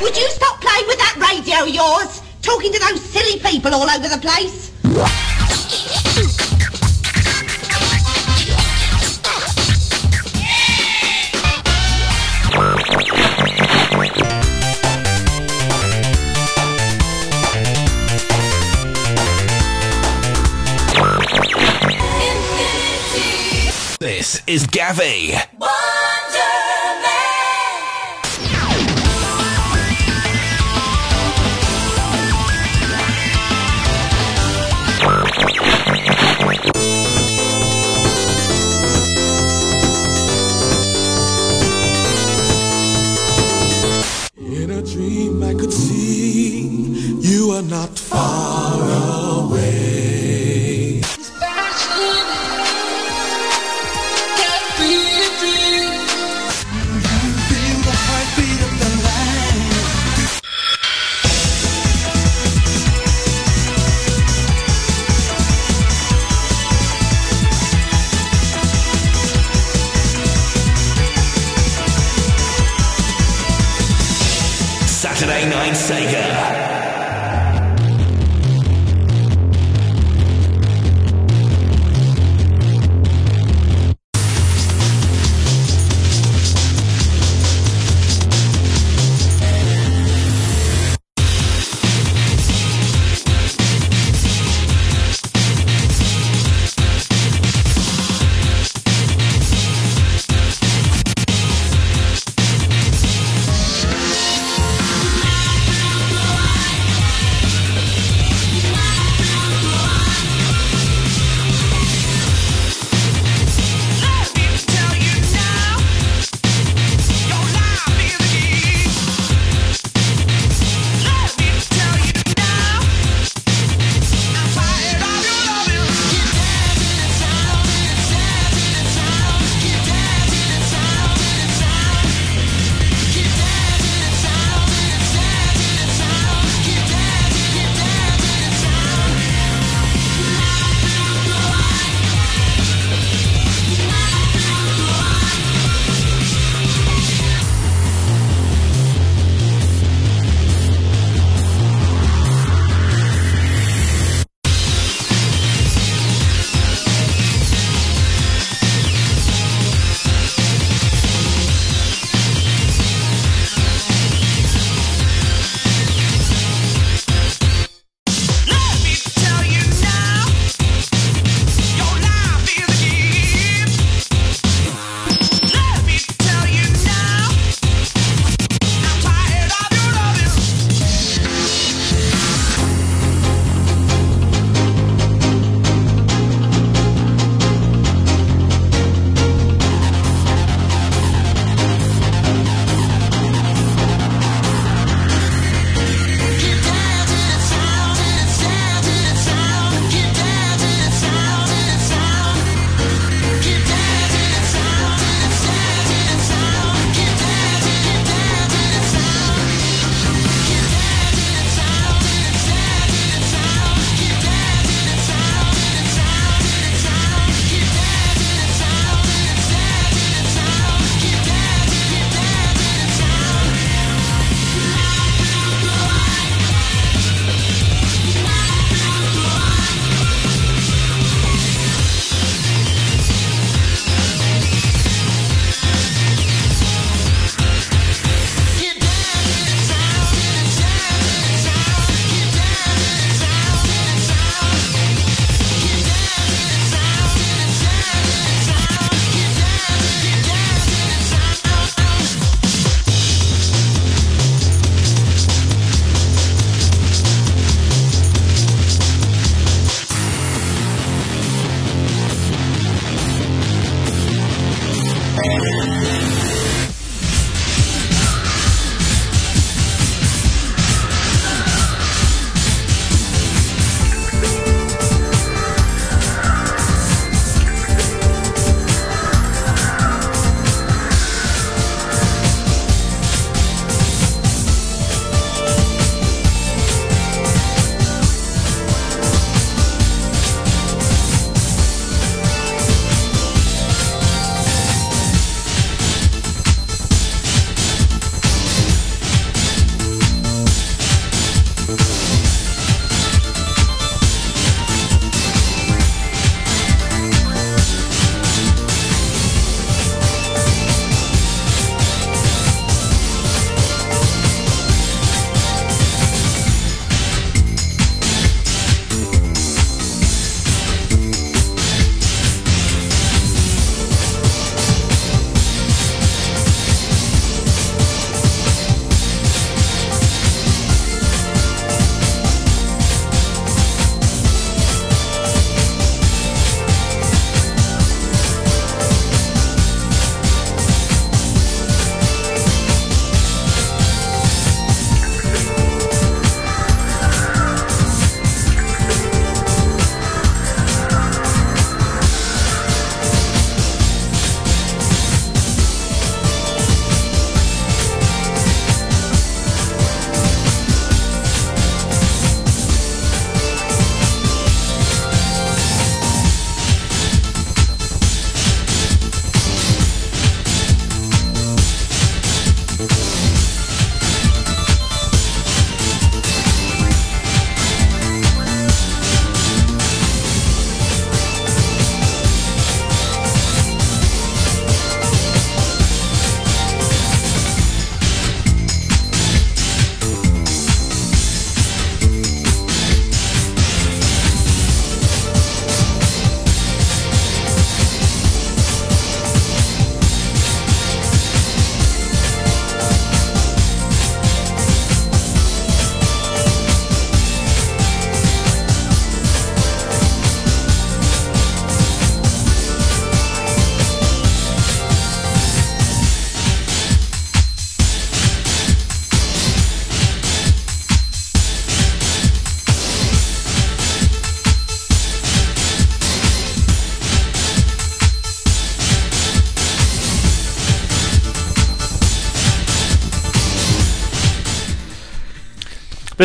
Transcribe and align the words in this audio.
Would 0.00 0.16
you 0.16 0.28
stop 0.30 0.60
playing 0.60 0.86
with 0.86 0.98
that 0.98 1.16
radio 1.20 1.64
of 1.64 1.68
yours? 1.68 2.22
Talking 2.40 2.72
to 2.72 2.78
those 2.78 3.00
silly 3.02 3.38
people 3.40 3.74
all 3.74 3.88
over 3.90 4.08
the 4.08 4.18
place? 4.18 4.72
This 24.94 25.35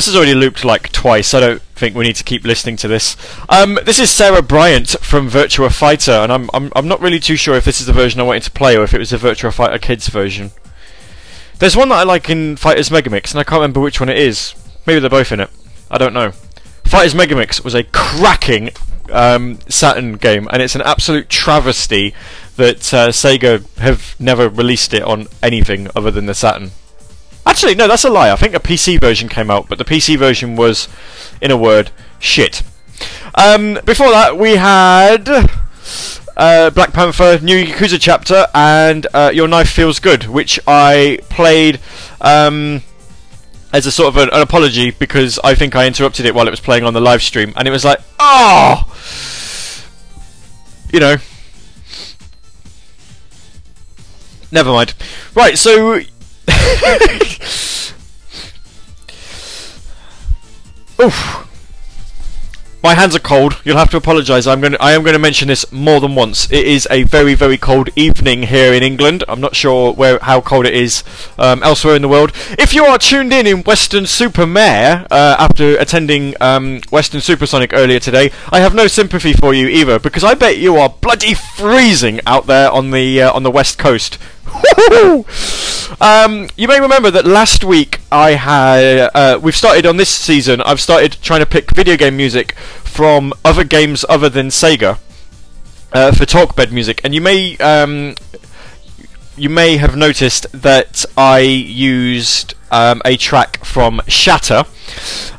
This 0.01 0.07
has 0.07 0.15
already 0.15 0.33
looped 0.33 0.65
like 0.65 0.92
twice. 0.92 1.36
I 1.36 1.42
don't 1.42 1.62
think 1.62 1.95
we 1.95 2.06
need 2.06 2.15
to 2.15 2.24
keep 2.24 2.44
listening 2.44 2.75
to 2.77 2.88
this. 2.88 3.15
Um, 3.50 3.77
this 3.86 4.00
is 4.00 4.09
Sarah 4.09 4.42
Bryant 4.42 4.89
from 5.00 5.30
Virtua 5.30 5.71
Fighter, 5.71 6.12
and 6.12 6.31
I'm, 6.31 6.50
I'm 6.56 6.71
I'm 6.75 6.88
not 6.88 7.01
really 7.01 7.19
too 7.19 7.36
sure 7.36 7.53
if 7.53 7.65
this 7.65 7.80
is 7.80 7.86
the 7.86 7.94
version 7.94 8.19
I 8.19 8.24
wanted 8.24 8.42
to 8.42 8.50
play 8.50 8.75
or 8.75 8.83
if 8.83 8.95
it 8.95 8.98
was 8.98 9.12
the 9.12 9.18
Virtua 9.18 9.53
Fighter 9.53 9.77
Kids 9.77 10.07
version. 10.07 10.53
There's 11.59 11.77
one 11.77 11.89
that 11.89 12.00
I 12.00 12.03
like 12.03 12.31
in 12.31 12.56
Fighters 12.56 12.89
Megamix, 12.89 13.30
and 13.30 13.39
I 13.39 13.44
can't 13.44 13.59
remember 13.59 13.80
which 13.80 14.00
one 14.00 14.09
it 14.09 14.18
is. 14.18 14.56
Maybe 14.88 15.00
they're 15.00 15.07
both 15.07 15.31
in 15.31 15.39
it. 15.39 15.51
I 15.92 16.00
don't 16.00 16.13
know. 16.13 16.31
Fighters 16.83 17.13
Megamix 17.13 17.63
was 17.63 17.75
a 17.75 17.83
cracking 17.83 18.71
um, 19.12 19.59
Saturn 19.69 20.13
game, 20.13 20.48
and 20.50 20.63
it's 20.63 20.74
an 20.74 20.81
absolute 20.81 21.30
travesty 21.30 22.15
that 22.56 22.92
uh, 22.92 23.09
Sega 23.09 23.69
have 23.77 24.15
never 24.19 24.50
released 24.50 24.95
it 24.95 25.03
on 25.03 25.27
anything 25.44 25.89
other 25.95 26.09
than 26.09 26.25
the 26.25 26.33
Saturn. 26.33 26.71
Actually, 27.45 27.75
no, 27.75 27.88
that's 27.88 28.03
a 28.03 28.09
lie. 28.09 28.31
I 28.31 28.35
think 28.35 28.53
a 28.53 28.59
PC 28.59 28.99
version 28.99 29.27
came 29.27 29.49
out, 29.49 29.67
but 29.67 29.77
the 29.77 29.85
PC 29.85 30.17
version 30.17 30.55
was, 30.55 30.88
in 31.41 31.51
a 31.51 31.57
word, 31.57 31.91
shit. 32.19 32.61
Um, 33.35 33.79
before 33.85 34.09
that, 34.09 34.38
we 34.38 34.57
had 34.57 35.27
uh, 36.38 36.69
Black 36.69 36.93
Panther 36.93 37.39
New 37.41 37.65
Yakuza 37.65 37.99
chapter 37.99 38.45
and 38.53 39.07
uh, 39.13 39.31
Your 39.33 39.47
Knife 39.47 39.69
Feels 39.69 39.99
Good, 39.99 40.25
which 40.25 40.59
I 40.67 41.19
played 41.29 41.79
um, 42.19 42.81
as 43.73 43.85
a 43.85 43.91
sort 43.91 44.09
of 44.09 44.17
an, 44.17 44.29
an, 44.31 44.41
apology 44.41 44.91
because 44.91 45.39
I 45.43 45.55
think 45.55 45.75
I 45.75 45.88
interrupted 45.88 46.25
it 46.25 46.35
while 46.35 46.47
it 46.47 46.51
was 46.51 46.59
playing 46.59 46.83
on 46.83 46.93
the 46.93 47.01
live 47.01 47.23
stream, 47.23 47.53
and 47.55 47.67
it 47.67 47.71
was 47.71 47.85
like, 47.85 47.99
oh, 48.19 48.83
you 50.91 50.99
know. 50.99 51.15
Never 54.51 54.71
mind. 54.71 54.93
Right, 55.33 55.57
so 55.57 56.01
Oof. 61.01 61.42
My 62.83 62.95
hands 62.95 63.15
are 63.15 63.19
cold. 63.19 63.62
You'll 63.63 63.77
have 63.77 63.92
to 63.92 63.98
apologise. 63.98 64.48
I'm 64.48 64.59
going. 64.59 64.75
I 64.80 64.94
am 64.94 65.03
going 65.03 65.13
to 65.13 65.19
mention 65.19 65.50
this 65.50 65.71
more 65.71 66.00
than 66.00 66.15
once. 66.15 66.51
It 66.51 66.65
is 66.65 66.88
a 66.89 67.03
very, 67.03 67.36
very 67.36 67.56
cold 67.56 67.89
evening 67.95 68.44
here 68.44 68.74
in 68.74 68.81
England. 68.81 69.24
I'm 69.27 69.39
not 69.39 69.56
sure 69.56 69.93
where 69.93 70.17
how 70.17 70.41
cold 70.41 70.65
it 70.65 70.74
is 70.74 71.03
um, 71.38 71.62
elsewhere 71.62 71.96
in 71.96 72.01
the 72.01 72.08
world. 72.08 72.31
If 72.58 72.74
you 72.74 72.84
are 72.86 72.98
tuned 72.98 73.34
in 73.34 73.46
in 73.46 73.62
Weston 73.62 74.08
Super 74.08 74.48
Mare 74.48 75.05
uh, 75.12 75.36
after 75.38 75.77
attending 75.77 76.34
um, 76.41 76.81
Weston 76.89 77.22
Supersonic 77.22 77.72
earlier 77.72 78.00
today, 78.00 78.31
I 78.51 78.62
have 78.62 78.74
no 78.74 78.88
sympathy 78.88 79.34
for 79.34 79.53
you 79.53 79.67
either 79.67 80.00
because 80.00 80.24
I 80.24 80.34
bet 80.34 80.58
you 80.58 80.77
are 80.77 80.89
bloody 80.89 81.36
freezing 81.36 82.20
out 82.25 82.48
there 82.48 82.72
on 82.72 82.89
the 82.89 83.22
uh, 83.22 83.31
on 83.31 83.43
the 83.43 83.51
west 83.51 83.77
coast. 83.77 84.17
Um, 86.01 86.50
you 86.55 86.67
may 86.67 86.79
remember 86.79 87.12
that 87.12 87.24
last 87.25 87.63
week 87.63 88.00
I 88.12 88.31
had. 88.31 89.12
Uh, 89.13 89.39
we've 89.41 89.55
started 89.55 89.86
on 89.86 89.98
this 89.98 90.10
season. 90.10 90.62
I've 90.62 90.81
started 90.81 91.17
trying 91.21 91.41
to 91.41 91.45
pick 91.45 91.75
video 91.75 91.98
game 91.98 92.17
music 92.17 92.53
from 92.55 93.33
other 93.45 93.63
games 93.63 94.05
other 94.10 94.29
than 94.29 94.48
Sega 94.48 94.98
uh, 95.93 96.12
for 96.12 96.25
talkbed 96.25 96.71
music, 96.71 97.01
and 97.03 97.13
you 97.13 97.21
may 97.21 97.57
um, 97.57 98.15
you 99.38 99.50
may 99.50 99.77
have 99.77 99.95
noticed 99.95 100.45
that 100.51 101.05
I 101.17 101.39
used 101.39 102.53
um, 102.71 103.01
a 103.05 103.17
track 103.17 103.63
from 103.63 104.01
Shatter. 104.07 104.65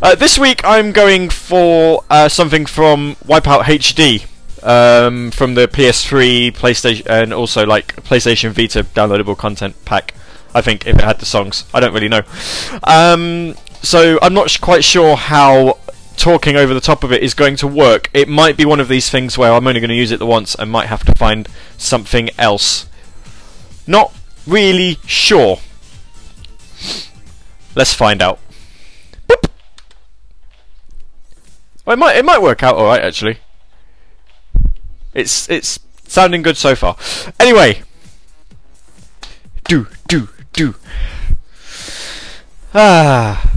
Uh, 0.00 0.14
this 0.14 0.38
week 0.38 0.61
I'm 0.64 0.92
going 0.92 1.28
for 1.28 2.04
uh, 2.09 2.28
something 2.28 2.66
from 2.66 3.16
Wipeout 3.25 3.62
HD 3.62 4.26
um, 4.62 5.31
from 5.31 5.54
the 5.54 5.69
PS3, 5.69 6.52
PlayStation, 6.52 7.07
and 7.07 7.33
also 7.33 7.66
like 7.66 7.97
PlayStation 7.97 8.50
Vita 8.50 8.85
downloadable 8.85 9.37
content 9.37 9.76
pack. 9.85 10.14
I 10.54 10.61
think 10.61 10.87
if 10.87 10.97
it 10.97 11.04
had 11.04 11.19
the 11.19 11.26
songs, 11.26 11.64
I 11.73 11.81
don't 11.81 11.95
really 11.95 12.09
know. 12.09 12.23
Um, 12.85 13.54
so 13.83 14.19
I'm 14.21 14.35
not 14.35 14.50
sh- 14.50 14.59
quite 14.59 14.85
sure 14.85 15.16
how 15.16 15.78
talking 16.16 16.57
over 16.57 16.75
the 16.75 16.81
top 16.81 17.04
of 17.04 17.12
it 17.12 17.23
is 17.23 17.35
going 17.35 17.57
to 17.57 17.66
work. 17.66 18.11
It 18.12 18.28
might 18.28 18.57
be 18.57 18.64
one 18.64 18.81
of 18.81 18.88
these 18.88 19.11
things 19.11 19.38
where 19.38 19.52
I'm 19.52 19.66
only 19.66 19.81
going 19.81 19.88
to 19.88 19.95
use 19.95 20.12
it 20.12 20.19
the 20.19 20.26
once 20.26 20.54
and 20.54 20.71
might 20.71 20.87
have 20.87 21.04
to 21.04 21.14
find 21.14 21.49
something 21.78 22.31
else. 22.38 22.87
Not 23.87 24.14
really 24.47 24.99
sure. 25.07 25.59
Let's 27.75 27.95
find 27.95 28.21
out. 28.21 28.38
Boop. 29.28 29.49
It 31.87 31.99
might 31.99 32.16
it 32.16 32.25
might 32.25 32.42
work 32.42 32.62
out 32.62 32.76
all 32.76 32.85
right 32.85 33.02
actually. 33.02 33.38
It's 35.14 35.49
it's 35.50 35.78
sounding 36.07 36.42
good 36.42 36.57
so 36.57 36.75
far. 36.75 36.97
Anyway, 37.38 37.83
do 39.64 39.87
do 40.09 40.28
do. 40.52 40.75
Ah. 42.75 43.50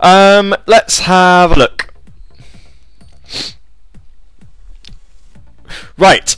Um, 0.00 0.54
let's 0.66 1.00
have 1.00 1.52
a 1.52 1.54
look. 1.54 1.94
Right. 5.96 6.36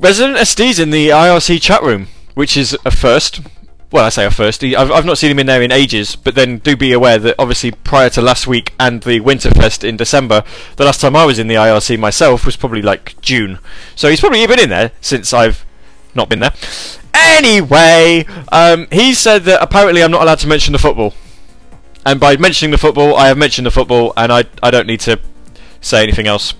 Resident 0.00 0.38
SD's 0.38 0.78
in 0.78 0.90
the 0.90 1.10
IRC 1.10 1.60
chat 1.60 1.82
room, 1.82 2.08
which 2.34 2.56
is 2.56 2.76
a 2.84 2.90
first 2.90 3.40
well, 3.90 4.04
I 4.04 4.10
say 4.10 4.26
a 4.26 4.30
first. 4.30 4.62
I've, 4.62 4.90
I've 4.90 5.06
not 5.06 5.16
seen 5.16 5.30
him 5.30 5.38
in 5.38 5.46
there 5.46 5.62
in 5.62 5.72
ages, 5.72 6.14
but 6.14 6.34
then 6.34 6.58
do 6.58 6.76
be 6.76 6.92
aware 6.92 7.18
that 7.18 7.34
obviously 7.38 7.70
prior 7.70 8.10
to 8.10 8.20
last 8.20 8.46
week 8.46 8.74
and 8.78 9.02
the 9.02 9.20
Winterfest 9.20 9.82
in 9.82 9.96
December, 9.96 10.44
the 10.76 10.84
last 10.84 11.00
time 11.00 11.16
I 11.16 11.24
was 11.24 11.38
in 11.38 11.48
the 11.48 11.54
IRC 11.54 11.98
myself 11.98 12.44
was 12.44 12.56
probably 12.56 12.82
like 12.82 13.18
June. 13.22 13.58
So 13.96 14.10
he's 14.10 14.20
probably 14.20 14.42
even 14.42 14.56
been 14.56 14.64
in 14.64 14.70
there 14.70 14.92
since 15.00 15.32
I've 15.32 15.64
not 16.14 16.28
been 16.28 16.40
there. 16.40 16.52
Anyway, 17.14 18.26
um, 18.52 18.88
he 18.92 19.14
said 19.14 19.44
that 19.44 19.62
apparently 19.62 20.02
I'm 20.02 20.10
not 20.10 20.22
allowed 20.22 20.38
to 20.40 20.48
mention 20.48 20.72
the 20.72 20.78
football. 20.78 21.14
And 22.04 22.20
by 22.20 22.36
mentioning 22.36 22.70
the 22.70 22.78
football, 22.78 23.16
I 23.16 23.28
have 23.28 23.38
mentioned 23.38 23.66
the 23.66 23.70
football, 23.70 24.12
and 24.16 24.32
I, 24.32 24.44
I 24.62 24.70
don't 24.70 24.86
need 24.86 25.00
to 25.00 25.18
say 25.80 26.02
anything 26.02 26.26
else. 26.26 26.54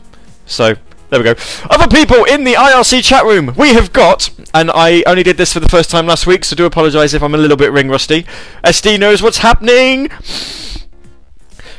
So 0.47 0.77
there 1.11 1.21
we 1.21 1.25
go. 1.25 1.35
Other 1.71 1.89
people 1.89 2.25
in 2.25 2.45
the 2.45 2.55
IRC 2.55 3.03
chat 3.03 3.25
room. 3.25 3.55
We 3.57 3.75
have 3.75 3.93
got, 3.93 4.31
and 4.53 4.71
I 4.75 5.03
only 5.07 5.23
did 5.23 5.37
this 5.37 5.53
for 5.53 5.61
the 5.61 5.69
first 5.69 5.91
time 5.91 6.07
last 6.07 6.27
week, 6.27 6.45
so 6.45 6.55
do 6.55 6.67
apologise 6.67 7.15
if 7.15 7.23
I'm 7.23 7.35
a 7.35 7.39
little 7.39 7.57
bit 7.57 7.73
ring 7.73 7.89
rusty. 7.89 8.25
SD 8.65 8.99
knows 9.01 9.23
what's 9.23 9.39
happening. 9.39 10.11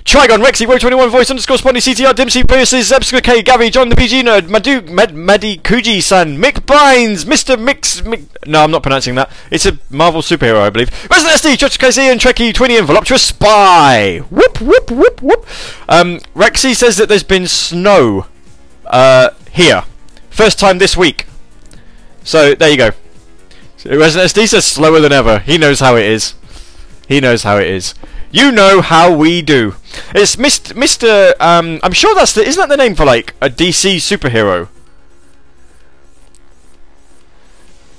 Trigon, 0.09 0.43
Rexy, 0.43 0.65
Row21, 0.65 1.11
Voice 1.11 1.29
underscore 1.29 1.57
Spondy, 1.57 1.77
CTR, 1.77 2.13
Dimsy, 2.13 2.47
Pierces, 2.47 2.89
Zebska 2.89 3.21
K, 3.21 3.43
Gary, 3.43 3.69
John 3.69 3.89
the 3.89 3.95
PG 3.95 4.23
Nerd, 4.23 4.49
Madu, 4.49 4.81
Med, 4.81 5.13
Madi, 5.13 5.59
Kuji 5.59 6.01
San, 6.01 6.35
Mick 6.37 6.61
Bynes, 6.61 7.25
Mr. 7.25 7.61
Mix, 7.61 8.01
Mick, 8.01 8.25
no, 8.47 8.63
I'm 8.63 8.71
not 8.71 8.81
pronouncing 8.81 9.13
that. 9.15 9.29
It's 9.51 9.67
a 9.67 9.77
Marvel 9.91 10.21
superhero, 10.23 10.61
I 10.61 10.71
believe. 10.71 10.89
Resident 11.11 11.39
SD, 11.39 11.59
Church 11.59 11.77
KC, 11.77 12.11
and 12.11 12.19
Trekkie, 12.19 12.51
Twinny, 12.51 12.79
and 12.79 12.87
Voluptuous 12.87 13.21
Spy. 13.21 14.17
Whoop, 14.31 14.59
whoop, 14.59 14.89
whoop, 14.89 15.21
whoop. 15.21 15.45
Um, 15.87 16.17
Rexy 16.33 16.75
says 16.75 16.97
that 16.97 17.07
there's 17.07 17.21
been 17.21 17.45
snow 17.45 18.25
uh, 18.89 19.31
here. 19.51 19.83
First 20.29 20.59
time 20.59 20.77
this 20.77 20.95
week. 20.97 21.25
So 22.23 22.55
there 22.55 22.69
you 22.69 22.77
go. 22.77 22.91
Resident 23.85 24.31
SD 24.31 24.49
says 24.49 24.65
slower 24.65 24.99
than 24.99 25.11
ever. 25.11 25.39
He 25.39 25.57
knows 25.57 25.79
how 25.79 25.95
it 25.95 26.05
is. 26.05 26.35
He 27.07 27.19
knows 27.19 27.43
how 27.43 27.57
it 27.57 27.67
is. 27.67 27.95
You 28.31 28.51
know 28.51 28.81
how 28.81 29.15
we 29.15 29.41
do. 29.41 29.75
It's 30.13 30.35
Mr. 30.35 30.73
Mr. 30.73 31.33
Um, 31.41 31.79
I'm 31.81 31.93
sure 31.93 32.13
that's 32.13 32.33
the. 32.33 32.43
Isn't 32.43 32.61
that 32.61 32.69
the 32.69 32.77
name 32.77 32.93
for 32.95 33.05
like 33.05 33.33
a 33.41 33.49
DC 33.49 33.95
superhero? 33.95 34.67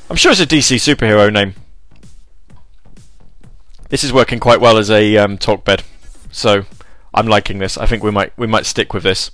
I'm 0.08 0.16
sure 0.16 0.32
it's 0.32 0.40
a 0.40 0.46
DC 0.46 0.76
superhero 0.76 1.32
name. 1.32 1.54
This 3.88 4.04
is 4.04 4.12
working 4.12 4.38
quite 4.38 4.60
well 4.60 4.76
as 4.76 4.90
a 4.90 5.16
um, 5.16 5.36
talk 5.36 5.64
bed, 5.64 5.82
so 6.30 6.64
I'm 7.12 7.26
liking 7.26 7.58
this. 7.58 7.76
I 7.76 7.86
think 7.86 8.04
we 8.04 8.12
might 8.12 8.36
we 8.38 8.46
might 8.46 8.66
stick 8.66 8.94
with 8.94 9.02
this. 9.02 9.32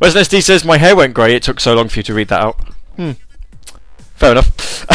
Resident 0.00 0.28
SD 0.28 0.42
says, 0.42 0.64
My 0.64 0.78
hair 0.78 0.94
went 0.94 1.14
grey, 1.14 1.34
it 1.34 1.42
took 1.42 1.60
so 1.60 1.74
long 1.74 1.88
for 1.88 1.98
you 1.98 2.02
to 2.04 2.14
read 2.14 2.28
that 2.28 2.40
out. 2.40 2.56
Hmm. 2.96 3.12
Fair 4.14 4.32
enough. 4.32 4.86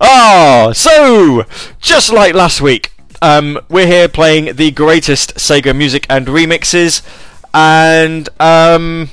oh, 0.00 0.72
so, 0.74 1.44
just 1.80 2.12
like 2.12 2.34
last 2.34 2.60
week, 2.60 2.92
um, 3.22 3.58
we're 3.68 3.86
here 3.86 4.08
playing 4.08 4.56
the 4.56 4.70
greatest 4.70 5.34
Sega 5.34 5.74
music 5.74 6.06
and 6.08 6.26
remixes, 6.26 7.02
and 7.52 8.28
um, 8.38 9.10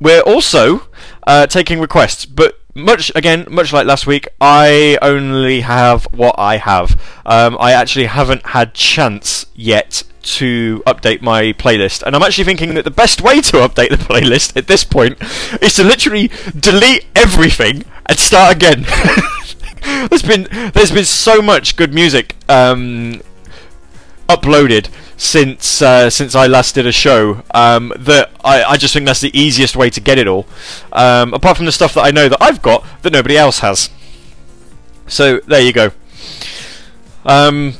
we're 0.00 0.22
also 0.22 0.88
uh, 1.26 1.46
taking 1.46 1.80
requests, 1.80 2.24
but 2.24 2.58
much 2.74 3.12
again, 3.14 3.46
much 3.50 3.72
like 3.72 3.86
last 3.86 4.06
week, 4.06 4.28
I 4.40 4.98
only 5.00 5.60
have 5.60 6.04
what 6.12 6.34
I 6.38 6.56
have. 6.56 7.00
Um, 7.24 7.56
I 7.60 7.72
actually 7.72 8.06
haven't 8.06 8.46
had 8.46 8.74
chance 8.74 9.46
yet 9.54 10.02
to 10.24 10.82
update 10.86 11.22
my 11.22 11.52
playlist, 11.52 12.02
and 12.02 12.16
I'm 12.16 12.22
actually 12.22 12.44
thinking 12.44 12.74
that 12.74 12.84
the 12.84 12.90
best 12.90 13.20
way 13.20 13.40
to 13.40 13.56
update 13.58 13.90
the 13.90 13.96
playlist 13.96 14.56
at 14.56 14.66
this 14.66 14.84
point 14.84 15.18
is 15.62 15.74
to 15.74 15.84
literally 15.84 16.30
delete 16.58 17.06
everything 17.14 17.84
and 18.06 18.18
start 18.18 18.56
again. 18.56 18.86
there's 20.08 20.22
been 20.22 20.48
there's 20.72 20.90
been 20.90 21.04
so 21.04 21.42
much 21.42 21.76
good 21.76 21.92
music 21.92 22.34
um, 22.48 23.20
uploaded 24.28 24.88
since 25.16 25.82
uh, 25.82 26.10
since 26.10 26.34
I 26.34 26.46
last 26.46 26.74
did 26.74 26.86
a 26.86 26.92
show 26.92 27.42
um, 27.52 27.92
that 27.98 28.30
I, 28.44 28.64
I 28.64 28.76
just 28.76 28.94
think 28.94 29.06
that's 29.06 29.20
the 29.20 29.36
easiest 29.38 29.76
way 29.76 29.90
to 29.90 30.00
get 30.00 30.18
it 30.18 30.26
all. 30.26 30.46
Um, 30.92 31.34
apart 31.34 31.56
from 31.56 31.66
the 31.66 31.72
stuff 31.72 31.94
that 31.94 32.02
I 32.02 32.10
know 32.10 32.28
that 32.28 32.38
I've 32.40 32.62
got 32.62 32.84
that 33.02 33.12
nobody 33.12 33.36
else 33.36 33.60
has. 33.60 33.90
So 35.06 35.38
there 35.40 35.60
you 35.60 35.72
go. 35.72 35.92
Um, 37.24 37.74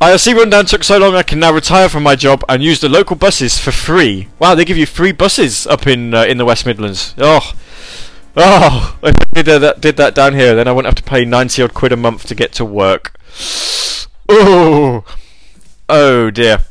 IRC 0.00 0.34
rundown 0.36 0.66
took 0.66 0.84
so 0.84 0.98
long 0.98 1.14
I 1.14 1.22
can 1.22 1.38
now 1.38 1.52
retire 1.52 1.88
from 1.88 2.02
my 2.02 2.14
job 2.16 2.44
and 2.48 2.62
use 2.62 2.80
the 2.80 2.88
local 2.88 3.16
buses 3.16 3.58
for 3.58 3.70
free. 3.70 4.28
Wow, 4.38 4.54
they 4.54 4.64
give 4.64 4.76
you 4.76 4.86
free 4.86 5.12
buses 5.12 5.66
up 5.66 5.86
in 5.86 6.12
uh, 6.12 6.24
in 6.24 6.36
the 6.36 6.44
West 6.44 6.66
Midlands. 6.66 7.14
Oh, 7.16 7.52
oh! 8.36 8.98
If 9.02 9.16
I 9.16 9.24
did 9.32 9.48
uh, 9.48 9.58
that, 9.60 9.80
did 9.80 9.96
that 9.96 10.14
down 10.14 10.34
here, 10.34 10.54
then 10.54 10.68
I 10.68 10.72
wouldn't 10.72 10.94
have 10.94 11.02
to 11.04 11.08
pay 11.10 11.24
ninety 11.24 11.62
odd 11.62 11.74
quid 11.74 11.92
a 11.92 11.96
month 11.96 12.26
to 12.26 12.34
get 12.34 12.52
to 12.54 12.64
work. 12.64 13.18
Oh, 14.28 15.04
oh 15.88 16.30
dear. 16.30 16.64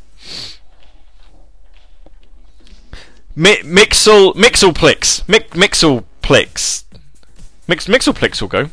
Mi- 3.36 3.64
Mixel 3.64 4.36
Mixelplix 4.36 5.28
Mi- 5.28 5.40
Mixelplix 5.40 6.84
Mix 7.68 7.88
Mixelplix 7.88 8.42
will 8.42 8.48
go. 8.48 8.70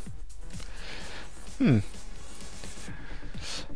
Hmm. 1.57 1.79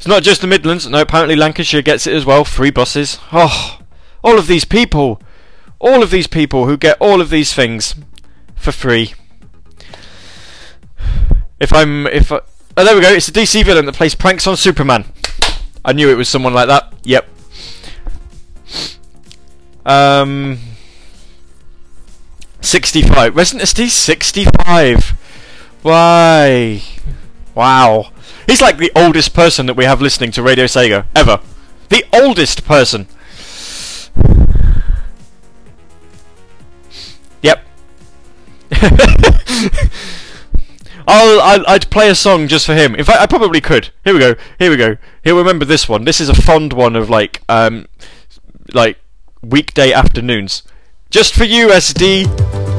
It's 0.05 0.09
not 0.11 0.23
just 0.23 0.43
the 0.43 0.47
Midlands. 0.47 0.87
No, 0.87 1.01
apparently 1.01 1.35
Lancashire 1.35 1.81
gets 1.81 2.07
it 2.07 2.13
as 2.13 2.27
well. 2.27 2.45
Free 2.45 2.71
buses. 2.71 3.19
Oh, 3.33 3.81
all 4.23 4.39
of 4.39 4.49
these 4.49 4.67
people, 4.67 5.19
all 5.79 6.03
of 6.03 6.11
these 6.11 6.27
people 6.27 6.67
who 6.67 6.77
get 6.77 6.99
all 7.01 7.23
of 7.23 7.31
these 7.31 7.55
things 7.55 7.95
for 8.55 8.71
free. 8.71 9.15
If 11.59 11.73
I'm, 11.73 12.07
if 12.09 12.31
I, 12.31 12.41
oh, 12.77 12.85
there 12.85 12.95
we 12.95 13.01
go. 13.01 13.15
It's 13.15 13.29
a 13.29 13.33
DC 13.33 13.65
villain 13.65 13.87
that 13.87 13.95
plays 13.95 14.15
pranks 14.15 14.47
on 14.47 14.59
Superman. 14.59 15.07
I 15.87 15.95
knew 15.95 16.11
it 16.11 16.19
was 16.19 16.29
someone 16.29 16.53
like 16.53 16.69
that. 16.69 16.93
Yep. 17.05 17.27
Um. 19.87 20.59
65. 22.61 23.35
Resident 23.35 23.67
SD 23.67 23.89
65. 23.89 25.15
Why? 25.81 26.83
Wow. 27.55 28.11
He's 28.47 28.61
like 28.61 28.79
the 28.79 28.93
oldest 28.95 29.35
person 29.35 29.67
that 29.67 29.75
we 29.75 29.85
have 29.85 30.01
listening 30.01 30.31
to 30.33 30.43
Radio 30.43 30.65
Sega 30.65 31.07
ever. 31.15 31.41
The 31.89 32.05
oldest 32.13 32.65
person. 32.65 33.07
Yep. 37.43 37.65
I'll, 41.07 41.41
I'll 41.41 41.67
I'd 41.69 41.91
play 41.91 42.09
a 42.09 42.15
song 42.15 42.49
just 42.49 42.67
for 42.67 42.75
him. 42.75 42.95
In 42.95 43.05
fact, 43.05 43.21
I 43.21 43.27
probably 43.27 43.61
could. 43.61 43.91
Here 44.05 44.15
we 44.15 44.21
go. 44.21 44.35
Here 44.59 44.71
we 44.71 44.77
go. 44.77 44.97
He'll 45.23 45.37
remember 45.37 45.65
this 45.65 45.89
one. 45.89 46.05
This 46.05 46.21
is 46.21 46.29
a 46.29 46.35
fond 46.35 46.73
one 46.73 46.97
of 46.97 47.11
like 47.11 47.43
um 47.49 47.87
like 48.73 48.99
weekday 49.43 49.93
afternoons. 49.93 50.63
Just 51.11 51.35
for 51.35 51.45
you, 51.45 51.69
SD. 51.69 52.74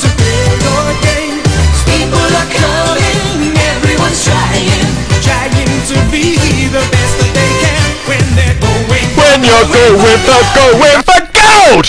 To 0.00 0.10
build 0.22 0.60
your 0.62 0.86
game. 1.02 1.42
Speakable 1.82 2.30
of 2.30 2.46
coding, 2.54 3.58
everyone's 3.58 4.22
trying, 4.22 4.86
trying 5.20 5.50
to 5.90 5.98
be 6.14 6.38
the 6.70 6.84
best 6.94 7.14
that 7.18 7.32
they 7.34 7.50
can 7.58 7.90
when 8.06 8.24
they're 8.38 8.58
going. 8.62 9.06
When 9.18 9.42
you're 9.42 9.66
going 9.66 10.20
for 10.22 10.42
going 10.54 11.02
for 11.02 11.20
gold. 11.34 11.86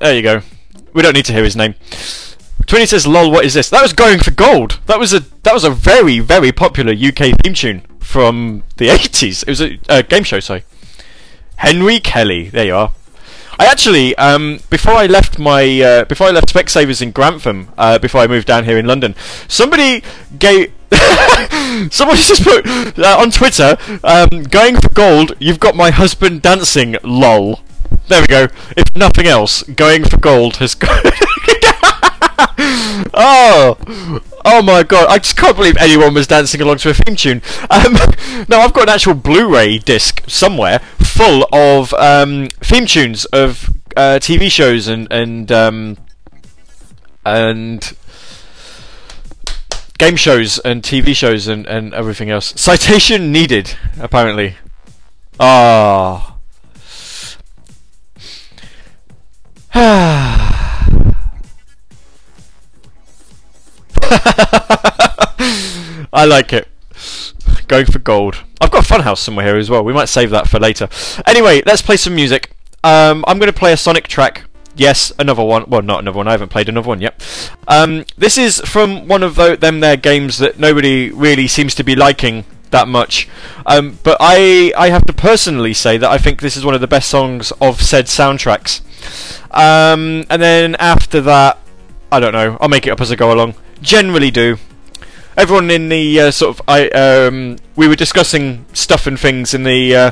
There 0.00 0.14
you 0.16 0.22
go. 0.22 0.42
We 0.92 1.02
don't 1.02 1.14
need 1.14 1.26
to 1.26 1.32
hear 1.32 1.44
his 1.44 1.54
name. 1.54 1.74
Twinny 2.68 2.86
says, 2.86 3.06
"Lol, 3.06 3.30
what 3.30 3.46
is 3.46 3.54
this?" 3.54 3.70
That 3.70 3.82
was 3.82 3.94
going 3.94 4.18
for 4.18 4.30
gold. 4.30 4.78
That 4.86 4.98
was 4.98 5.14
a 5.14 5.20
that 5.42 5.54
was 5.54 5.64
a 5.64 5.70
very 5.70 6.20
very 6.20 6.52
popular 6.52 6.92
UK 6.92 7.34
theme 7.42 7.54
tune 7.54 7.82
from 7.98 8.62
the 8.76 8.88
80s. 8.88 9.42
It 9.42 9.48
was 9.48 9.60
a 9.62 9.78
uh, 9.88 10.02
game 10.02 10.22
show, 10.22 10.38
sorry. 10.38 10.64
Henry 11.56 11.98
Kelly. 11.98 12.50
There 12.50 12.66
you 12.66 12.74
are. 12.74 12.92
I 13.58 13.64
actually, 13.64 14.14
um, 14.16 14.60
before 14.70 14.92
I 14.92 15.06
left 15.06 15.38
my, 15.38 15.80
uh, 15.80 16.04
before 16.04 16.28
I 16.28 16.30
left 16.30 16.54
Specsavers 16.54 17.02
in 17.02 17.10
Grantham, 17.10 17.70
uh, 17.76 17.98
before 17.98 18.20
I 18.20 18.28
moved 18.28 18.46
down 18.46 18.64
here 18.64 18.78
in 18.78 18.86
London, 18.86 19.16
somebody 19.48 20.04
gave, 20.38 20.72
somebody 21.90 22.22
just 22.22 22.44
put 22.44 22.64
uh, 22.98 23.16
on 23.18 23.32
Twitter, 23.32 23.76
um, 24.04 24.44
going 24.44 24.76
for 24.76 24.90
gold. 24.90 25.32
You've 25.40 25.58
got 25.58 25.74
my 25.74 25.90
husband 25.90 26.42
dancing. 26.42 26.96
Lol. 27.02 27.60
There 28.06 28.20
we 28.20 28.28
go. 28.28 28.46
If 28.76 28.94
nothing 28.94 29.26
else, 29.26 29.64
going 29.64 30.04
for 30.04 30.18
gold 30.18 30.58
has. 30.58 30.76
oh, 33.14 34.20
oh 34.44 34.62
my 34.62 34.82
god! 34.82 35.06
I 35.08 35.18
just 35.18 35.36
can't 35.36 35.54
believe 35.54 35.76
anyone 35.76 36.12
was 36.12 36.26
dancing 36.26 36.60
along 36.60 36.78
to 36.78 36.90
a 36.90 36.94
theme 36.94 37.14
tune. 37.14 37.40
Um, 37.70 37.92
no, 38.48 38.58
I've 38.58 38.72
got 38.72 38.84
an 38.84 38.88
actual 38.88 39.14
Blu-ray 39.14 39.78
disc 39.78 40.24
somewhere 40.26 40.80
full 40.98 41.46
of 41.52 41.94
um, 41.94 42.48
theme 42.60 42.86
tunes 42.86 43.26
of 43.26 43.70
uh, 43.96 44.18
TV 44.20 44.50
shows 44.50 44.88
and 44.88 45.06
and 45.12 45.52
um, 45.52 45.98
and 47.24 47.96
game 49.98 50.16
shows 50.16 50.58
and 50.58 50.82
TV 50.82 51.14
shows 51.14 51.46
and, 51.46 51.64
and 51.66 51.94
everything 51.94 52.28
else. 52.28 52.60
Citation 52.60 53.30
needed, 53.30 53.76
apparently. 54.00 54.56
Ah. 55.38 56.34
I 66.12 66.24
like 66.26 66.52
it. 66.52 66.68
Going 67.66 67.86
for 67.86 67.98
gold. 67.98 68.42
I've 68.60 68.70
got 68.70 68.84
Funhouse 68.84 69.18
somewhere 69.18 69.46
here 69.46 69.56
as 69.56 69.70
well. 69.70 69.84
We 69.84 69.92
might 69.92 70.08
save 70.08 70.30
that 70.30 70.48
for 70.48 70.58
later. 70.58 70.88
Anyway, 71.26 71.62
let's 71.66 71.82
play 71.82 71.96
some 71.96 72.14
music. 72.14 72.50
Um, 72.82 73.24
I'm 73.26 73.38
going 73.38 73.52
to 73.52 73.58
play 73.58 73.72
a 73.72 73.76
Sonic 73.76 74.08
track. 74.08 74.44
Yes, 74.76 75.12
another 75.18 75.42
one. 75.42 75.64
Well, 75.68 75.82
not 75.82 76.00
another 76.00 76.16
one. 76.16 76.28
I 76.28 76.32
haven't 76.32 76.50
played 76.50 76.68
another 76.68 76.88
one 76.88 77.00
yet. 77.00 77.50
Um, 77.66 78.04
this 78.16 78.38
is 78.38 78.60
from 78.60 79.08
one 79.08 79.22
of 79.22 79.34
them 79.34 79.80
their 79.80 79.96
games 79.96 80.38
that 80.38 80.58
nobody 80.58 81.10
really 81.10 81.48
seems 81.48 81.74
to 81.76 81.84
be 81.84 81.96
liking 81.96 82.44
that 82.70 82.86
much. 82.86 83.28
Um, 83.66 83.98
but 84.02 84.16
I 84.20 84.72
I 84.76 84.90
have 84.90 85.04
to 85.06 85.12
personally 85.12 85.74
say 85.74 85.98
that 85.98 86.10
I 86.10 86.18
think 86.18 86.40
this 86.40 86.56
is 86.56 86.64
one 86.64 86.74
of 86.74 86.80
the 86.80 86.86
best 86.86 87.10
songs 87.10 87.52
of 87.60 87.82
said 87.82 88.06
soundtracks. 88.06 88.80
Um, 89.50 90.24
and 90.30 90.40
then 90.40 90.76
after 90.76 91.20
that, 91.22 91.58
I 92.12 92.20
don't 92.20 92.32
know. 92.32 92.56
I'll 92.60 92.68
make 92.68 92.86
it 92.86 92.90
up 92.90 93.00
as 93.00 93.10
I 93.10 93.16
go 93.16 93.32
along. 93.32 93.54
Generally 93.82 94.30
do. 94.32 94.58
Everyone 95.36 95.70
in 95.70 95.88
the 95.88 96.20
uh, 96.20 96.30
sort 96.30 96.58
of 96.58 96.62
I 96.66 96.88
um, 96.88 97.58
we 97.76 97.86
were 97.86 97.94
discussing 97.94 98.66
stuff 98.72 99.06
and 99.06 99.18
things 99.18 99.54
in 99.54 99.62
the 99.62 99.94
uh, 99.94 100.10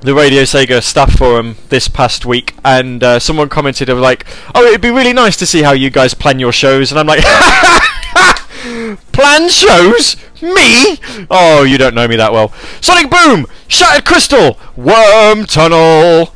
the 0.00 0.14
Radio 0.14 0.42
Sega 0.42 0.82
staff 0.82 1.16
forum 1.16 1.56
this 1.68 1.88
past 1.88 2.26
week, 2.26 2.54
and 2.64 3.02
uh, 3.02 3.18
someone 3.18 3.48
commented 3.48 3.88
of 3.88 3.98
like, 3.98 4.26
"Oh, 4.54 4.64
it'd 4.66 4.80
be 4.80 4.90
really 4.90 5.12
nice 5.12 5.36
to 5.38 5.46
see 5.46 5.62
how 5.62 5.72
you 5.72 5.90
guys 5.90 6.12
plan 6.12 6.38
your 6.40 6.52
shows," 6.52 6.90
and 6.90 6.98
I'm 6.98 7.06
like, 7.06 7.22
"Plan 9.12 9.48
shows? 9.48 10.16
Me? 10.42 10.98
Oh, 11.30 11.62
you 11.62 11.78
don't 11.78 11.94
know 11.94 12.08
me 12.08 12.16
that 12.16 12.32
well." 12.32 12.52
Sonic 12.80 13.10
Boom, 13.10 13.46
Shattered 13.68 14.04
Crystal, 14.04 14.58
Worm 14.76 15.46
Tunnel. 15.46 16.34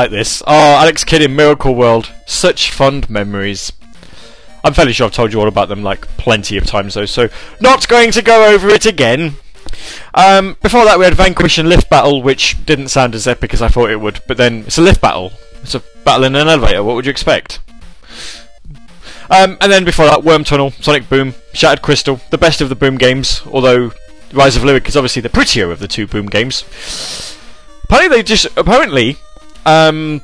Like 0.00 0.10
this. 0.10 0.42
Oh, 0.46 0.76
Alex 0.80 1.04
Kidd 1.04 1.20
in 1.20 1.36
Miracle 1.36 1.74
World. 1.74 2.10
Such 2.26 2.70
fond 2.70 3.10
memories. 3.10 3.70
I'm 4.64 4.72
fairly 4.72 4.94
sure 4.94 5.06
I've 5.06 5.12
told 5.12 5.30
you 5.30 5.40
all 5.40 5.48
about 5.48 5.68
them 5.68 5.82
like 5.82 6.08
plenty 6.16 6.56
of 6.56 6.64
times 6.64 6.94
though, 6.94 7.04
so 7.04 7.28
not 7.60 7.86
going 7.86 8.10
to 8.12 8.22
go 8.22 8.50
over 8.50 8.70
it 8.70 8.86
again. 8.86 9.34
Um, 10.14 10.56
before 10.62 10.86
that, 10.86 10.98
we 10.98 11.04
had 11.04 11.14
Vanquish 11.14 11.58
and 11.58 11.68
Lift 11.68 11.90
Battle, 11.90 12.22
which 12.22 12.64
didn't 12.64 12.88
sound 12.88 13.14
as 13.14 13.26
epic 13.26 13.52
as 13.52 13.60
I 13.60 13.68
thought 13.68 13.90
it 13.90 14.00
would. 14.00 14.20
But 14.26 14.38
then 14.38 14.64
it's 14.66 14.78
a 14.78 14.82
lift 14.82 15.02
battle. 15.02 15.32
It's 15.62 15.74
a 15.74 15.82
battle 16.04 16.24
in 16.24 16.34
an 16.34 16.48
elevator. 16.48 16.82
What 16.82 16.96
would 16.96 17.04
you 17.04 17.10
expect? 17.10 17.60
Um, 19.30 19.58
and 19.60 19.70
then 19.70 19.84
before 19.84 20.06
that, 20.06 20.24
Worm 20.24 20.44
Tunnel, 20.44 20.70
Sonic 20.70 21.10
Boom, 21.10 21.34
Shattered 21.52 21.82
Crystal, 21.82 22.20
the 22.30 22.38
best 22.38 22.62
of 22.62 22.70
the 22.70 22.74
Boom 22.74 22.96
games. 22.96 23.42
Although 23.52 23.92
Rise 24.32 24.56
of 24.56 24.64
Lyric 24.64 24.88
is 24.88 24.96
obviously 24.96 25.20
the 25.20 25.28
prettier 25.28 25.70
of 25.70 25.78
the 25.78 25.88
two 25.88 26.06
Boom 26.06 26.26
games. 26.26 26.64
Apparently, 27.84 28.16
they 28.16 28.22
just 28.22 28.46
apparently. 28.56 29.18
Um, 29.66 30.20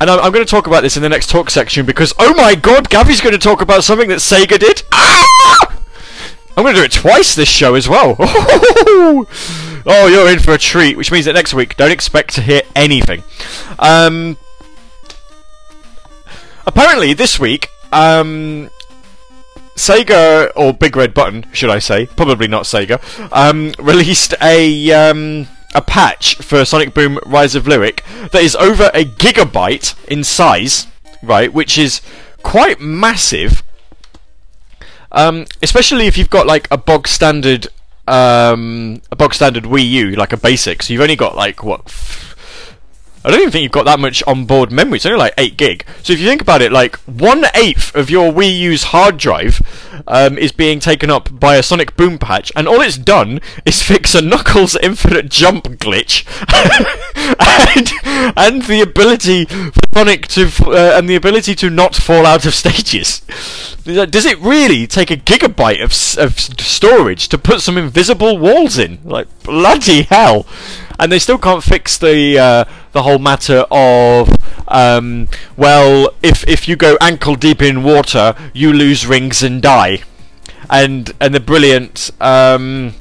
and 0.00 0.10
I'm, 0.10 0.18
I'm 0.18 0.32
going 0.32 0.44
to 0.44 0.50
talk 0.50 0.66
about 0.66 0.82
this 0.82 0.96
in 0.96 1.02
the 1.02 1.08
next 1.08 1.30
talk 1.30 1.48
section 1.48 1.86
because, 1.86 2.12
oh 2.18 2.34
my 2.34 2.54
god, 2.54 2.88
Gavy's 2.90 3.20
going 3.20 3.34
to 3.34 3.38
talk 3.38 3.60
about 3.60 3.84
something 3.84 4.08
that 4.08 4.18
Sega 4.18 4.58
did. 4.58 4.82
Ah! 4.92 5.78
I'm 6.56 6.64
going 6.64 6.74
to 6.74 6.80
do 6.80 6.84
it 6.84 6.92
twice 6.92 7.34
this 7.34 7.48
show 7.48 7.74
as 7.74 7.88
well. 7.88 8.16
oh, 8.18 9.26
you're 10.10 10.30
in 10.30 10.38
for 10.38 10.52
a 10.52 10.58
treat, 10.58 10.96
which 10.96 11.10
means 11.10 11.24
that 11.24 11.32
next 11.32 11.54
week, 11.54 11.76
don't 11.76 11.90
expect 11.90 12.34
to 12.34 12.42
hear 12.42 12.62
anything. 12.76 13.22
Um, 13.78 14.36
apparently, 16.66 17.14
this 17.14 17.40
week, 17.40 17.68
um, 17.90 18.68
Sega, 19.76 20.50
or 20.54 20.74
Big 20.74 20.94
Red 20.94 21.14
Button, 21.14 21.46
should 21.52 21.70
I 21.70 21.78
say, 21.78 22.06
probably 22.06 22.48
not 22.48 22.64
Sega, 22.64 23.00
um, 23.32 23.72
released 23.78 24.34
a. 24.42 24.92
Um, 24.92 25.48
a 25.74 25.82
patch 25.82 26.36
for 26.36 26.64
Sonic 26.64 26.94
Boom 26.94 27.18
Rise 27.26 27.54
of 27.54 27.66
Lyric 27.66 28.04
that 28.30 28.42
is 28.42 28.56
over 28.56 28.90
a 28.94 29.04
gigabyte 29.04 29.94
in 30.08 30.24
size, 30.24 30.86
right, 31.22 31.52
which 31.52 31.78
is 31.78 32.00
quite 32.42 32.80
massive. 32.80 33.62
Um, 35.10 35.46
especially 35.62 36.06
if 36.06 36.16
you've 36.16 36.30
got 36.30 36.46
like 36.46 36.68
a 36.70 36.78
bog 36.78 37.06
standard, 37.06 37.68
um, 38.06 39.02
a 39.10 39.16
bog 39.16 39.34
standard 39.34 39.64
Wii 39.64 39.88
U, 39.88 40.10
like 40.12 40.32
a 40.32 40.36
basic. 40.36 40.82
So 40.82 40.92
you've 40.92 41.02
only 41.02 41.16
got 41.16 41.36
like 41.36 41.62
what? 41.62 41.90
I 43.24 43.30
don't 43.30 43.40
even 43.40 43.52
think 43.52 43.62
you've 43.62 43.72
got 43.72 43.84
that 43.84 44.00
much 44.00 44.22
onboard 44.26 44.72
memory. 44.72 44.96
It's 44.96 45.06
only 45.06 45.18
like 45.18 45.34
eight 45.38 45.56
gig. 45.56 45.84
So 46.02 46.12
if 46.12 46.18
you 46.18 46.26
think 46.26 46.42
about 46.42 46.60
it, 46.60 46.72
like 46.72 46.96
one 47.00 47.44
eighth 47.54 47.94
of 47.94 48.10
your 48.10 48.32
Wii 48.32 48.58
U's 48.60 48.84
hard 48.84 49.16
drive 49.16 49.60
um, 50.08 50.36
is 50.38 50.50
being 50.50 50.80
taken 50.80 51.08
up 51.08 51.38
by 51.38 51.56
a 51.56 51.62
Sonic 51.62 51.96
Boom 51.96 52.18
patch, 52.18 52.50
and 52.56 52.66
all 52.66 52.80
it's 52.80 52.98
done 52.98 53.40
is 53.64 53.82
fix 53.92 54.14
a 54.14 54.22
Knuckles 54.22 54.76
infinite 54.76 55.28
jump 55.28 55.64
glitch, 55.64 56.24
and, 57.76 58.36
and 58.36 58.62
the 58.62 58.80
ability 58.80 59.44
for 59.44 59.80
Sonic 59.94 60.26
to 60.28 60.50
uh, 60.66 60.98
and 60.98 61.08
the 61.08 61.14
ability 61.14 61.54
to 61.56 61.70
not 61.70 61.94
fall 61.94 62.26
out 62.26 62.44
of 62.44 62.54
stages. 62.62 63.20
Does 63.84 64.26
it 64.26 64.38
really 64.38 64.86
take 64.86 65.10
a 65.10 65.16
gigabyte 65.16 65.82
of, 65.82 65.90
of 66.24 66.38
storage 66.38 67.28
to 67.28 67.38
put 67.38 67.60
some 67.60 67.76
invisible 67.76 68.38
walls 68.38 68.78
in? 68.78 68.98
Like 69.04 69.26
bloody 69.42 70.02
hell! 70.02 70.46
And 70.98 71.10
they 71.10 71.18
still 71.18 71.38
can't 71.38 71.62
fix 71.62 71.98
the 71.98 72.38
uh, 72.38 72.64
the 72.92 73.02
whole 73.02 73.18
matter 73.18 73.64
of 73.70 74.30
um, 74.68 75.28
well, 75.56 76.14
if 76.22 76.46
if 76.48 76.68
you 76.68 76.76
go 76.76 76.96
ankle 77.00 77.34
deep 77.34 77.62
in 77.62 77.82
water, 77.82 78.34
you 78.52 78.72
lose 78.72 79.06
rings 79.06 79.42
and 79.42 79.60
die. 79.60 80.02
And 80.70 81.12
and 81.20 81.34
the 81.34 81.40
brilliant 81.40 82.10
um, 82.20 82.94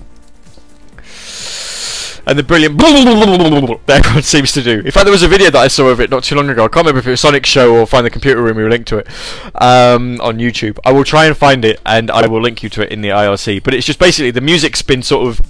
and 2.32 2.40
the 2.40 2.44
brilliant 2.44 2.78
that 2.78 4.06
everyone 4.06 4.24
seems 4.24 4.54
to 4.54 4.62
do. 4.62 4.80
In 4.80 4.92
fact, 4.92 5.04
there 5.04 5.12
was 5.12 5.22
a 5.22 5.28
video 5.28 5.50
that 5.50 5.60
I 5.60 5.68
saw 5.68 5.90
of 5.90 6.00
it 6.00 6.10
not 6.10 6.24
too 6.24 6.36
long 6.36 6.50
ago. 6.50 6.64
I 6.64 6.70
can't 6.70 6.86
remember 6.86 7.00
if 7.00 7.08
it 7.08 7.10
was 7.10 7.20
Sonic 7.20 7.46
Show 7.46 7.76
or 7.76 7.86
Find 7.86 8.06
the 8.06 8.10
Computer 8.10 8.42
Room. 8.42 8.56
We 8.56 8.64
will 8.64 8.70
link 8.70 8.86
to 8.86 9.00
it 9.00 9.08
um, 9.56 10.22
on 10.22 10.38
YouTube. 10.38 10.80
I 10.86 10.94
will 10.94 11.04
try 11.04 11.26
and 11.26 11.36
find 11.36 11.66
it, 11.66 11.82
and 11.86 12.10
I 12.10 12.26
will 12.28 12.40
link 12.40 12.64
you 12.64 12.70
to 12.70 12.84
it 12.84 12.90
in 12.90 13.02
the 13.02 13.10
IRC. 13.10 13.64
But 13.64 13.74
it's 13.74 13.86
just 13.86 14.00
basically 14.00 14.32
the 14.32 14.40
music's 14.40 14.82
been 14.82 15.04
sort 15.04 15.28
of 15.28 15.42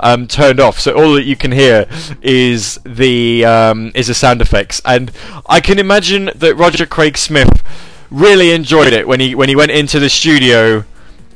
um, 0.00 0.26
turned 0.26 0.58
off, 0.58 0.80
so 0.80 0.92
all 0.96 1.12
that 1.14 1.22
you 1.22 1.36
can 1.36 1.52
hear 1.52 1.86
is 2.20 2.80
the 2.84 3.44
um, 3.44 3.92
is 3.94 4.08
the 4.08 4.14
sound 4.14 4.42
effects. 4.42 4.82
And 4.84 5.12
I 5.46 5.60
can 5.60 5.78
imagine 5.78 6.30
that 6.34 6.56
Roger 6.56 6.84
Craig 6.84 7.16
Smith 7.16 7.62
really 8.10 8.50
enjoyed 8.50 8.92
it 8.92 9.06
when 9.06 9.20
he 9.20 9.36
when 9.36 9.48
he 9.48 9.54
went 9.54 9.70
into 9.70 10.00
the 10.00 10.10
studio. 10.10 10.82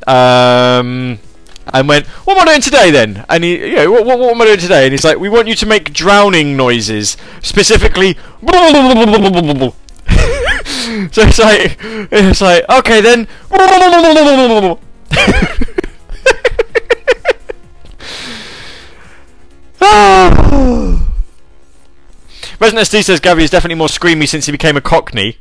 Um, 0.09 1.21
and 1.73 1.89
went, 1.89 2.07
"What 2.07 2.37
am 2.37 2.43
I 2.43 2.53
doing 2.53 2.61
today 2.61 2.91
then?" 2.91 3.25
And 3.29 3.45
he, 3.45 3.71
you 3.71 3.77
know, 3.77 3.93
what, 3.93 4.07
what, 4.07 4.19
what 4.19 4.31
am 4.35 4.41
I 4.43 4.47
doing 4.47 4.59
today? 4.59 4.85
And 4.85 4.93
he's 4.93 5.05
like, 5.05 5.19
"We 5.19 5.29
want 5.29 5.49
you 5.49 5.55
to 5.57 5.67
make 5.67 5.93
drowning 5.93 6.57
noises, 6.57 7.17
specifically." 7.43 8.15
so 11.13 11.23
it's 11.23 11.39
like, 11.39 11.79
it's 11.83 12.41
like, 12.41 12.65
okay 12.69 13.01
then. 13.01 13.29
Resident 22.61 22.89
SD 22.89 23.05
says 23.05 23.21
Gavy 23.21 23.45
is 23.45 23.51
definitely 23.51 23.77
more 23.77 23.87
screamy 23.87 24.29
since 24.29 24.47
he 24.47 24.53
became 24.53 24.77
a 24.77 24.81
Cockney. 24.81 25.39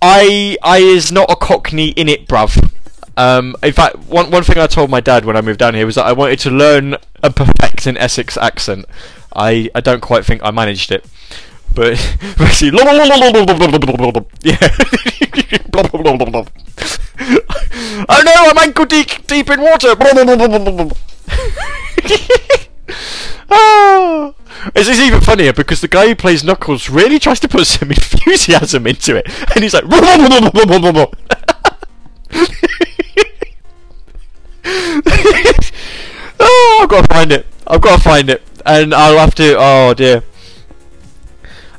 I 0.00 0.56
I 0.62 0.78
is 0.78 1.12
not 1.12 1.30
a 1.30 1.36
Cockney 1.36 1.88
in 1.90 2.08
it, 2.08 2.26
bruv. 2.26 2.72
Um, 3.16 3.54
in 3.62 3.72
fact, 3.72 3.96
one 4.06 4.30
one 4.30 4.42
thing 4.42 4.58
I 4.58 4.66
told 4.66 4.90
my 4.90 5.00
dad 5.00 5.24
when 5.24 5.36
I 5.36 5.40
moved 5.40 5.60
down 5.60 5.74
here 5.74 5.86
was 5.86 5.94
that 5.94 6.06
I 6.06 6.12
wanted 6.12 6.38
to 6.40 6.50
learn 6.50 6.96
and 7.22 7.36
perfect 7.36 7.86
an 7.86 7.96
Essex 7.96 8.36
accent. 8.36 8.86
I, 9.34 9.70
I 9.74 9.80
don't 9.80 10.00
quite 10.00 10.24
think 10.24 10.42
I 10.44 10.50
managed 10.50 10.90
it, 10.92 11.04
but 11.74 11.92
basically, 12.38 12.78
yeah. 14.42 14.58
oh 18.08 18.22
no, 18.24 18.32
I'm 18.50 18.58
ankle 18.58 18.84
deep 18.84 19.26
deep 19.26 19.48
in 19.50 19.60
water. 19.60 19.94
oh. 23.50 24.34
This 24.72 24.88
is 24.88 25.00
even 25.00 25.20
funnier 25.20 25.52
because 25.52 25.80
the 25.80 25.88
guy 25.88 26.06
who 26.08 26.14
plays 26.14 26.42
Knuckles 26.42 26.88
really 26.88 27.18
tries 27.18 27.40
to 27.40 27.48
put 27.48 27.66
some 27.66 27.90
enthusiasm 27.90 28.86
into 28.86 29.16
it, 29.16 29.26
and 29.54 29.62
he's 29.62 29.74
like. 29.74 29.84
oh, 36.40 36.80
I've 36.82 36.88
got 36.88 37.06
to 37.06 37.14
find 37.14 37.32
it. 37.32 37.46
I've 37.66 37.80
got 37.80 37.96
to 37.96 38.02
find 38.02 38.30
it, 38.30 38.42
and 38.64 38.94
I'll 38.94 39.18
have 39.18 39.34
to. 39.36 39.56
Oh 39.58 39.94
dear. 39.94 40.22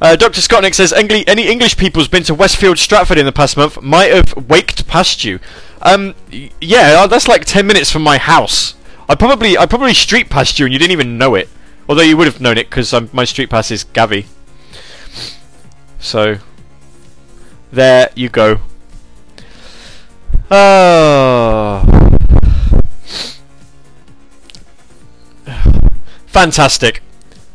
Uh, 0.02 0.16
Dr. 0.16 0.42
Scottnick 0.42 0.76
says 0.76 0.94
any 0.94 1.48
English 1.48 1.78
people 1.78 2.02
who's 2.02 2.10
been 2.10 2.24
to 2.24 2.36
Westfield 2.36 2.78
Stratford 2.78 3.18
in 3.18 3.26
the 3.26 3.32
past 3.32 3.56
month 3.56 3.82
might 3.82 4.12
have 4.12 4.50
waked 4.50 4.88
past 4.88 5.24
you. 5.24 5.40
Um, 5.82 6.16
yeah, 6.60 6.98
uh, 7.00 7.08
that's 7.08 7.28
like 7.28 7.46
ten 7.46 7.66
minutes 7.66 7.92
from 7.92 8.04
my 8.04 8.18
house. 8.18 8.76
I 9.08 9.16
probably 9.16 9.58
I 9.58 9.66
probably 9.66 9.94
street 9.94 10.30
past 10.30 10.60
you 10.60 10.66
and 10.66 10.74
you 10.74 10.80
didn't 10.80 10.92
even 10.92 11.18
know 11.18 11.36
it. 11.36 11.50
Although 11.88 12.02
you 12.02 12.18
would 12.18 12.28
have 12.28 12.42
known 12.42 12.58
it 12.58 12.70
because 12.70 12.94
my 13.14 13.26
street 13.26 13.50
pass 13.50 13.70
is 13.72 13.86
Gavi. 13.86 14.26
So 16.00 16.40
there 17.72 18.10
you 18.16 18.30
go. 18.30 18.60
Oh. 20.52 21.84
Fantastic. 26.28 27.02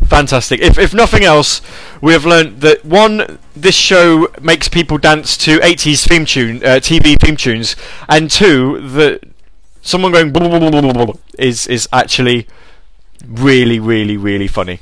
Fantastic. 0.06 0.60
If, 0.60 0.78
if 0.78 0.92
nothing 0.92 1.22
else, 1.22 1.60
we 2.00 2.12
have 2.12 2.24
learned 2.24 2.62
that 2.62 2.84
one, 2.84 3.38
this 3.54 3.74
show 3.74 4.28
makes 4.40 4.68
people 4.68 4.98
dance 4.98 5.36
to 5.36 5.60
80s 5.60 6.08
theme 6.08 6.24
tune, 6.24 6.56
uh, 6.64 6.80
TV 6.80 7.20
theme 7.20 7.36
tunes, 7.36 7.76
and 8.08 8.30
two, 8.30 8.80
that 8.88 9.22
someone 9.82 10.12
going 10.12 10.32
is 11.38 11.66
is 11.66 11.88
actually 11.92 12.48
really, 13.26 13.78
really, 13.78 14.16
really 14.16 14.48
funny. 14.48 14.80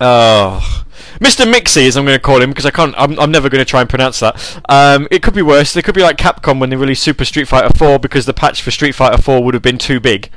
Oh, 0.00 0.84
Mr. 1.20 1.50
Mixie, 1.50 1.86
as 1.86 1.96
I'm 1.96 2.04
going 2.04 2.16
to 2.16 2.22
call 2.22 2.40
him, 2.40 2.50
because 2.50 2.66
I 2.66 2.70
can't. 2.70 2.94
I'm, 2.96 3.18
I'm 3.18 3.30
never 3.30 3.48
going 3.48 3.64
to 3.64 3.68
try 3.68 3.80
and 3.80 3.88
pronounce 3.88 4.20
that. 4.20 4.60
Um, 4.68 5.08
it 5.10 5.22
could 5.22 5.34
be 5.34 5.42
worse. 5.42 5.72
They 5.72 5.82
could 5.82 5.94
be 5.94 6.02
like 6.02 6.16
Capcom 6.16 6.58
when 6.60 6.70
they 6.70 6.76
released 6.76 7.02
Super 7.02 7.24
Street 7.24 7.48
Fighter 7.48 7.70
4 7.76 7.98
because 7.98 8.26
the 8.26 8.34
patch 8.34 8.62
for 8.62 8.70
Street 8.70 8.94
Fighter 8.94 9.20
4 9.20 9.42
would 9.42 9.54
have 9.54 9.62
been 9.62 9.78
too 9.78 10.00
big. 10.00 10.30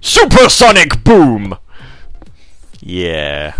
Supersonic 0.00 1.04
Boom. 1.04 1.56
Yeah. 2.80 3.54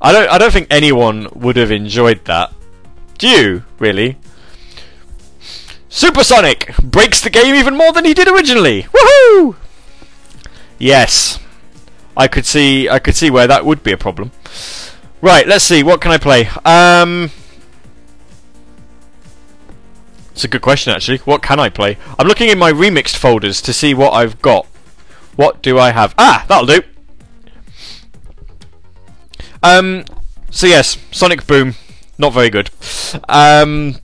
I 0.00 0.12
don't. 0.12 0.28
I 0.28 0.38
don't 0.38 0.52
think 0.52 0.68
anyone 0.70 1.28
would 1.34 1.56
have 1.56 1.70
enjoyed 1.70 2.24
that. 2.24 2.52
Do 3.18 3.28
you 3.28 3.64
really? 3.78 4.16
Supersonic 5.88 6.76
breaks 6.82 7.20
the 7.20 7.30
game 7.30 7.54
even 7.54 7.76
more 7.76 7.92
than 7.92 8.04
he 8.04 8.14
did 8.14 8.28
originally. 8.28 8.82
Woohoo! 8.84 9.56
Yes. 10.78 11.38
I 12.16 12.28
could 12.28 12.44
see 12.44 12.88
I 12.88 12.98
could 12.98 13.16
see 13.16 13.30
where 13.30 13.46
that 13.46 13.64
would 13.64 13.82
be 13.82 13.92
a 13.92 13.96
problem. 13.96 14.32
Right, 15.20 15.46
let's 15.46 15.64
see, 15.64 15.82
what 15.82 16.00
can 16.00 16.12
I 16.12 16.18
play? 16.18 16.48
Um 16.64 17.30
It's 20.38 20.44
a 20.44 20.48
good 20.48 20.62
question, 20.62 20.92
actually. 20.92 21.18
What 21.18 21.42
can 21.42 21.58
I 21.58 21.68
play? 21.68 21.98
I'm 22.16 22.28
looking 22.28 22.48
in 22.48 22.60
my 22.60 22.70
remixed 22.70 23.16
folders 23.16 23.60
to 23.62 23.72
see 23.72 23.92
what 23.92 24.12
I've 24.12 24.40
got. 24.40 24.66
What 25.34 25.62
do 25.62 25.80
I 25.80 25.90
have? 25.90 26.14
Ah, 26.16 26.44
that'll 26.46 26.64
do. 26.64 26.80
Um, 29.64 30.04
so 30.48 30.68
yes, 30.68 30.96
Sonic 31.10 31.44
Boom, 31.44 31.74
not 32.18 32.32
very 32.32 32.50
good. 32.50 32.70
Um, 33.28 33.96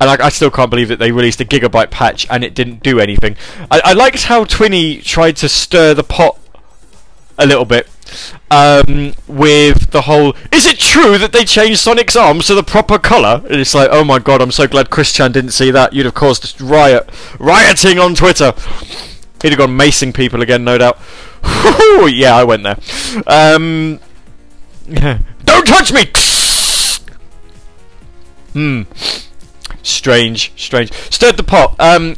and 0.00 0.10
I, 0.10 0.26
I 0.26 0.28
still 0.28 0.52
can't 0.52 0.70
believe 0.70 0.86
that 0.88 1.00
they 1.00 1.10
released 1.10 1.40
a 1.40 1.44
gigabyte 1.44 1.90
patch 1.90 2.24
and 2.30 2.44
it 2.44 2.54
didn't 2.54 2.84
do 2.84 3.00
anything. 3.00 3.36
I, 3.68 3.80
I 3.84 3.92
liked 3.94 4.24
how 4.24 4.44
Twinny 4.44 5.02
tried 5.02 5.36
to 5.38 5.48
stir 5.48 5.92
the 5.92 6.04
pot 6.04 6.38
a 7.36 7.46
little 7.46 7.64
bit 7.64 7.88
um, 8.50 9.14
with 9.26 9.90
the 9.90 10.02
whole. 10.02 10.34
Is 10.52 10.66
it 10.66 10.78
true 10.78 11.18
that 11.18 11.32
they 11.32 11.44
changed 11.44 11.80
Sonic's 11.80 12.16
arms 12.16 12.46
to 12.46 12.54
the 12.54 12.62
proper 12.62 12.98
colour? 12.98 13.42
And 13.44 13.60
it's 13.60 13.74
like, 13.74 13.88
oh 13.92 14.04
my 14.04 14.18
god, 14.18 14.40
I'm 14.40 14.50
so 14.50 14.66
glad 14.66 14.90
Chris 14.90 15.12
Chan 15.12 15.32
didn't 15.32 15.52
see 15.52 15.70
that. 15.70 15.92
You'd 15.92 16.06
have 16.06 16.14
caused 16.14 16.60
riot, 16.60 17.08
rioting 17.38 17.98
on 17.98 18.14
Twitter. 18.14 18.52
He'd 19.42 19.50
have 19.50 19.58
gone 19.58 19.76
macing 19.76 20.14
people 20.14 20.42
again, 20.42 20.64
no 20.64 20.78
doubt. 20.78 20.98
yeah, 22.08 22.34
I 22.34 22.44
went 22.44 22.64
there. 22.64 22.78
Um, 23.26 24.00
don't 25.44 25.66
touch 25.66 25.92
me! 25.92 26.10
Hmm. 28.54 28.82
Strange, 29.82 30.52
strange. 30.56 30.90
Stirred 31.10 31.36
the 31.36 31.44
pot. 31.44 31.76
Um, 31.78 32.16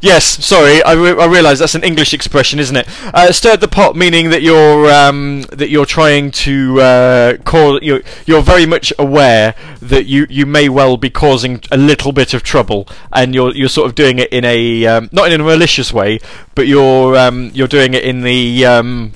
yes, 0.00 0.24
sorry, 0.24 0.82
I, 0.82 0.92
re- 0.92 1.18
I 1.18 1.26
realise 1.26 1.58
that's 1.58 1.74
an 1.74 1.84
English 1.84 2.12
expression, 2.14 2.58
isn't 2.58 2.76
it? 2.76 2.88
Uh, 3.14 3.32
stirred 3.32 3.60
the 3.60 3.68
pot, 3.68 3.96
meaning 3.96 4.30
that 4.30 4.42
you're 4.42 4.90
um, 4.92 5.42
that 5.50 5.70
you're 5.70 5.86
trying 5.86 6.30
to 6.32 6.80
uh, 6.80 7.36
cause. 7.38 7.80
You're, 7.82 8.02
you're 8.26 8.42
very 8.42 8.66
much 8.66 8.92
aware 8.98 9.54
that 9.80 10.06
you, 10.06 10.26
you 10.28 10.46
may 10.46 10.68
well 10.68 10.96
be 10.96 11.10
causing 11.10 11.62
a 11.70 11.76
little 11.76 12.12
bit 12.12 12.34
of 12.34 12.42
trouble, 12.42 12.88
and 13.12 13.34
you're 13.34 13.54
you're 13.54 13.68
sort 13.68 13.88
of 13.88 13.94
doing 13.94 14.18
it 14.18 14.32
in 14.32 14.44
a 14.44 14.86
um, 14.86 15.08
not 15.12 15.30
in 15.30 15.40
a 15.40 15.44
malicious 15.44 15.92
way, 15.92 16.18
but 16.54 16.66
you're 16.66 17.16
um, 17.16 17.50
you're 17.54 17.68
doing 17.68 17.94
it 17.94 18.04
in 18.04 18.22
the 18.22 18.66
um, 18.66 19.12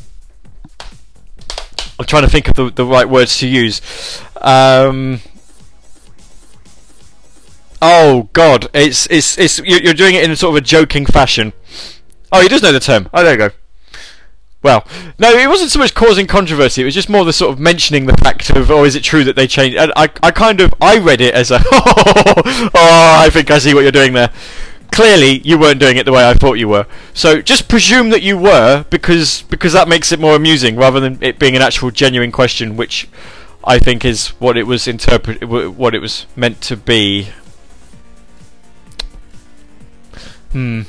I'm 1.99 2.07
trying 2.07 2.25
to 2.25 2.31
think 2.31 2.49
of 2.49 2.55
the, 2.55 2.70
the 2.70 2.85
right 2.85 3.09
words 3.09 3.38
to 3.38 3.47
use. 3.47 3.81
Oh 7.87 8.31
God, 8.33 8.68
it's 8.73 9.07
it's 9.11 9.37
it's 9.37 9.59
you- 9.59 9.81
you're 9.83 9.92
doing 9.92 10.14
it 10.14 10.25
in 10.25 10.35
sort 10.37 10.57
of 10.57 10.62
a 10.62 10.66
joking 10.66 11.05
fashion. 11.05 11.53
Oh, 12.33 12.40
he 12.40 12.49
does 12.49 12.62
know 12.62 12.73
the 12.73 12.81
term. 12.81 13.11
Oh, 13.12 13.23
there 13.23 13.33
you 13.33 13.38
go. 13.38 13.51
Well, 14.62 14.87
no, 15.18 15.31
it 15.33 15.47
wasn't 15.51 15.70
so 15.70 15.79
much 15.81 15.92
causing 15.92 16.27
controversy. 16.27 16.81
It 16.81 16.87
was 16.87 16.94
just 16.94 17.11
more 17.11 17.27
the 17.27 17.33
sort 17.35 17.53
of 17.53 17.59
mentioning 17.59 18.07
the 18.07 18.16
fact 18.16 18.49
of, 18.49 18.70
oh, 18.70 18.85
is 18.85 18.94
it 18.94 19.05
true 19.05 19.23
that 19.25 19.37
they 19.37 19.47
changed? 19.47 19.77
And 19.77 19.92
I, 19.97 20.09
I 20.23 20.31
kind 20.31 20.62
of, 20.62 20.73
I 20.81 20.97
read 20.97 21.20
it 21.20 21.35
as 21.35 21.51
a, 21.51 21.59
oh, 21.70 22.73
I 22.75 23.29
think 23.31 23.51
I 23.51 23.59
see 23.59 23.75
what 23.75 23.83
you're 23.83 23.92
doing 23.92 24.14
there. 24.14 24.31
Clearly, 24.90 25.40
you 25.40 25.59
weren't 25.59 25.79
doing 25.79 25.99
it 25.99 26.05
the 26.07 26.12
way 26.12 26.27
I 26.27 26.33
thought 26.33 26.55
you 26.55 26.68
were. 26.68 26.87
So 27.12 27.42
just 27.42 27.68
presume 27.68 28.09
that 28.09 28.23
you 28.23 28.38
were, 28.38 28.87
because 28.88 29.42
because 29.42 29.75
that 29.75 29.88
makes 29.88 30.11
it 30.11 30.18
more 30.18 30.35
amusing, 30.35 30.77
rather 30.77 31.01
than 31.01 31.18
it 31.20 31.38
being 31.38 31.55
an 31.57 31.61
actual 31.61 31.90
genuine 31.90 32.33
question, 32.33 32.79
which 32.79 33.07
I 33.62 33.79
think 33.79 34.03
is 34.07 34.29
what 34.40 34.57
it 34.57 34.66
was 34.66 34.88
interpret, 34.88 35.44
what 35.47 35.94
it 35.94 35.99
was 35.99 36.25
meant 36.35 36.62
to 36.62 36.77
be. 36.79 37.29
Hmm. 40.55 40.83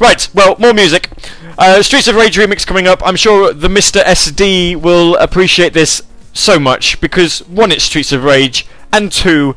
Right, 0.00 0.28
well, 0.34 0.56
more 0.58 0.74
music. 0.74 1.08
Uh, 1.56 1.80
Streets 1.82 2.08
of 2.08 2.16
Rage 2.16 2.36
remix 2.36 2.66
coming 2.66 2.88
up. 2.88 3.00
I'm 3.06 3.14
sure 3.14 3.52
the 3.52 3.68
Mr. 3.68 4.02
SD 4.02 4.74
will 4.74 5.14
appreciate 5.18 5.72
this 5.72 6.02
so 6.32 6.58
much 6.58 7.00
because 7.00 7.46
one, 7.46 7.70
it's 7.70 7.84
Streets 7.84 8.10
of 8.10 8.24
Rage, 8.24 8.66
and 8.92 9.12
two, 9.12 9.54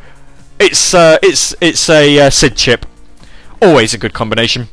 it's 0.59 0.93
uh, 0.93 1.17
it's 1.23 1.55
it's 1.59 1.89
a 1.89 2.19
uh, 2.19 2.29
Sid 2.29 2.55
chip. 2.55 2.85
Always 3.63 3.95
a 3.95 3.97
good 3.97 4.13
combination. 4.13 4.69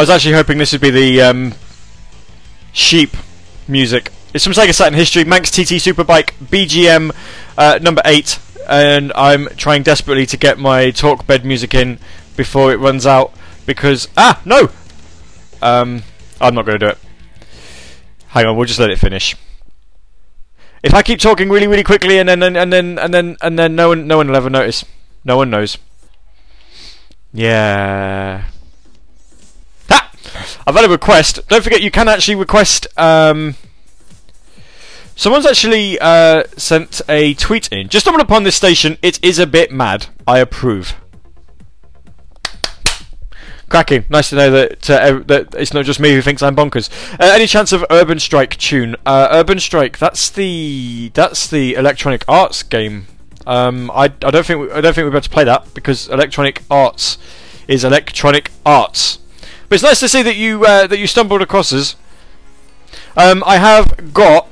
I 0.00 0.02
was 0.02 0.08
actually 0.08 0.32
hoping 0.32 0.56
this 0.56 0.72
would 0.72 0.80
be 0.80 0.88
the 0.88 1.20
um, 1.20 1.52
sheep 2.72 3.10
music. 3.68 4.10
It's 4.32 4.42
from 4.42 4.54
Sega 4.54 4.72
Saturn 4.72 4.94
History, 4.94 5.24
Manx 5.24 5.50
TT 5.50 5.76
Superbike 5.76 6.32
BGM 6.42 7.14
uh, 7.58 7.78
number 7.82 8.00
eight, 8.06 8.38
and 8.66 9.12
I'm 9.14 9.48
trying 9.58 9.82
desperately 9.82 10.24
to 10.24 10.38
get 10.38 10.58
my 10.58 10.90
talk 10.90 11.26
bed 11.26 11.44
music 11.44 11.74
in 11.74 11.98
before 12.34 12.72
it 12.72 12.76
runs 12.76 13.04
out 13.04 13.34
because 13.66 14.08
ah 14.16 14.40
no, 14.46 14.70
um, 15.60 16.02
I'm 16.40 16.54
not 16.54 16.64
going 16.64 16.78
to 16.78 16.86
do 16.86 16.92
it. 16.92 16.98
Hang 18.28 18.46
on, 18.46 18.56
we'll 18.56 18.64
just 18.64 18.80
let 18.80 18.88
it 18.88 18.98
finish. 18.98 19.36
If 20.82 20.94
I 20.94 21.02
keep 21.02 21.20
talking 21.20 21.50
really, 21.50 21.66
really 21.66 21.84
quickly 21.84 22.18
and 22.18 22.26
then 22.26 22.42
and, 22.42 22.56
and 22.56 22.72
then 22.72 22.98
and 22.98 23.12
then 23.12 23.36
and 23.42 23.58
then 23.58 23.76
no 23.76 23.88
one 23.88 24.06
no 24.06 24.16
one 24.16 24.28
will 24.28 24.36
ever 24.36 24.48
notice. 24.48 24.82
No 25.26 25.36
one 25.36 25.50
knows. 25.50 25.76
Yeah. 27.34 28.44
I've 30.66 30.74
had 30.74 30.84
a 30.84 30.88
request. 30.88 31.40
Don't 31.48 31.62
forget 31.62 31.82
you 31.82 31.90
can 31.90 32.08
actually 32.08 32.36
request 32.36 32.86
um 32.98 33.54
Someone's 35.20 35.44
actually 35.44 35.98
uh, 36.00 36.44
sent 36.56 37.02
a 37.06 37.34
tweet 37.34 37.70
in. 37.70 37.90
Just 37.90 38.04
stumbled 38.04 38.22
upon 38.22 38.44
this 38.44 38.56
station. 38.56 38.96
It 39.02 39.22
is 39.22 39.38
a 39.38 39.46
bit 39.46 39.70
mad. 39.70 40.06
I 40.26 40.38
approve. 40.38 40.94
Cracking. 43.68 44.06
Nice 44.08 44.30
to 44.30 44.36
know 44.36 44.50
that 44.50 44.88
uh, 44.88 45.20
that 45.26 45.54
it's 45.58 45.74
not 45.74 45.84
just 45.84 46.00
me 46.00 46.14
who 46.14 46.22
thinks 46.22 46.42
I'm 46.42 46.56
bonkers. 46.56 46.88
Uh, 47.20 47.34
any 47.34 47.46
chance 47.46 47.70
of 47.70 47.84
Urban 47.90 48.18
Strike 48.18 48.56
tune? 48.56 48.96
Uh, 49.04 49.28
Urban 49.30 49.60
Strike. 49.60 49.98
That's 49.98 50.30
the 50.30 51.10
that's 51.12 51.46
the 51.46 51.74
Electronic 51.74 52.24
Arts 52.26 52.62
game. 52.62 53.06
Um, 53.46 53.90
I, 53.90 54.04
I 54.04 54.30
don't 54.30 54.46
think 54.46 54.60
we, 54.60 54.72
I 54.72 54.80
don't 54.80 54.94
think 54.94 55.04
we're 55.04 55.10
about 55.10 55.24
to 55.24 55.30
play 55.30 55.44
that 55.44 55.74
because 55.74 56.08
Electronic 56.08 56.62
Arts 56.70 57.18
is 57.68 57.84
Electronic 57.84 58.50
Arts. 58.64 59.18
But 59.70 59.76
it's 59.76 59.84
nice 59.84 60.00
to 60.00 60.08
see 60.08 60.22
that 60.22 60.34
you 60.34 60.64
uh, 60.64 60.88
that 60.88 60.98
you 60.98 61.06
stumbled 61.06 61.42
across 61.42 61.72
us. 61.72 61.94
Um, 63.16 63.44
I 63.46 63.58
have 63.58 64.12
got 64.12 64.48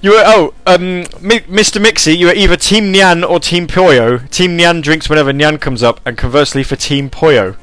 you 0.00 0.12
were 0.12 0.22
oh, 0.24 0.54
um, 0.66 1.02
Mr. 1.20 1.82
Mixie. 1.82 2.16
You 2.16 2.26
were 2.26 2.32
either 2.32 2.56
Team 2.56 2.92
Nyan 2.92 3.28
or 3.28 3.40
Team 3.40 3.66
Puyo. 3.66 4.30
Team 4.30 4.56
Nyan 4.56 4.82
drinks 4.82 5.08
whenever 5.08 5.32
Nyan 5.32 5.60
comes 5.60 5.82
up, 5.82 6.00
and 6.06 6.16
conversely 6.16 6.62
for 6.62 6.76
Team 6.76 7.10
Puyo. 7.10 7.56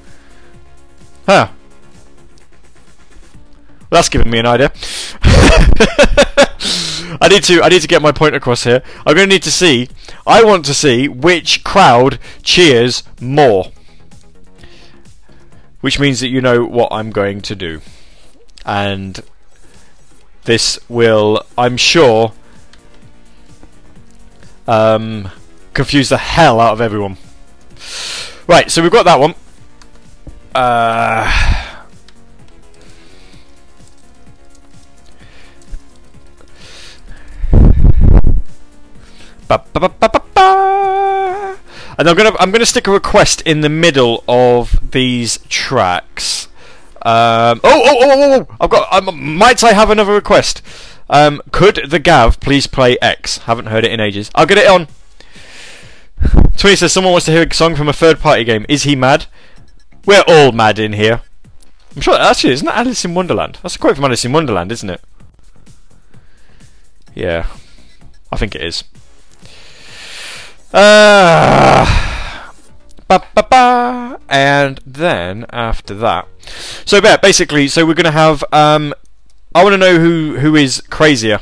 Huh. 1.25 1.47
Well, 3.79 3.87
that's 3.91 4.09
giving 4.09 4.29
me 4.29 4.39
an 4.39 4.45
idea. 4.45 4.73
I 5.23 7.29
need 7.29 7.43
to 7.43 7.63
I 7.63 7.69
need 7.69 7.81
to 7.81 7.87
get 7.87 8.01
my 8.01 8.11
point 8.11 8.35
across 8.35 8.65
here. 8.65 8.83
I'm 9.05 9.15
going 9.15 9.29
to 9.29 9.35
need 9.35 9.43
to 9.43 9.51
see. 9.51 9.87
I 10.27 10.43
want 10.43 10.65
to 10.65 10.73
see 10.73 11.07
which 11.07 11.63
crowd 11.63 12.19
cheers 12.41 13.03
more. 13.21 13.71
Which 15.83 15.99
means 15.99 16.21
that 16.21 16.29
you 16.29 16.39
know 16.39 16.63
what 16.63 16.93
I'm 16.93 17.11
going 17.11 17.41
to 17.41 17.55
do. 17.57 17.81
And 18.65 19.19
this 20.45 20.79
will, 20.87 21.45
I'm 21.57 21.75
sure, 21.75 22.31
um, 24.65 25.29
confuse 25.73 26.07
the 26.07 26.17
hell 26.17 26.61
out 26.61 26.71
of 26.71 26.79
everyone. 26.79 27.17
Right, 28.47 28.71
so 28.71 28.81
we've 28.81 28.93
got 28.93 29.03
that 29.03 29.19
one. 29.19 29.35
Uh, 30.55 31.29
ba, 39.49 39.61
ba, 39.73 39.89
ba. 39.99 40.13
And 42.03 42.09
I'm 42.09 42.17
gonna 42.17 42.35
I'm 42.37 42.51
gonna 42.51 42.65
stick 42.65 42.85
a 42.85 42.91
request 42.91 43.39
in 43.43 43.61
the 43.61 43.69
middle 43.69 44.25
of 44.27 44.91
these 44.91 45.39
tracks. 45.47 46.49
Um, 46.97 47.61
oh, 47.63 47.81
oh, 47.81 47.97
oh, 48.01 48.09
oh, 48.11 48.45
oh! 48.49 48.57
I've 48.59 48.69
got. 48.69 48.91
Um, 48.91 49.37
might 49.37 49.63
I 49.63 49.71
have 49.71 49.89
another 49.89 50.11
request? 50.11 50.61
Um, 51.09 51.41
could 51.53 51.89
the 51.89 51.99
Gav 51.99 52.41
please 52.41 52.67
play 52.67 52.97
X? 53.01 53.37
Haven't 53.37 53.67
heard 53.67 53.85
it 53.85 53.93
in 53.93 54.01
ages. 54.01 54.29
I'll 54.35 54.45
get 54.45 54.57
it 54.57 54.67
on. 54.67 54.89
Twenty 56.57 56.75
says 56.75 56.91
someone 56.91 57.13
wants 57.13 57.25
to 57.27 57.31
hear 57.31 57.47
a 57.49 57.53
song 57.53 57.73
from 57.73 57.87
a 57.87 57.93
third-party 57.93 58.43
game. 58.43 58.65
Is 58.67 58.83
he 58.83 58.97
mad? 58.97 59.27
We're 60.05 60.25
all 60.27 60.51
mad 60.51 60.79
in 60.79 60.91
here. 60.91 61.21
I'm 61.95 62.01
sure. 62.01 62.19
Actually, 62.19 62.51
isn't 62.51 62.65
that 62.65 62.79
Alice 62.79 63.05
in 63.05 63.13
Wonderland? 63.13 63.59
That's 63.63 63.77
a 63.77 63.79
quote 63.79 63.95
from 63.95 64.03
Alice 64.03 64.25
in 64.25 64.33
Wonderland, 64.33 64.73
isn't 64.73 64.89
it? 64.89 64.99
Yeah, 67.15 67.47
I 68.29 68.35
think 68.35 68.55
it 68.55 68.61
is. 68.61 68.83
Uh, 70.73 71.85
ba, 73.07 73.23
ba, 73.35 73.43
ba. 73.49 74.19
And 74.27 74.79
then 74.85 75.45
after 75.51 75.93
that, 75.95 76.27
so 76.85 76.99
yeah, 77.03 77.17
basically, 77.17 77.67
so 77.67 77.85
we're 77.85 77.93
gonna 77.93 78.11
have. 78.11 78.43
Um, 78.51 78.93
I 79.53 79.63
want 79.63 79.73
to 79.73 79.77
know 79.77 79.99
who 79.99 80.39
who 80.39 80.55
is 80.55 80.81
crazier. 80.81 81.39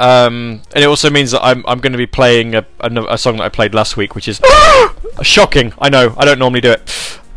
Um, 0.00 0.62
and 0.74 0.82
it 0.82 0.86
also 0.86 1.10
means 1.10 1.30
that 1.30 1.44
I'm 1.44 1.64
I'm 1.66 1.78
going 1.78 1.92
to 1.92 1.98
be 1.98 2.06
playing 2.06 2.54
a, 2.54 2.66
a, 2.80 2.90
a 3.10 3.18
song 3.18 3.36
that 3.36 3.44
I 3.44 3.48
played 3.50 3.74
last 3.74 3.96
week, 3.96 4.14
which 4.14 4.26
is 4.28 4.40
shocking. 5.22 5.72
I 5.78 5.90
know 5.90 6.14
I 6.16 6.24
don't 6.24 6.38
normally 6.38 6.62
do 6.62 6.72
it. 6.72 6.88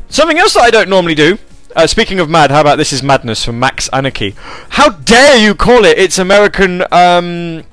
Something 0.10 0.40
else 0.40 0.54
that 0.54 0.64
I 0.64 0.72
don't 0.72 0.90
normally 0.90 1.16
do. 1.16 1.38
Uh, 1.76 1.88
speaking 1.88 2.20
of 2.20 2.30
mad, 2.30 2.52
how 2.52 2.62
about 2.62 2.78
this 2.78 2.94
is 2.94 3.04
madness 3.04 3.44
from 3.44 3.60
Max 3.60 3.90
Anarchy? 3.90 4.36
How 4.70 4.90
dare 4.90 5.38
you 5.38 5.56
call 5.56 5.86
it 5.86 5.98
its 5.98 6.18
American? 6.18 6.84
Um, 6.92 7.64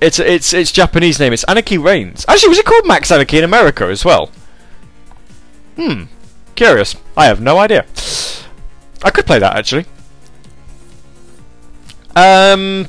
it's 0.00 0.18
it's 0.18 0.52
its 0.52 0.72
Japanese 0.72 1.18
name. 1.18 1.32
It's 1.32 1.44
Anarchy 1.44 1.78
Reigns. 1.78 2.24
Actually, 2.28 2.50
was 2.50 2.58
it 2.58 2.66
called 2.66 2.86
Max 2.86 3.10
Anarchy 3.10 3.38
in 3.38 3.44
America 3.44 3.84
as 3.86 4.04
well? 4.04 4.30
Hmm. 5.76 6.04
Curious. 6.54 6.96
I 7.16 7.26
have 7.26 7.40
no 7.40 7.58
idea. 7.58 7.84
I 9.02 9.10
could 9.10 9.26
play 9.26 9.38
that 9.38 9.56
actually. 9.56 9.86
Um, 12.16 12.88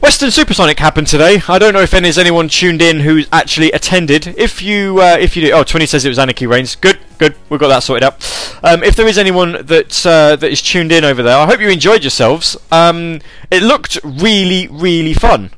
Weston 0.00 0.30
Supersonic 0.30 0.78
happened 0.78 1.08
today. 1.08 1.42
I 1.48 1.58
don't 1.58 1.72
know 1.72 1.80
if 1.80 1.90
there's 1.90 2.18
anyone 2.18 2.48
tuned 2.48 2.80
in 2.80 3.00
who's 3.00 3.26
actually 3.32 3.72
attended. 3.72 4.28
If 4.38 4.62
you, 4.62 5.00
uh, 5.00 5.16
if 5.18 5.36
you 5.36 5.42
do, 5.42 5.52
oh, 5.52 5.64
20 5.64 5.86
says 5.86 6.04
it 6.04 6.08
was 6.08 6.18
Anarchy 6.18 6.46
Reigns. 6.46 6.76
Good, 6.76 6.98
good. 7.18 7.34
We've 7.48 7.58
got 7.58 7.68
that 7.68 7.82
sorted 7.82 8.04
out. 8.04 8.14
Um, 8.62 8.84
if 8.84 8.94
there 8.94 9.08
is 9.08 9.18
anyone 9.18 9.66
that 9.66 10.06
uh, 10.06 10.36
that 10.36 10.50
is 10.50 10.62
tuned 10.62 10.92
in 10.92 11.04
over 11.04 11.22
there, 11.22 11.36
I 11.36 11.46
hope 11.46 11.60
you 11.60 11.68
enjoyed 11.68 12.04
yourselves. 12.04 12.56
Um, 12.70 13.20
it 13.50 13.62
looked 13.62 13.98
really, 14.04 14.68
really 14.68 15.14
fun. 15.14 15.50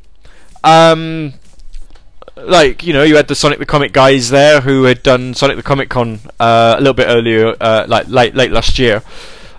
Um, 0.65 1.35
like 2.37 2.83
you 2.83 2.93
know, 2.93 3.03
you 3.03 3.17
had 3.17 3.29
the 3.29 3.35
Sonic 3.35 3.59
the 3.59 3.67
Comic 3.67 3.93
guys 3.93 4.31
there 4.31 4.63
who 4.63 4.85
had 4.85 5.03
done 5.03 5.35
Sonic 5.35 5.57
the 5.57 5.63
Comic 5.63 5.91
Con 5.91 6.21
uh, 6.39 6.77
a 6.79 6.81
little 6.81 6.95
bit 6.95 7.09
earlier, 7.09 7.55
uh, 7.61 7.85
like 7.87 8.09
late 8.09 8.35
late 8.35 8.53
last 8.53 8.79
year. 8.79 9.03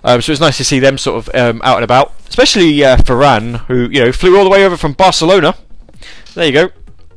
Um, 0.04 0.20
so 0.20 0.30
it 0.30 0.34
was 0.34 0.40
nice 0.40 0.56
to 0.56 0.64
see 0.64 0.80
them 0.80 0.98
sort 0.98 1.18
of 1.18 1.34
um, 1.34 1.62
out 1.62 1.76
and 1.76 1.84
about, 1.84 2.12
especially 2.32 2.82
uh, 2.82 2.96
Ferran, 2.96 3.58
who 3.66 3.90
you 3.90 4.02
know 4.02 4.10
flew 4.10 4.38
all 4.38 4.44
the 4.44 4.48
way 4.48 4.64
over 4.64 4.78
from 4.78 4.94
Barcelona. 4.94 5.54
There 6.32 6.46
you 6.46 6.52
go, 6.52 6.70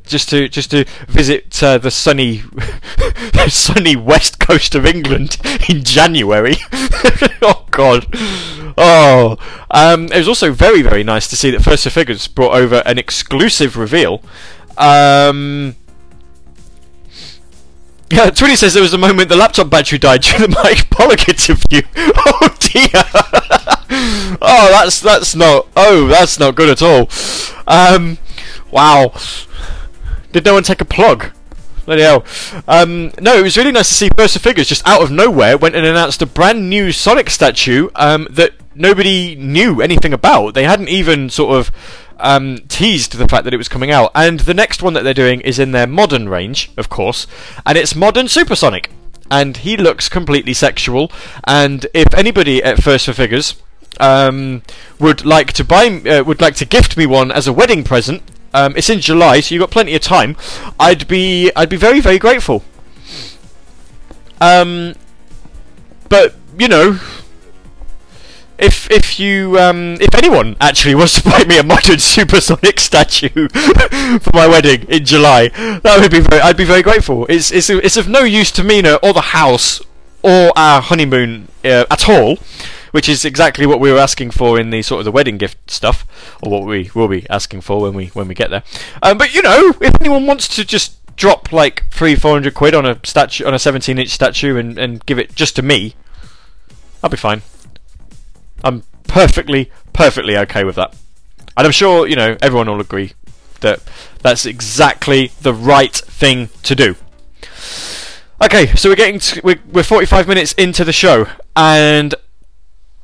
just 0.04 0.28
to 0.28 0.46
just 0.46 0.70
to 0.72 0.84
visit 1.08 1.62
uh, 1.62 1.78
the 1.78 1.90
sunny 1.90 2.42
the 3.32 3.48
sunny 3.48 3.96
west 3.96 4.38
coast 4.38 4.74
of 4.74 4.84
England 4.84 5.38
in 5.70 5.84
January. 5.84 6.56
oh 7.40 7.64
God. 7.70 8.06
Oh, 8.76 9.38
um, 9.70 10.04
it 10.12 10.18
was 10.18 10.28
also 10.28 10.52
very 10.52 10.82
very 10.82 11.02
nice 11.02 11.28
to 11.28 11.36
see 11.36 11.50
that 11.50 11.62
First 11.62 11.88
Figures 11.88 12.28
brought 12.28 12.54
over 12.54 12.82
an 12.84 12.98
exclusive 12.98 13.78
reveal. 13.78 14.22
Um, 14.76 15.76
yeah, 18.10 18.30
Twitty 18.30 18.56
says 18.56 18.74
there 18.74 18.82
was 18.82 18.94
a 18.94 18.98
moment 18.98 19.28
the 19.28 19.36
laptop 19.36 19.70
battery 19.70 19.98
died 19.98 20.22
during 20.22 20.50
the 20.50 20.60
Mike 20.62 20.88
Pollock 20.90 21.28
interview. 21.28 21.82
Oh 22.28 22.54
dear. 22.58 23.02
oh, 24.42 24.68
that's 24.70 25.00
that's 25.00 25.34
not. 25.34 25.68
Oh, 25.76 26.06
that's 26.08 26.38
not 26.38 26.54
good 26.54 26.68
at 26.68 26.82
all. 26.82 27.08
Um, 27.66 28.18
wow. 28.70 29.12
Did 30.32 30.44
no 30.44 30.54
one 30.54 30.62
take 30.64 30.80
a 30.80 30.84
plug? 30.84 31.30
Bloody 31.86 32.02
hell. 32.02 32.24
Um, 32.66 33.12
no, 33.20 33.36
it 33.36 33.42
was 33.42 33.56
really 33.56 33.70
nice 33.70 33.88
to 33.88 33.94
see 33.94 34.08
First 34.16 34.36
4 34.38 34.40
Figures 34.40 34.68
just 34.68 34.86
out 34.86 35.02
of 35.02 35.10
nowhere 35.12 35.56
went 35.56 35.76
and 35.76 35.86
announced 35.86 36.20
a 36.20 36.26
brand 36.26 36.68
new 36.68 36.90
Sonic 36.90 37.30
statue 37.30 37.88
um, 37.94 38.26
that 38.30 38.52
nobody 38.74 39.36
knew 39.36 39.80
anything 39.80 40.12
about. 40.12 40.54
They 40.54 40.64
hadn't 40.64 40.88
even 40.88 41.30
sort 41.30 41.56
of 41.56 41.70
um, 42.18 42.58
teased 42.68 43.16
the 43.16 43.28
fact 43.28 43.44
that 43.44 43.54
it 43.54 43.58
was 43.58 43.68
coming 43.68 43.90
out. 43.90 44.10
And 44.14 44.40
the 44.40 44.54
next 44.54 44.82
one 44.82 44.92
that 44.94 45.02
they're 45.02 45.14
doing 45.14 45.40
is 45.40 45.58
in 45.58 45.72
their 45.72 45.86
modern 45.86 46.28
range, 46.28 46.70
of 46.76 46.88
course, 46.88 47.26
and 47.64 47.76
it's 47.76 47.94
Modern 47.94 48.28
Supersonic. 48.28 48.90
And 49.30 49.56
he 49.58 49.76
looks 49.76 50.08
completely 50.08 50.54
sexual. 50.54 51.10
And 51.44 51.86
if 51.92 52.14
anybody 52.14 52.62
at 52.62 52.82
First 52.82 53.06
4 53.06 53.14
Figures 53.14 53.56
um, 53.98 54.62
would 55.00 55.24
like 55.24 55.52
to 55.54 55.64
buy, 55.64 55.88
uh, 55.88 56.22
would 56.22 56.40
like 56.40 56.54
to 56.56 56.64
gift 56.64 56.96
me 56.96 57.06
one 57.06 57.32
as 57.32 57.48
a 57.48 57.52
wedding 57.52 57.82
present, 57.82 58.22
um, 58.54 58.74
it's 58.76 58.88
in 58.88 59.00
July, 59.00 59.40
so 59.40 59.54
you've 59.54 59.60
got 59.60 59.70
plenty 59.70 59.94
of 59.94 60.00
time. 60.00 60.36
I'd 60.78 61.08
be, 61.08 61.50
I'd 61.56 61.68
be 61.68 61.76
very, 61.76 62.00
very 62.00 62.18
grateful. 62.18 62.62
Um, 64.40 64.94
but 66.08 66.34
you 66.58 66.68
know, 66.68 66.98
if 68.58 68.90
if 68.90 69.20
you 69.20 69.58
um, 69.58 69.96
if 70.00 70.14
anyone 70.14 70.56
actually 70.60 70.94
wants 70.94 71.20
to 71.20 71.24
buy 71.30 71.44
me 71.44 71.58
a 71.58 71.62
modern 71.62 71.98
supersonic 71.98 72.80
statue 72.80 73.48
for 74.18 74.30
my 74.32 74.46
wedding 74.46 74.82
in 74.88 75.04
July, 75.04 75.48
that 75.48 75.98
would 76.00 76.10
be 76.10 76.20
very 76.20 76.40
I'd 76.40 76.56
be 76.56 76.64
very 76.64 76.82
grateful. 76.82 77.26
It's 77.28 77.50
it's 77.50 77.70
it's 77.70 77.96
of 77.96 78.08
no 78.08 78.20
use 78.20 78.50
to 78.52 78.64
Mina 78.64 78.94
or 79.02 79.12
the 79.12 79.20
house 79.20 79.80
or 80.22 80.52
our 80.56 80.80
honeymoon 80.80 81.48
uh, 81.64 81.84
at 81.90 82.08
all, 82.08 82.36
which 82.90 83.08
is 83.08 83.24
exactly 83.24 83.66
what 83.66 83.78
we 83.78 83.92
were 83.92 83.98
asking 83.98 84.30
for 84.30 84.58
in 84.58 84.70
the 84.70 84.82
sort 84.82 85.00
of 85.00 85.04
the 85.04 85.12
wedding 85.12 85.38
gift 85.38 85.70
stuff, 85.70 86.06
or 86.42 86.50
what 86.50 86.64
we 86.64 86.90
will 86.94 87.08
be 87.08 87.28
asking 87.30 87.60
for 87.60 87.80
when 87.80 87.94
we 87.94 88.06
when 88.08 88.28
we 88.28 88.34
get 88.34 88.50
there. 88.50 88.62
Um, 89.02 89.18
but 89.18 89.34
you 89.34 89.42
know, 89.42 89.74
if 89.80 89.94
anyone 90.00 90.26
wants 90.26 90.48
to 90.56 90.64
just 90.64 90.94
drop 91.16 91.52
like 91.52 91.84
three 91.90 92.14
four 92.14 92.32
hundred 92.32 92.54
quid 92.54 92.74
on 92.74 92.84
a 92.86 92.98
statue 93.04 93.44
on 93.44 93.54
a 93.54 93.58
seventeen 93.58 93.98
inch 93.98 94.10
statue 94.10 94.56
and, 94.56 94.78
and 94.78 95.04
give 95.06 95.18
it 95.18 95.34
just 95.34 95.56
to 95.56 95.62
me, 95.62 95.94
I'll 97.02 97.10
be 97.10 97.16
fine. 97.16 97.42
I'm 98.64 98.82
perfectly, 99.04 99.70
perfectly 99.92 100.36
okay 100.38 100.64
with 100.64 100.76
that. 100.76 100.94
And 101.56 101.66
I'm 101.66 101.72
sure, 101.72 102.06
you 102.06 102.16
know, 102.16 102.36
everyone 102.42 102.68
will 102.68 102.80
agree 102.80 103.12
that 103.60 103.80
that's 104.22 104.44
exactly 104.44 105.32
the 105.40 105.54
right 105.54 105.94
thing 105.94 106.50
to 106.62 106.74
do. 106.74 106.96
Okay, 108.42 108.66
so 108.76 108.90
we're 108.90 108.96
getting 108.96 109.18
to, 109.18 109.40
we're, 109.42 109.60
we're 109.72 109.82
45 109.82 110.28
minutes 110.28 110.52
into 110.54 110.84
the 110.84 110.92
show, 110.92 111.26
and 111.54 112.14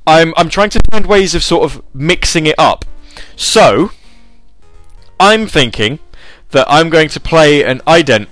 I'm 0.07 0.35
I'm 0.37 0.51
trying 0.51 0.71
to 0.71 0.81
find 0.91 1.07
ways 1.07 1.35
of 1.35 1.43
sort 1.43 1.65
of 1.65 1.83
mixing 1.95 2.47
it 2.47 2.57
up. 2.59 2.85
So 3.35 3.93
I'm 5.19 5.47
thinking 5.47 6.01
that 6.51 6.67
I'm 6.69 6.91
going 6.91 7.09
to 7.09 7.21
play 7.21 7.65
an 7.65 7.79
ident, 7.81 8.27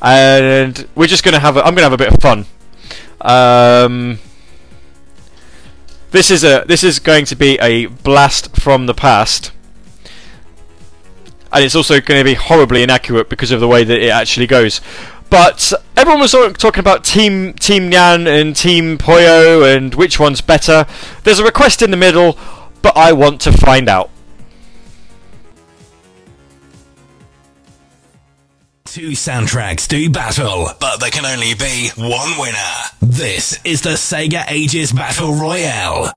and 0.00 0.86
we're 0.94 1.08
just 1.08 1.24
going 1.24 1.34
to 1.34 1.40
have 1.40 1.56
a, 1.56 1.60
I'm 1.60 1.74
going 1.74 1.78
to 1.78 1.82
have 1.90 1.92
a 1.92 1.96
bit 1.96 2.12
of 2.12 2.20
fun. 2.20 2.46
Um, 3.20 4.20
this 6.10 6.30
is 6.30 6.44
a 6.44 6.64
this 6.66 6.82
is 6.82 6.98
going 6.98 7.24
to 7.26 7.36
be 7.36 7.58
a 7.58 7.86
blast 7.86 8.56
from 8.56 8.86
the 8.86 8.94
past. 8.94 9.52
And 11.50 11.64
it's 11.64 11.74
also 11.74 12.00
going 12.00 12.20
to 12.20 12.24
be 12.24 12.34
horribly 12.34 12.82
inaccurate 12.82 13.30
because 13.30 13.50
of 13.50 13.60
the 13.60 13.68
way 13.68 13.82
that 13.82 13.98
it 13.98 14.10
actually 14.10 14.46
goes. 14.46 14.82
But 15.30 15.72
everyone 15.96 16.20
was 16.20 16.32
talking 16.32 16.80
about 16.80 17.04
Team 17.04 17.54
Team 17.54 17.90
Nyan 17.90 18.26
and 18.26 18.54
Team 18.54 18.98
Puyo 18.98 19.76
and 19.76 19.94
which 19.94 20.18
one's 20.18 20.40
better. 20.40 20.86
There's 21.24 21.38
a 21.38 21.44
request 21.44 21.82
in 21.82 21.90
the 21.90 21.96
middle, 21.96 22.38
but 22.82 22.96
I 22.96 23.12
want 23.12 23.40
to 23.42 23.52
find 23.52 23.88
out. 23.88 24.10
Two 28.98 29.10
soundtracks 29.10 29.86
do 29.86 30.10
battle, 30.10 30.70
but 30.80 30.98
there 30.98 31.10
can 31.10 31.24
only 31.24 31.54
be 31.54 31.90
one 31.96 32.36
winner. 32.36 32.58
This 33.00 33.60
is 33.64 33.82
the 33.82 33.90
Sega 33.90 34.44
Ages 34.48 34.90
Battle 34.90 35.34
Royale. 35.34 36.12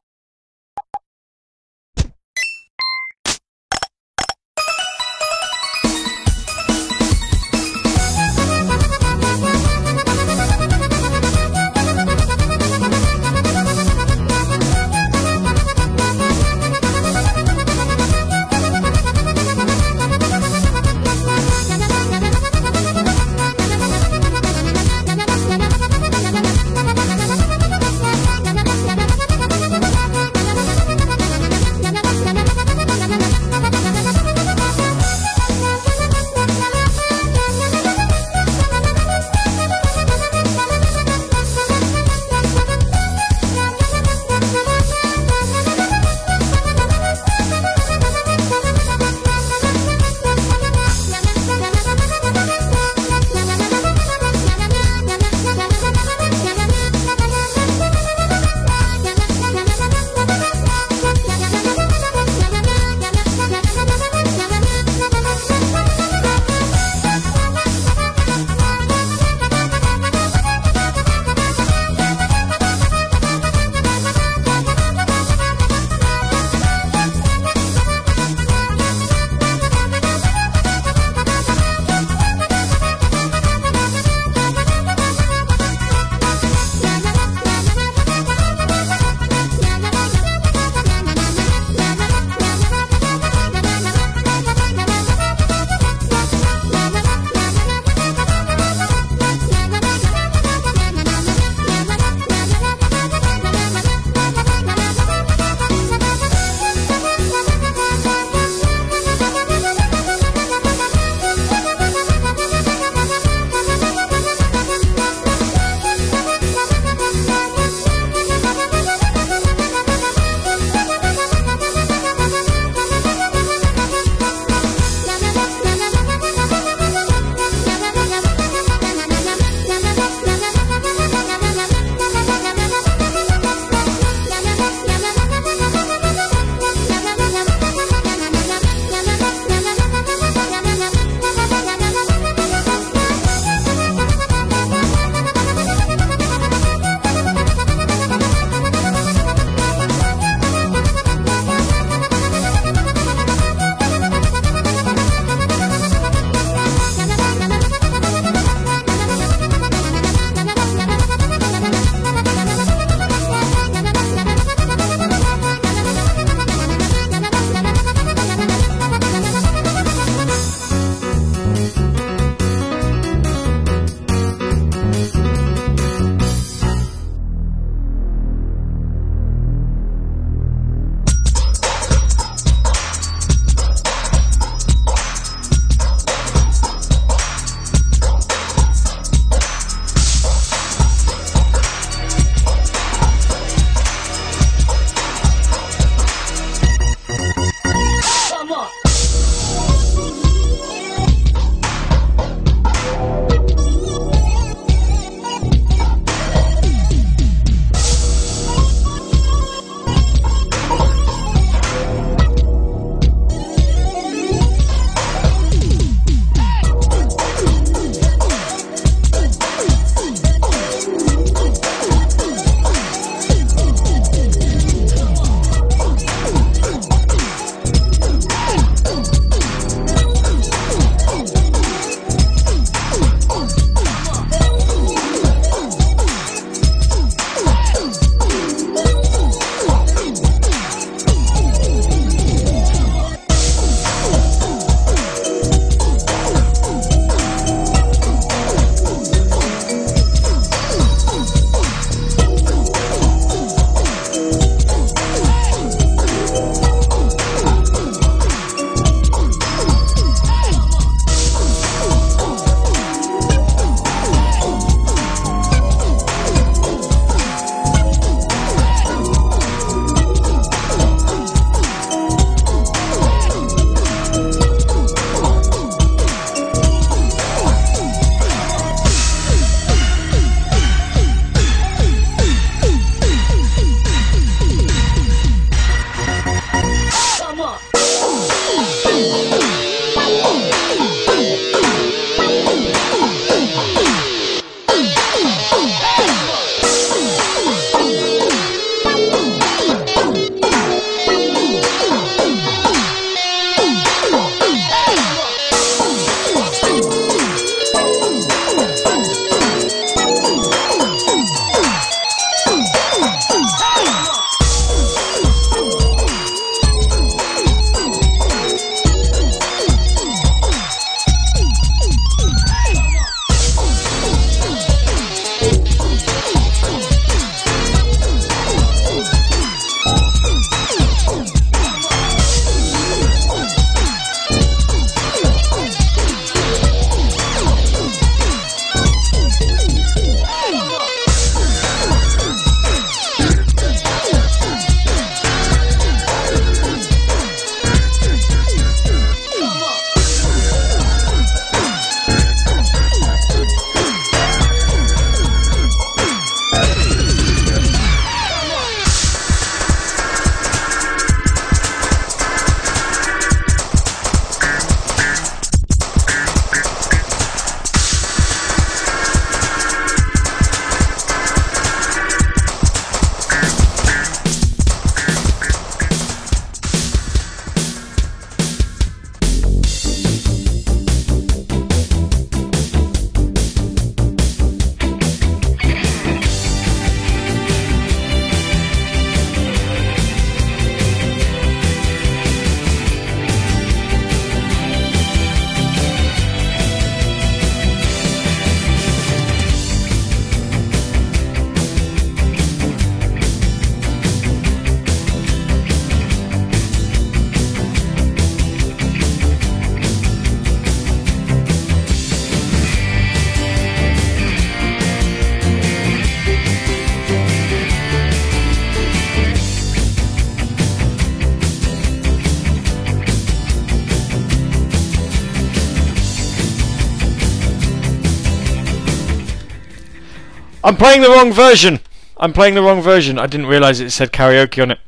I'm 430.72 430.78
playing 430.78 431.01
the 431.01 431.09
wrong 431.09 431.34
version. 431.34 431.82
I'm 432.15 432.32
playing 432.32 432.55
the 432.55 432.61
wrong 432.61 432.82
version. 432.82 433.19
I 433.19 433.28
didn't 433.28 433.47
realise 433.47 433.82
it 433.82 433.89
said 433.89 434.13
karaoke 434.13 434.63
on 434.63 434.72
it. 434.72 434.80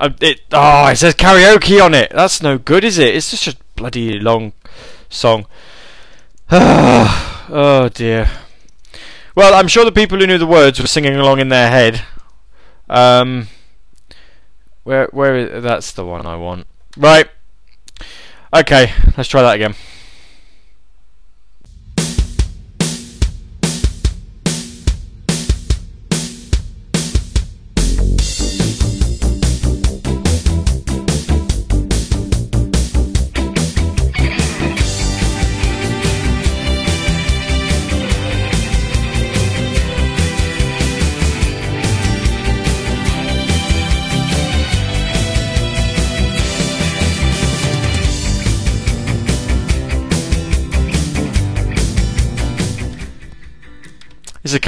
I, 0.00 0.12
it 0.20 0.40
oh, 0.50 0.88
it 0.88 0.96
says 0.96 1.14
karaoke 1.14 1.80
on 1.80 1.94
it. 1.94 2.10
That's 2.10 2.42
no 2.42 2.58
good, 2.58 2.82
is 2.82 2.98
it? 2.98 3.14
It's 3.14 3.30
just 3.30 3.46
a 3.46 3.56
bloody 3.76 4.18
long 4.18 4.54
song. 5.08 5.46
oh 6.50 7.88
dear. 7.94 8.28
Well, 9.36 9.54
I'm 9.54 9.68
sure 9.68 9.84
the 9.84 9.92
people 9.92 10.18
who 10.18 10.26
knew 10.26 10.36
the 10.36 10.48
words 10.48 10.80
were 10.80 10.88
singing 10.88 11.14
along 11.14 11.38
in 11.38 11.48
their 11.48 11.70
head. 11.70 12.02
Um, 12.88 13.46
where 14.82 15.06
where 15.12 15.36
is, 15.36 15.62
that's 15.62 15.92
the 15.92 16.04
one 16.04 16.26
I 16.26 16.34
want. 16.34 16.66
Right. 16.96 17.28
Okay, 18.52 18.92
let's 19.16 19.28
try 19.28 19.42
that 19.42 19.54
again. 19.54 19.76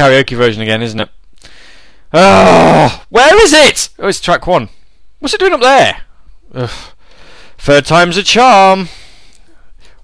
Karaoke 0.03 0.37
version 0.37 0.61
again, 0.61 0.83
isn't 0.83 0.99
it? 0.99 1.09
Oh, 2.13 3.05
where 3.09 3.41
is 3.41 3.53
it? 3.53 3.89
Oh, 4.01 4.09
it's 4.09 4.21
track 4.21 4.49
one. 4.49 4.69
What's 5.21 5.33
it 5.33 5.39
doing 5.39 5.53
up 5.53 5.61
there? 5.61 6.03
Ugh. 6.53 6.71
Third 7.57 7.85
time's 7.85 8.17
a 8.17 8.25
charm. 8.25 8.89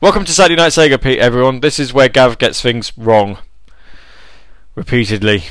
Welcome 0.00 0.24
to 0.24 0.32
Saturday 0.32 0.54
Night 0.54 0.70
Sega, 0.70 1.02
Pete, 1.02 1.18
everyone. 1.18 1.58
This 1.58 1.80
is 1.80 1.92
where 1.92 2.08
Gav 2.08 2.38
gets 2.38 2.60
things 2.60 2.96
wrong. 2.96 3.38
Repeatedly. 4.76 5.42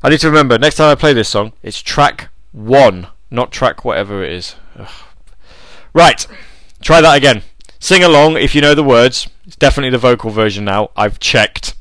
I 0.00 0.08
need 0.08 0.20
to 0.20 0.28
remember, 0.28 0.58
next 0.58 0.76
time 0.76 0.92
I 0.92 0.94
play 0.94 1.12
this 1.12 1.28
song, 1.28 1.54
it's 1.64 1.82
track 1.82 2.28
one, 2.52 3.08
not 3.32 3.50
track 3.50 3.84
whatever 3.84 4.22
it 4.22 4.30
is. 4.30 4.54
Ugh. 4.78 4.88
Right, 5.92 6.24
try 6.80 7.00
that 7.00 7.16
again. 7.16 7.42
Sing 7.80 8.04
along 8.04 8.36
if 8.36 8.54
you 8.54 8.60
know 8.60 8.76
the 8.76 8.84
words. 8.84 9.28
It's 9.44 9.56
definitely 9.56 9.90
the 9.90 9.98
vocal 9.98 10.30
version 10.30 10.64
now. 10.64 10.90
I've 10.96 11.18
checked. 11.18 11.74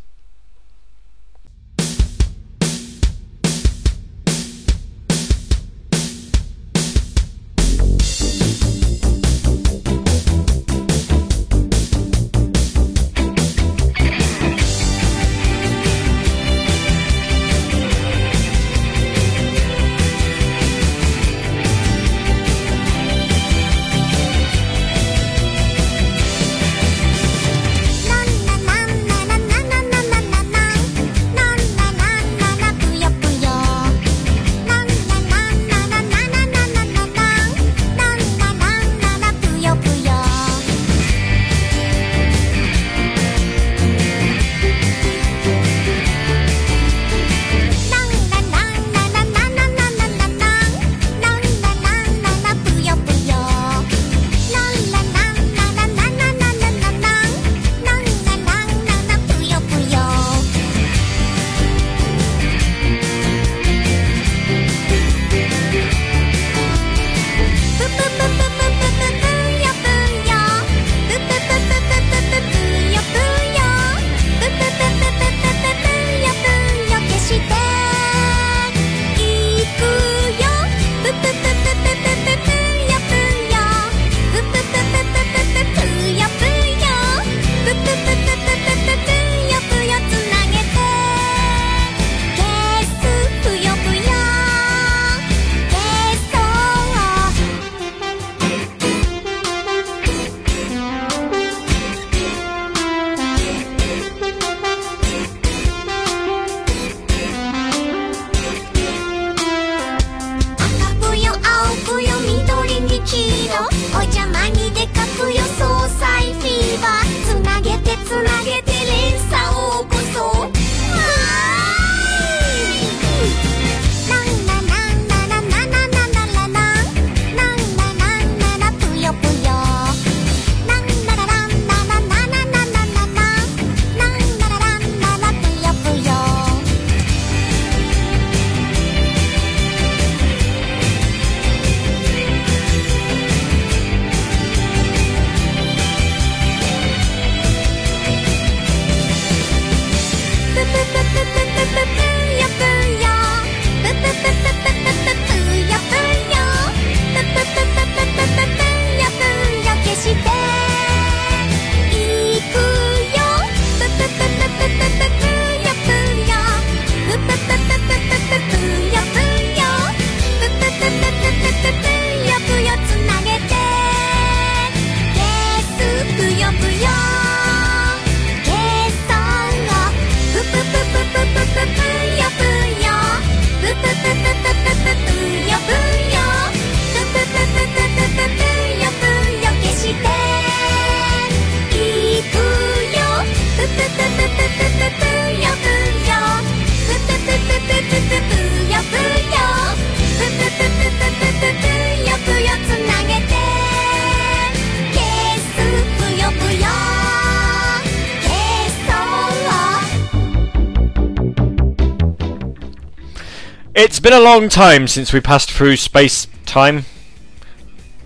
A 214.15 214.19
long 214.21 214.47
time 214.47 214.87
since 214.87 215.11
we 215.11 215.19
passed 215.19 215.51
through 215.51 215.75
space 215.75 216.27
time. 216.45 216.85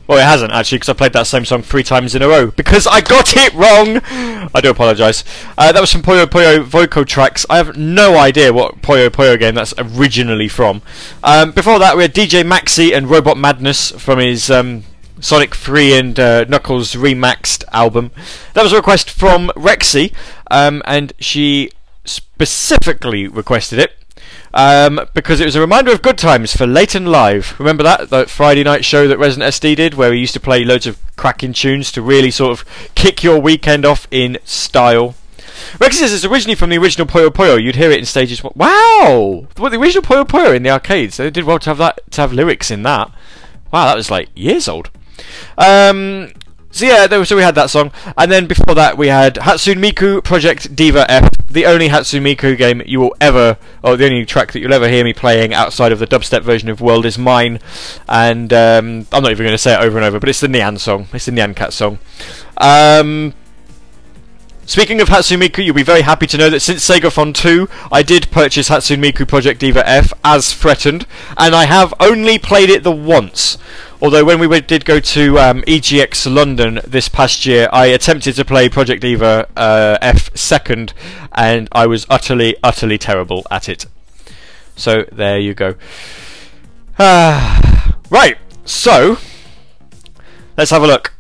Well, 0.08 0.18
it 0.18 0.24
hasn't 0.24 0.52
actually, 0.52 0.80
because 0.80 0.90
I 0.90 0.94
played 0.94 1.14
that 1.14 1.28
same 1.28 1.46
song 1.46 1.62
three 1.62 1.84
times 1.84 2.16
in 2.16 2.24
a 2.24 2.28
row 2.28 2.50
because 2.50 2.88
I 2.88 3.00
got 3.02 3.34
it 3.38 3.54
wrong. 3.54 4.02
I 4.56 4.60
do 4.60 4.72
apologise. 4.72 5.24
Uh, 5.56 5.72
that 5.72 5.80
was 5.80 5.92
from 5.92 6.02
Puyo 6.02 6.26
Puyo 6.26 6.64
Voco 6.64 7.04
Tracks. 7.04 7.46
I 7.48 7.58
have 7.58 7.78
no 7.78 8.18
idea 8.18 8.52
what 8.52 8.82
Puyo 8.82 9.10
Puyo 9.10 9.38
game 9.38 9.54
that's 9.54 9.76
originally 9.78 10.48
from. 10.48 10.82
Um, 11.24 11.52
before 11.52 11.78
that, 11.78 11.96
we 11.96 12.02
had 12.02 12.16
DJ 12.16 12.42
Maxi 12.44 12.92
and 12.92 13.08
Robot 13.08 13.38
Madness 13.38 13.92
from 13.92 14.18
his 14.18 14.50
um, 14.50 14.86
Sonic 15.20 15.54
3 15.54 15.94
and 15.94 16.20
uh, 16.20 16.46
Knuckles 16.46 16.96
Remaxed 16.96 17.64
album. 17.72 18.10
That 18.56 18.64
was 18.64 18.74
a 18.74 18.78
request 18.78 19.12
from 19.12 19.50
Rexy, 19.50 20.12
um, 20.50 20.82
and 20.86 21.14
she 21.20 21.70
specifically 22.04 23.28
requested 23.28 23.78
it 23.78 23.99
um, 24.54 25.02
because 25.14 25.40
it 25.40 25.46
was 25.46 25.56
a 25.56 25.62
reminder 25.62 25.92
of 25.92 26.02
good 26.02 26.18
times 26.18 26.56
for 26.56 26.66
Leighton 26.66 27.06
Live. 27.06 27.60
Remember 27.60 27.84
that 27.84 28.10
that 28.10 28.30
Friday 28.30 28.64
night 28.64 28.86
show 28.86 29.08
that 29.08 29.18
Resident 29.18 29.54
SD 29.54 29.76
did, 29.76 29.94
where 29.94 30.14
he 30.14 30.20
used 30.20 30.34
to 30.34 30.40
play 30.40 30.64
loads 30.64 30.88
of 30.88 31.00
cracking 31.16 31.54
tunes 31.54 31.92
to 31.92 32.02
really 32.02 32.32
sort 32.32 32.52
of 32.52 32.66
kick 32.96 33.24
your 33.24 33.40
weekend 33.40 33.86
off 33.86 34.08
in 34.12 34.38
style. 34.44 35.16
Says 35.92 36.14
it's 36.14 36.26
originally 36.26 36.56
from 36.56 36.70
the 36.70 36.78
original 36.78 37.08
Puyo 37.08 37.30
Puyo. 37.30 37.62
You'd 37.62 37.76
hear 37.76 37.92
it 37.92 38.00
in 38.00 38.06
stages. 38.06 38.44
Wow, 38.44 39.48
what 39.58 39.70
the 39.70 39.80
original 39.80 40.04
Puyo 40.04 40.26
Puyo 40.26 40.56
in 40.56 40.64
the 40.64 40.70
arcades? 40.70 41.18
They 41.18 41.30
did 41.30 41.44
well 41.44 41.60
to 41.60 41.70
have 41.70 41.78
that 41.78 42.00
to 42.12 42.22
have 42.22 42.34
lyrics 42.34 42.72
in 42.72 42.84
that. 42.84 43.12
Wow, 43.72 43.86
that 43.86 43.98
was 43.98 44.10
like 44.10 44.30
years 44.36 44.68
old. 44.68 44.90
Um, 45.58 46.32
so 46.80 46.86
yeah, 46.86 47.08
there, 47.08 47.26
so 47.26 47.36
we 47.36 47.42
had 47.42 47.56
that 47.56 47.70
song, 47.70 47.92
and 48.18 48.32
then 48.32 48.48
before 48.48 48.74
that 48.74 48.98
we 48.98 49.08
had 49.08 49.36
Hatsune 49.36 49.84
Miku 49.84 50.24
Project 50.24 50.74
Diva 50.78 51.12
F, 51.12 51.30
the 51.48 51.66
only 51.66 51.90
Hatsune 51.90 52.22
Miku 52.22 52.58
game 52.58 52.82
you 52.86 53.02
will 53.02 53.16
ever, 53.20 53.58
or 53.84 53.98
the 53.98 54.06
only 54.06 54.26
track 54.26 54.54
that 54.54 54.62
you'll 54.62 54.74
ever 54.74 54.88
hear 54.88 55.04
me 55.04 55.12
playing 55.12 55.54
outside 55.54 55.92
of 55.92 56.00
the 56.00 56.08
dubstep 56.08 56.42
version 56.42 56.70
of 56.70 56.80
World 56.80 57.06
Is 57.06 57.18
Mine, 57.18 57.60
and 58.08 58.54
um, 58.54 59.08
I'm 59.12 59.24
not 59.24 59.32
even 59.32 59.46
going 59.46 59.52
to 59.54 59.58
say 59.58 59.74
it 59.74 59.84
over 59.84 59.98
and 59.98 60.06
over, 60.06 60.22
but 60.22 60.30
it's 60.30 60.40
the 60.40 60.48
Nyan 60.48 60.80
song, 60.80 61.08
it's 61.12 61.26
the 61.26 61.34
Nyan 61.34 61.54
Cat 61.54 61.74
song. 61.74 62.00
Um, 62.56 63.34
Speaking 64.70 65.02
of 65.02 65.08
Hatsune 65.10 65.42
Miku, 65.42 65.66
you'll 65.66 65.74
be 65.74 65.82
very 65.82 66.04
happy 66.04 66.28
to 66.28 66.38
know 66.38 66.52
that 66.52 66.60
since 66.60 66.88
Segathon 66.88 67.34
2, 67.34 67.68
I 67.92 68.04
did 68.04 68.30
purchase 68.30 68.70
Hatsune 68.70 69.04
Miku 69.04 69.28
Project 69.28 69.60
Diva 69.60 69.82
F 69.90 70.14
as 70.24 70.54
threatened, 70.54 71.08
and 71.38 71.56
I 71.56 71.66
have 71.66 71.92
only 72.00 72.38
played 72.38 72.70
it 72.70 72.84
the 72.84 72.92
once. 72.92 73.58
Although 74.00 74.24
when 74.24 74.38
we 74.38 74.62
did 74.62 74.86
go 74.86 75.00
to 75.00 75.40
um, 75.40 75.64
EGX 75.64 76.32
London 76.32 76.82
this 76.86 77.10
past 77.10 77.48
year, 77.48 77.68
I 77.74 77.88
attempted 77.88 78.36
to 78.36 78.46
play 78.46 78.70
Project 78.70 79.02
Diva 79.02 79.48
uh, 79.58 79.98
F 80.04 80.30
second, 80.38 80.94
and 81.32 81.68
I 81.72 81.88
was 81.88 82.06
utterly, 82.08 82.56
utterly 82.62 83.00
terrible 83.00 83.48
at 83.50 83.70
it. 83.70 83.88
So 84.76 85.06
there 85.12 85.40
you 85.40 85.56
go. 85.56 85.74
Ah, 87.00 87.98
right, 88.12 88.38
so 88.66 89.18
let's 90.58 90.70
have 90.70 90.84
a 90.84 90.88
look. 90.88 91.14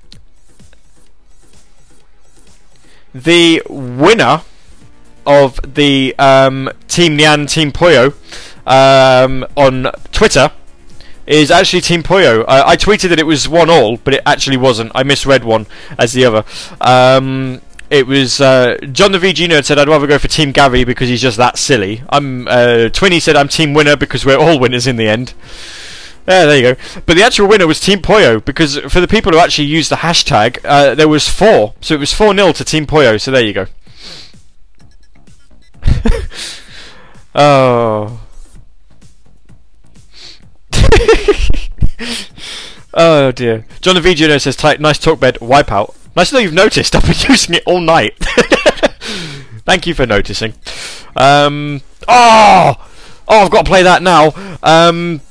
The 3.13 3.61
winner 3.69 4.41
of 5.25 5.59
the 5.75 6.15
um, 6.17 6.69
Team 6.87 7.17
Nyan 7.17 7.49
Team 7.49 7.71
Puyo 7.71 8.13
um, 8.65 9.45
on 9.55 9.91
Twitter 10.11 10.51
is 11.27 11.51
actually 11.51 11.81
Team 11.81 12.01
Puyo. 12.01 12.43
Uh, 12.47 12.63
I 12.65 12.75
tweeted 12.75 13.09
that 13.09 13.19
it 13.19 13.25
was 13.25 13.47
one 13.47 13.69
all, 13.69 13.97
but 13.97 14.15
it 14.15 14.21
actually 14.25 14.57
wasn't. 14.57 14.91
I 14.95 15.03
misread 15.03 15.43
one 15.43 15.67
as 15.97 16.13
the 16.13 16.25
other. 16.25 16.43
Um, 16.81 17.61
it 17.89 18.05
was 18.05 18.39
uh, 18.41 18.77
John 18.91 19.11
the 19.11 19.19
VG 19.19 19.47
nerd 19.47 19.65
said 19.65 19.79
I'd 19.79 19.87
rather 19.87 20.07
go 20.07 20.19
for 20.19 20.27
Team 20.27 20.51
Gary 20.51 20.83
because 20.83 21.09
he's 21.09 21.21
just 21.21 21.37
that 21.37 21.57
silly. 21.57 22.03
I'm 22.09 22.47
uh, 22.47 22.89
Twinny 22.91 23.21
said 23.21 23.35
I'm 23.35 23.47
Team 23.47 23.73
Winner 23.73 23.95
because 23.95 24.25
we're 24.25 24.37
all 24.37 24.59
winners 24.59 24.87
in 24.87 24.95
the 24.95 25.07
end. 25.07 25.33
Yeah, 26.27 26.45
there 26.45 26.57
you 26.57 26.73
go. 26.73 26.81
But 27.05 27.17
the 27.17 27.23
actual 27.23 27.47
winner 27.47 27.65
was 27.65 27.79
Team 27.79 27.99
Puyo 27.99 28.43
because 28.43 28.77
for 28.77 29.01
the 29.01 29.07
people 29.07 29.31
who 29.31 29.39
actually 29.39 29.67
used 29.67 29.89
the 29.89 29.97
hashtag, 29.97 30.59
uh, 30.63 30.95
there 30.95 31.07
was 31.07 31.27
four, 31.27 31.73
so 31.81 31.95
it 31.95 31.99
was 31.99 32.13
four 32.13 32.35
0 32.35 32.51
to 32.53 32.63
Team 32.63 32.85
Puyo. 32.85 33.19
So 33.19 33.31
there 33.31 33.43
you 33.43 33.53
go. 33.53 33.65
oh. 37.35 38.21
oh 42.93 43.31
dear. 43.31 43.65
John 43.81 43.95
the 43.95 44.01
VGO 44.01 44.39
says, 44.39 44.55
"Tight, 44.55 44.79
nice 44.79 44.99
talk 44.99 45.19
bed, 45.19 45.35
wipeout." 45.35 45.95
Nice 46.15 46.29
to 46.29 46.35
know 46.35 46.41
you've 46.41 46.53
noticed. 46.53 46.95
I've 46.95 47.03
been 47.03 47.15
using 47.29 47.55
it 47.55 47.63
all 47.65 47.79
night. 47.79 48.15
Thank 49.65 49.87
you 49.87 49.93
for 49.93 50.05
noticing. 50.05 50.53
Um, 51.15 51.81
oh, 52.07 52.87
oh, 53.27 53.45
I've 53.45 53.51
got 53.51 53.65
to 53.65 53.69
play 53.69 53.83
that 53.83 54.01
now. 54.01 54.33
Um, 54.63 55.21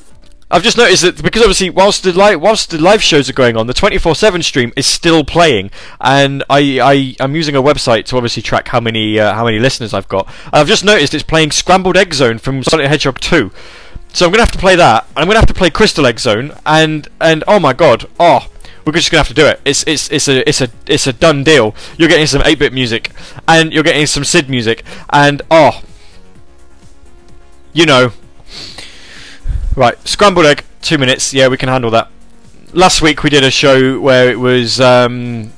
I've 0.51 0.63
just 0.63 0.79
noticed 0.79 1.03
that 1.03 1.23
because 1.23 1.43
obviously 1.43 1.69
whilst 1.69 2.05
the 2.05 2.13
live 2.13 2.41
whilst 2.41 2.71
the 2.71 2.79
live 2.79 3.03
shows 3.03 3.29
are 3.29 3.35
going 3.35 3.57
on, 3.57 3.67
the 3.67 3.75
24/7 3.75 4.43
stream 4.43 4.73
is 4.77 4.87
still 4.87 5.23
playing, 5.23 5.71
and 6.01 6.43
I 6.49 6.81
I 6.81 7.17
am 7.23 7.35
using 7.35 7.55
a 7.55 7.63
website 7.63 8.07
to 8.07 8.17
obviously 8.17 8.43
track 8.43 8.69
how 8.69 8.81
many 8.81 9.21
uh, 9.21 9.35
how 9.35 9.45
many 9.45 9.59
listeners 9.59 9.93
I've 9.93 10.09
got. 10.09 10.27
And 10.47 10.55
I've 10.55 10.67
just 10.67 10.85
noticed 10.85 11.13
it's 11.13 11.23
playing 11.23 11.51
Scrambled 11.51 11.99
Egg 11.99 12.15
Zone 12.15 12.39
from 12.39 12.63
Sonic 12.63 12.87
Hedgehog 12.87 13.21
2. 13.21 13.51
So 14.15 14.25
I'm 14.25 14.33
gonna 14.33 14.43
have 14.43 14.53
to 14.53 14.59
play 14.59 14.75
that. 14.77 15.07
I'm 15.15 15.27
gonna 15.27 15.39
have 15.39 15.49
to 15.49 15.55
play 15.55 15.69
Crystal 15.69 16.07
Egg 16.07 16.19
Zone, 16.19 16.53
and 16.65 17.09
and 17.21 17.45
oh 17.47 17.61
my 17.61 17.73
god, 17.75 18.07
oh. 18.19 18.49
We're 18.87 18.93
just 18.93 19.11
gonna 19.11 19.21
have 19.21 19.29
to 19.29 19.35
do 19.35 19.45
it. 19.45 19.61
It's 19.67 19.85
it's 19.87 20.11
it's 20.11 20.29
a 20.29 20.49
it's 20.49 20.63
a 20.63 20.69
it's 20.87 21.07
a 21.07 21.13
done 21.13 21.45
deal. 21.45 21.75
You're 21.99 22.09
getting 22.09 22.27
some 22.27 22.41
8-bit 22.41 22.73
music, 22.73 23.11
and 23.47 23.71
you're 23.71 23.83
getting 23.83 24.07
some 24.07 24.25
Sid 24.25 24.49
music, 24.49 24.83
and 25.11 25.43
oh, 25.51 25.83
you 27.75 27.85
know, 27.85 28.13
Right, 29.79 29.97
scrambled 30.09 30.45
egg, 30.45 30.65
two 30.83 30.99
minutes. 30.99 31.33
Yeah, 31.33 31.47
we 31.47 31.57
can 31.57 31.69
handle 31.69 31.93
that. 31.93 32.11
Last 32.73 33.01
week 33.01 33.23
we 33.23 33.31
did 33.31 33.45
a 33.45 33.51
show 33.53 34.01
where 34.01 34.29
it 34.29 34.41
was 34.41 34.81
um, 34.81 35.53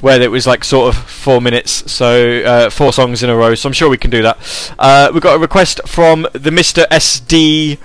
where 0.00 0.18
it 0.22 0.30
was 0.30 0.46
like 0.46 0.64
sort 0.64 0.94
of 0.94 1.04
four 1.10 1.42
minutes, 1.42 1.92
so 1.92 2.40
uh, 2.40 2.70
four 2.70 2.90
songs 2.90 3.22
in 3.22 3.28
a 3.28 3.36
row. 3.36 3.54
So 3.54 3.68
I'm 3.68 3.74
sure 3.74 3.90
we 3.90 3.98
can 3.98 4.10
do 4.10 4.22
that. 4.22 4.74
Uh, 4.78 5.10
we 5.12 5.20
got 5.20 5.36
a 5.36 5.38
request 5.38 5.86
from 5.86 6.26
the 6.32 6.50
Mister 6.50 6.86
SD, 6.90 7.76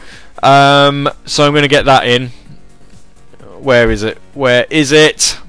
um, 0.43 1.09
so 1.25 1.45
I'm 1.45 1.51
going 1.51 1.63
to 1.63 1.67
get 1.67 1.83
that 1.83 2.07
in. 2.07 2.29
Where 3.59 3.91
is 3.91 4.03
it? 4.03 4.19
Where 4.33 4.65
is 4.69 4.93
it? 4.93 5.41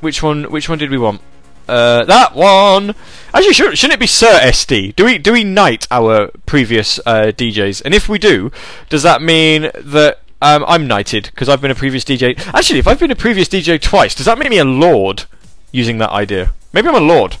Which 0.00 0.22
one? 0.22 0.44
Which 0.44 0.68
one 0.68 0.78
did 0.78 0.90
we 0.90 0.98
want? 0.98 1.20
Uh, 1.68 2.04
that 2.04 2.34
one. 2.34 2.94
Actually, 3.32 3.52
should, 3.54 3.78
shouldn't 3.78 3.94
it 3.94 4.00
be 4.00 4.06
Sir 4.06 4.38
SD? 4.40 4.94
Do 4.96 5.04
we 5.04 5.18
do 5.18 5.32
we 5.32 5.44
knight 5.44 5.86
our 5.90 6.28
previous 6.46 6.98
uh, 7.06 7.32
DJs? 7.34 7.82
And 7.84 7.94
if 7.94 8.08
we 8.08 8.18
do, 8.18 8.52
does 8.88 9.02
that 9.02 9.22
mean 9.22 9.70
that 9.74 10.20
um, 10.42 10.64
I'm 10.68 10.86
knighted 10.86 11.24
because 11.24 11.48
I've 11.48 11.60
been 11.60 11.70
a 11.70 11.74
previous 11.74 12.04
DJ? 12.04 12.38
Actually, 12.54 12.78
if 12.78 12.86
I've 12.86 13.00
been 13.00 13.10
a 13.10 13.16
previous 13.16 13.48
DJ 13.48 13.80
twice, 13.80 14.14
does 14.14 14.26
that 14.26 14.38
make 14.38 14.50
me 14.50 14.58
a 14.58 14.64
lord? 14.64 15.24
Using 15.72 15.98
that 15.98 16.10
idea, 16.10 16.52
maybe 16.72 16.86
I'm 16.86 16.94
a 16.94 17.00
lord. 17.00 17.38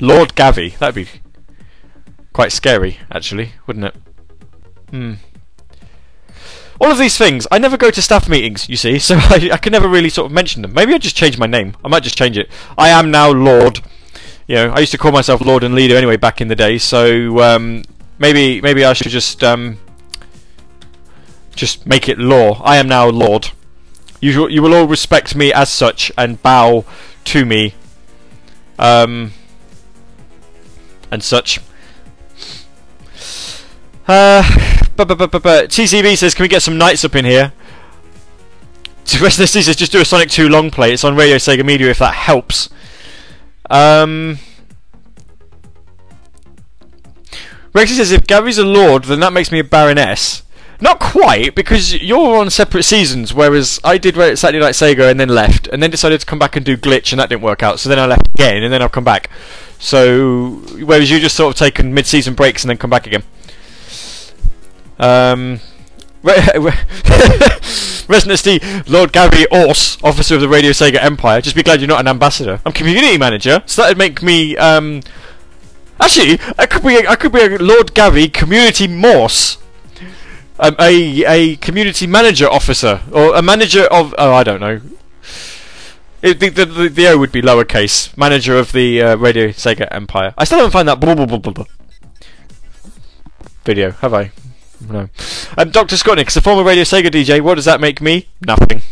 Lord 0.00 0.34
Gavi. 0.34 0.76
That'd 0.78 0.96
be 0.96 1.08
quite 2.32 2.50
scary, 2.50 2.98
actually, 3.12 3.52
wouldn't 3.66 3.84
it? 3.84 3.94
Hmm. 4.90 5.14
All 6.80 6.90
of 6.90 6.98
these 6.98 7.16
things, 7.16 7.46
I 7.50 7.58
never 7.58 7.76
go 7.76 7.90
to 7.90 8.02
staff 8.02 8.28
meetings, 8.28 8.68
you 8.68 8.76
see, 8.76 8.98
so 9.08 9.16
I, 9.16 9.50
I 9.52 9.56
can 9.56 9.72
never 9.72 9.88
really 9.88 10.08
sort 10.08 10.26
of 10.26 10.32
mention 10.32 10.62
them. 10.62 10.72
Maybe 10.72 10.94
I 10.94 10.98
just 10.98 11.16
change 11.16 11.38
my 11.38 11.46
name. 11.46 11.76
I 11.84 11.88
might 11.88 12.02
just 12.02 12.16
change 12.16 12.38
it. 12.38 12.48
I 12.76 12.88
am 12.88 13.10
now 13.10 13.30
Lord. 13.30 13.80
You 14.46 14.56
know, 14.56 14.70
I 14.70 14.80
used 14.80 14.92
to 14.92 14.98
call 14.98 15.12
myself 15.12 15.40
Lord 15.40 15.62
and 15.62 15.74
Leader 15.74 15.96
anyway 15.96 16.16
back 16.16 16.40
in 16.40 16.48
the 16.48 16.56
day, 16.56 16.78
so 16.78 17.40
um, 17.40 17.84
maybe 18.18 18.60
maybe 18.60 18.84
I 18.84 18.92
should 18.92 19.10
just 19.10 19.42
um, 19.44 19.78
just 21.54 21.86
make 21.86 22.08
it 22.08 22.18
law. 22.18 22.60
I 22.62 22.76
am 22.76 22.88
now 22.88 23.08
Lord. 23.08 23.50
You 24.20 24.48
you 24.48 24.62
will 24.62 24.74
all 24.74 24.86
respect 24.86 25.36
me 25.36 25.52
as 25.52 25.70
such 25.70 26.10
and 26.18 26.42
bow 26.42 26.84
to 27.24 27.44
me. 27.44 27.74
Um, 28.78 29.32
and 31.10 31.22
such. 31.22 31.60
Uh, 34.08 34.42
but, 34.96 35.08
but, 35.08 35.18
but, 35.18 35.30
but, 35.30 35.42
but 35.42 35.70
TCB 35.70 36.16
says, 36.16 36.34
can 36.34 36.44
we 36.44 36.48
get 36.48 36.62
some 36.62 36.78
knights 36.78 37.04
up 37.04 37.14
in 37.14 37.24
here? 37.24 37.52
The 39.04 39.18
rest 39.18 39.38
of 39.38 39.42
this 39.42 39.52
says, 39.52 39.76
just 39.76 39.92
do 39.92 40.00
a 40.00 40.04
Sonic 40.04 40.30
2 40.30 40.48
long 40.48 40.70
play. 40.70 40.92
It's 40.92 41.04
on 41.04 41.16
Radio 41.16 41.36
Sega 41.36 41.64
Media 41.64 41.90
if 41.90 41.98
that 41.98 42.14
helps. 42.14 42.70
Um, 43.68 44.38
Rexy 47.72 47.96
says, 47.96 48.12
if 48.12 48.26
Gary's 48.26 48.58
a 48.58 48.64
lord, 48.64 49.04
then 49.04 49.20
that 49.20 49.32
makes 49.32 49.50
me 49.50 49.58
a 49.58 49.64
baroness. 49.64 50.42
Not 50.80 50.98
quite, 50.98 51.54
because 51.54 51.94
you're 51.94 52.38
on 52.38 52.50
separate 52.50 52.82
seasons, 52.82 53.32
whereas 53.32 53.80
I 53.84 53.98
did 53.98 54.16
Saturday 54.36 54.58
Night 54.58 54.74
Sega 54.74 55.10
and 55.10 55.18
then 55.18 55.28
left, 55.28 55.68
and 55.68 55.82
then 55.82 55.90
decided 55.90 56.20
to 56.20 56.26
come 56.26 56.38
back 56.38 56.56
and 56.56 56.66
do 56.66 56.76
Glitch, 56.76 57.12
and 57.12 57.20
that 57.20 57.28
didn't 57.28 57.42
work 57.42 57.62
out. 57.62 57.80
So 57.80 57.88
then 57.88 57.98
I 57.98 58.06
left 58.06 58.28
again, 58.34 58.62
and 58.62 58.72
then 58.72 58.82
I've 58.82 58.92
come 58.92 59.04
back. 59.04 59.30
So, 59.78 60.60
whereas 60.84 61.10
you 61.10 61.18
just 61.18 61.36
sort 61.36 61.54
of 61.54 61.58
taken 61.58 61.94
mid-season 61.94 62.34
breaks 62.34 62.62
and 62.62 62.70
then 62.70 62.78
come 62.78 62.90
back 62.90 63.06
again. 63.06 63.22
Um, 65.02 65.60
Lord 68.86 69.12
Gary 69.12 69.46
Ors, 69.50 69.98
officer 70.04 70.36
of 70.36 70.40
the 70.40 70.48
Radio 70.48 70.70
Sega 70.70 71.02
Empire. 71.02 71.40
Just 71.40 71.56
be 71.56 71.62
glad 71.64 71.80
you're 71.80 71.88
not 71.88 72.00
an 72.00 72.06
ambassador. 72.08 72.60
I'm 72.64 72.72
community 72.72 73.18
manager, 73.18 73.62
so 73.66 73.82
that'd 73.82 73.98
make 73.98 74.22
me. 74.22 74.56
Um, 74.56 75.02
actually, 76.00 76.38
I 76.58 76.66
could 76.66 76.82
be. 76.82 77.06
I 77.06 77.16
could 77.16 77.32
be 77.32 77.40
a 77.40 77.58
Lord 77.58 77.94
Gary 77.94 78.28
Community 78.28 78.86
Morse. 78.86 79.58
um, 80.60 80.76
a 80.78 81.24
a 81.26 81.56
community 81.56 82.06
manager 82.06 82.48
officer 82.48 83.00
or 83.10 83.34
a 83.34 83.42
manager 83.42 83.82
of 83.84 84.14
oh 84.18 84.32
I 84.32 84.44
don't 84.44 84.60
know. 84.60 84.80
It, 86.22 86.38
the, 86.38 86.50
the, 86.50 86.66
the, 86.66 86.88
the 86.88 87.08
O 87.08 87.18
would 87.18 87.32
be 87.32 87.42
lowercase. 87.42 88.16
Manager 88.16 88.56
of 88.56 88.70
the 88.70 89.02
uh, 89.02 89.16
Radio 89.16 89.48
Sega 89.48 89.88
Empire. 89.90 90.32
I 90.38 90.44
still 90.44 90.58
haven't 90.58 90.70
found 90.70 90.86
that 90.86 91.00
blah, 91.00 91.16
blah, 91.16 91.26
blah. 91.26 91.64
video, 93.64 93.90
have 93.90 94.14
I? 94.14 94.30
No. 94.88 95.08
Um, 95.56 95.70
Dr. 95.70 95.96
Scottnik, 95.96 96.34
a 96.36 96.40
former 96.40 96.64
Radio 96.64 96.84
Sega 96.84 97.08
DJ, 97.08 97.40
what 97.40 97.54
does 97.54 97.64
that 97.64 97.80
make 97.80 98.00
me? 98.00 98.28
Nothing. 98.46 98.82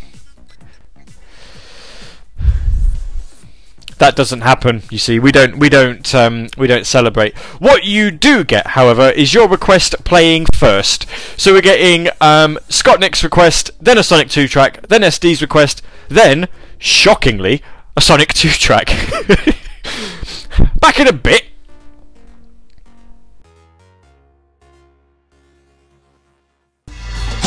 That 3.98 4.16
doesn't 4.16 4.40
happen. 4.40 4.82
You 4.90 4.96
see, 4.96 5.18
we 5.18 5.30
don't, 5.30 5.58
we 5.58 5.68
don't, 5.68 6.14
um, 6.14 6.48
we 6.56 6.66
don't 6.66 6.86
celebrate. 6.86 7.36
What 7.58 7.84
you 7.84 8.10
do 8.10 8.44
get, 8.44 8.68
however, 8.68 9.10
is 9.10 9.34
your 9.34 9.46
request 9.46 9.94
playing 10.04 10.46
first. 10.54 11.04
So 11.36 11.52
we're 11.52 11.60
getting 11.60 12.08
um, 12.18 12.58
Scottnik's 12.70 13.22
request, 13.22 13.72
then 13.78 13.98
a 13.98 14.02
Sonic 14.02 14.30
2 14.30 14.48
track, 14.48 14.86
then 14.88 15.02
SD's 15.02 15.42
request, 15.42 15.82
then, 16.08 16.48
shockingly, 16.78 17.62
a 17.94 18.00
Sonic 18.00 18.32
2 18.32 18.48
track. 18.48 18.86
Back 20.80 20.98
in 20.98 21.06
a 21.06 21.12
bit. 21.12 21.49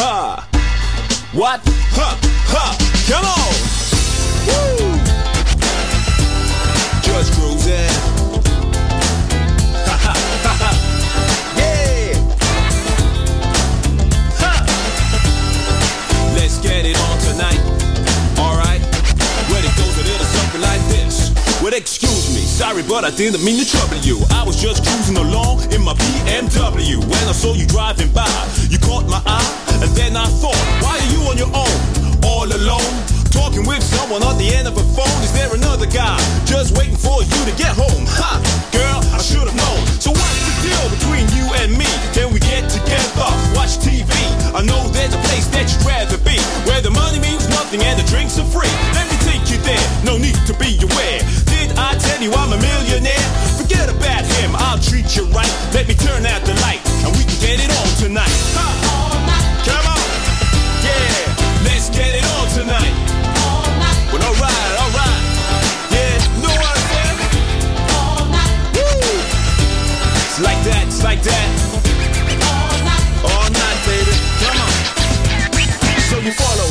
Ha! 0.04 0.36
What? 1.32 1.62
Ha! 1.96 2.20
Ha! 2.52 2.76
Come 3.08 3.24
on! 3.24 3.54
Woo! 4.44 5.00
Just 7.08 7.32
cruising. 7.40 7.88
Ha 9.88 9.96
ha 10.04 10.14
ha! 10.60 10.72
Yeah! 11.56 12.20
Ha! 14.44 14.52
Let's 16.36 16.58
get 16.60 16.84
it 16.84 17.00
on 17.00 17.18
tonight. 17.24 17.64
Alright? 18.38 18.84
Well, 19.48 19.64
it 19.64 19.72
goes 19.80 19.96
a 19.96 20.04
little 20.04 20.28
something 20.36 20.60
like 20.60 20.84
this. 20.92 21.32
Well, 21.64 21.74
excuse 21.74 22.03
sorry, 22.54 22.86
but 22.86 23.04
I 23.04 23.10
didn't 23.10 23.42
mean 23.44 23.58
to 23.58 23.66
trouble 23.66 23.98
you. 24.06 24.22
I 24.30 24.46
was 24.46 24.62
just 24.62 24.86
cruising 24.86 25.18
along 25.18 25.66
in 25.74 25.82
my 25.82 25.98
BMW 25.98 27.02
when 27.02 27.24
I 27.26 27.34
saw 27.34 27.58
you 27.58 27.66
driving 27.66 28.14
by. 28.14 28.30
You 28.70 28.78
caught 28.78 29.10
my 29.10 29.22
eye, 29.26 29.52
and 29.82 29.90
then 29.98 30.14
I 30.16 30.30
thought, 30.38 30.62
why 30.78 30.94
are 31.02 31.10
you 31.10 31.22
on 31.34 31.36
your 31.42 31.50
own, 31.50 31.78
all 32.22 32.46
alone? 32.46 32.94
Talking 33.34 33.66
with 33.66 33.82
someone 33.82 34.22
on 34.22 34.38
the 34.38 34.54
end 34.54 34.70
of 34.70 34.78
a 34.78 34.86
phone. 34.94 35.18
Is 35.26 35.34
there 35.34 35.50
another 35.50 35.90
guy 35.90 36.22
just 36.46 36.78
waiting 36.78 36.96
for 36.96 37.26
you 37.26 37.40
to 37.50 37.54
get 37.58 37.74
home? 37.74 38.06
Ha! 38.22 38.38
Girl, 38.70 39.02
I 39.10 39.18
should 39.18 39.50
have 39.50 39.58
known. 39.58 39.82
So 39.98 40.14
what's 40.14 40.42
the 40.46 40.56
deal 40.70 40.86
between 40.94 41.26
you 41.34 41.50
and 41.58 41.74
me? 41.74 41.90
Can 42.14 42.30
we 42.30 42.38
get 42.38 42.70
together, 42.70 43.34
watch 43.58 43.82
TV? 43.82 44.14
I 44.54 44.62
know 44.62 44.78
there's 44.94 45.18
a 45.18 45.22
place 45.26 45.50
that 45.58 45.66
you'd 45.74 45.90
rather 45.90 46.22
be, 46.22 46.38
where 46.70 46.86
the 46.86 46.94
money 46.94 47.18
means 47.18 47.50
nothing 47.50 47.82
and 47.82 47.98
the 47.98 48.06
drinks 48.06 48.38
are 48.38 48.46
free. 48.46 48.70
Let 48.94 49.13
there, 49.64 49.80
no 50.04 50.18
need 50.18 50.36
to 50.46 50.54
be 50.60 50.78
aware. 50.84 51.20
Did 51.50 51.74
I 51.80 51.96
tell 51.98 52.22
you 52.22 52.32
I'm 52.34 52.52
a 52.54 52.60
millionaire? 52.60 53.28
Forget 53.58 53.90
about 53.90 54.24
him, 54.40 54.56
I'll 54.56 54.80
treat 54.80 55.16
you 55.16 55.26
right. 55.32 55.50
Let 55.74 55.88
me 55.88 55.96
turn 55.96 56.26
out 56.26 56.44
the 56.46 56.54
light, 56.62 56.84
and 57.04 57.12
we 57.16 57.24
can 57.24 57.40
get 57.40 57.58
it 57.60 57.72
on 57.72 57.88
tonight. 57.98 58.32
Come 59.64 59.88
on, 59.88 60.04
yeah, 60.84 61.64
let's 61.64 61.90
get 61.90 62.14
it 62.14 62.26
on 62.38 62.46
tonight. 62.52 62.94
Well, 64.12 64.22
alright, 64.22 64.74
alright. 64.84 65.22
Yeah, 65.90 66.20
know 66.44 66.54
saying? 66.94 67.18
Woo! 68.76 69.18
It's 70.22 70.40
like 70.40 70.62
that, 70.68 70.84
it's 70.88 71.04
like 71.04 71.24
that. 71.24 71.50
All 73.24 73.50
night, 73.50 73.80
baby. 73.88 74.14
Come 74.44 74.60
on. 74.62 74.72
So 76.12 76.20
you 76.20 76.32
followed 76.34 76.63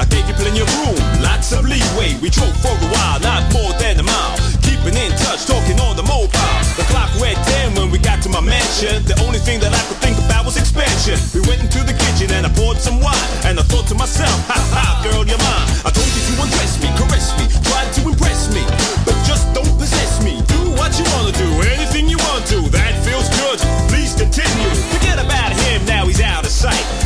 I 0.00 0.08
gave 0.08 0.24
you 0.24 0.32
plenty 0.32 0.64
of 0.64 0.70
room, 0.80 0.96
lots 1.20 1.52
of 1.52 1.60
leeway. 1.68 2.16
We 2.24 2.32
drove 2.32 2.56
for 2.64 2.72
a 2.72 2.88
while, 2.88 3.20
not 3.20 3.44
more 3.52 3.68
than 3.76 4.00
a 4.00 4.02
mile. 4.02 4.32
Keeping 4.64 4.96
in 4.96 5.12
touch, 5.12 5.44
talking 5.44 5.76
on 5.76 5.92
the 5.92 6.06
mobile. 6.08 6.56
The 6.80 6.88
clock 6.88 7.12
read 7.20 7.36
10 7.36 7.76
when 7.76 7.92
we 7.92 8.00
got 8.00 8.24
to 8.24 8.32
my 8.32 8.40
mansion. 8.40 9.04
The 9.04 9.20
only 9.28 9.36
thing 9.36 9.60
that 9.60 9.76
I 9.76 9.82
could 9.92 10.00
think 10.00 10.16
about 10.24 10.48
was 10.48 10.56
expansion. 10.56 11.20
We 11.36 11.44
went 11.44 11.60
into 11.60 11.84
the 11.84 11.92
kitchen 11.92 12.32
and 12.32 12.48
I 12.48 12.50
poured 12.56 12.80
some 12.80 12.96
wine. 13.04 13.28
And 13.44 13.60
I 13.60 13.64
thought 13.68 13.92
to 13.92 13.94
myself, 13.94 14.32
ha 14.48 14.56
ha, 14.72 15.04
girl, 15.04 15.20
you're 15.28 15.36
mine. 15.36 15.68
I 15.84 15.92
told 15.92 16.08
you 16.16 16.22
to 16.32 16.48
undress 16.48 16.80
me, 16.80 16.88
caress 16.96 17.36
me, 17.36 17.44
try 17.68 17.84
to 17.84 18.00
impress 18.08 18.48
me. 18.56 18.64
But 19.04 19.20
just 19.28 19.52
don't 19.52 19.76
possess 19.76 20.24
me. 20.24 20.40
Do 20.48 20.80
what 20.80 20.96
you 20.96 21.04
wanna 21.12 21.36
do, 21.36 21.60
anything 21.76 22.08
you 22.08 22.16
want 22.32 22.48
to. 22.48 22.64
That 22.72 22.96
feels 23.04 23.28
good. 23.36 23.60
Please 23.92 24.16
continue. 24.16 24.72
Forget 24.96 25.20
about 25.20 25.52
him, 25.52 25.84
now 25.84 26.08
he's 26.08 26.24
out 26.24 26.48
of 26.48 26.52
sight. 26.56 26.99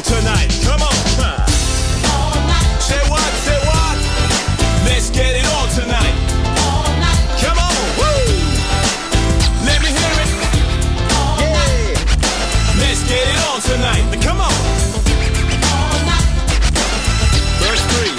On 0.00 0.20
tonight? 0.20 0.50
Come 0.64 0.80
on. 0.80 0.96
Huh. 1.20 1.46
Say 2.80 3.00
what, 3.10 3.30
say 3.44 3.58
what? 3.68 3.96
Let's 4.84 5.10
get 5.10 5.36
it 5.36 5.44
on 5.44 5.68
tonight. 5.76 6.16
Come 7.40 7.58
on, 7.58 7.76
woo! 7.98 8.24
Let 9.64 9.82
me 9.84 9.90
hear 9.92 10.16
it. 10.24 10.30
Yeah. 11.40 12.00
Let's 12.80 13.02
get 13.08 13.24
it 13.28 13.40
on 13.50 13.60
tonight. 13.60 14.04
Come 14.24 14.40
on. 14.40 14.56
Verse 17.60 17.84
3. 18.00 18.16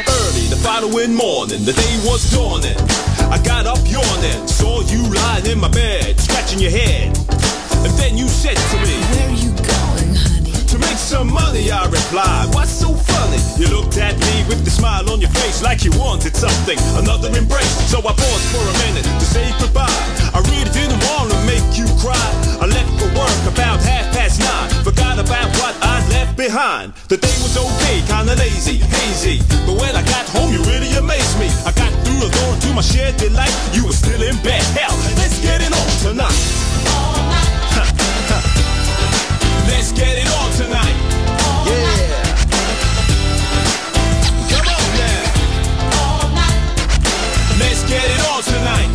Early 0.00 0.46
the 0.48 0.60
following 0.62 1.14
morning, 1.14 1.64
the 1.64 1.72
day 1.72 1.94
was 2.08 2.30
dawning. 2.30 2.78
I 3.30 3.38
got 3.44 3.66
up 3.66 3.80
yawning, 3.84 4.48
saw 4.48 4.80
you 4.82 5.02
lying 5.12 5.46
in 5.46 5.60
my 5.60 5.68
bed, 5.68 6.18
scratching 6.18 6.60
your 6.60 6.70
head. 6.70 7.16
And 7.84 7.92
then 7.98 8.16
you 8.16 8.28
said 8.28 8.56
to 8.56 8.76
me, 8.86 8.96
Where 9.12 9.30
you 9.36 9.57
some 11.08 11.32
money, 11.32 11.72
I 11.72 11.88
replied. 11.88 12.52
What's 12.52 12.68
so 12.68 12.92
funny? 12.92 13.40
You 13.56 13.72
looked 13.72 13.96
at 13.96 14.12
me 14.20 14.44
with 14.44 14.60
the 14.60 14.70
smile 14.70 15.08
on 15.08 15.24
your 15.24 15.32
face 15.40 15.62
like 15.64 15.80
you 15.80 15.90
wanted 15.96 16.36
something, 16.36 16.76
another 17.00 17.32
embrace. 17.32 17.72
So 17.88 18.04
I 18.04 18.12
paused 18.12 18.48
for 18.52 18.60
a 18.60 18.74
minute 18.84 19.08
to 19.08 19.24
say 19.24 19.48
goodbye. 19.56 19.88
I 20.36 20.44
really 20.52 20.68
didn't 20.68 21.00
want 21.08 21.32
to 21.32 21.40
make 21.48 21.64
you 21.80 21.88
cry. 21.96 22.28
I 22.60 22.68
left 22.68 22.92
for 23.00 23.08
work 23.16 23.40
about 23.48 23.80
half 23.80 24.04
past 24.12 24.36
nine. 24.44 24.68
Forgot 24.84 25.16
about 25.16 25.48
what 25.56 25.72
I 25.80 26.04
left 26.12 26.36
behind. 26.36 26.92
The 27.08 27.16
day 27.16 27.36
was 27.40 27.56
okay, 27.56 28.04
kinda 28.04 28.36
lazy, 28.36 28.76
hazy. 28.76 29.40
But 29.64 29.80
when 29.80 29.96
I 29.96 30.04
got 30.04 30.28
home, 30.28 30.52
you 30.52 30.60
really 30.68 30.92
amazed 30.92 31.40
me. 31.40 31.48
I 31.64 31.72
got 31.72 31.88
through 32.04 32.20
the 32.20 32.28
door 32.36 32.52
to 32.52 32.68
my 32.76 32.84
shared 32.84 33.16
delight. 33.16 33.56
You 33.72 33.88
were 33.88 33.96
still 33.96 34.20
in 34.20 34.36
bed. 34.44 34.60
Hell, 34.76 34.92
let's 35.16 35.40
get 35.40 35.64
it 35.64 35.72
on 35.72 35.88
tonight. 36.04 36.36
Let's 39.68 39.92
get 39.92 40.16
it 40.16 40.26
on 40.40 40.47
tonight. 48.48 48.87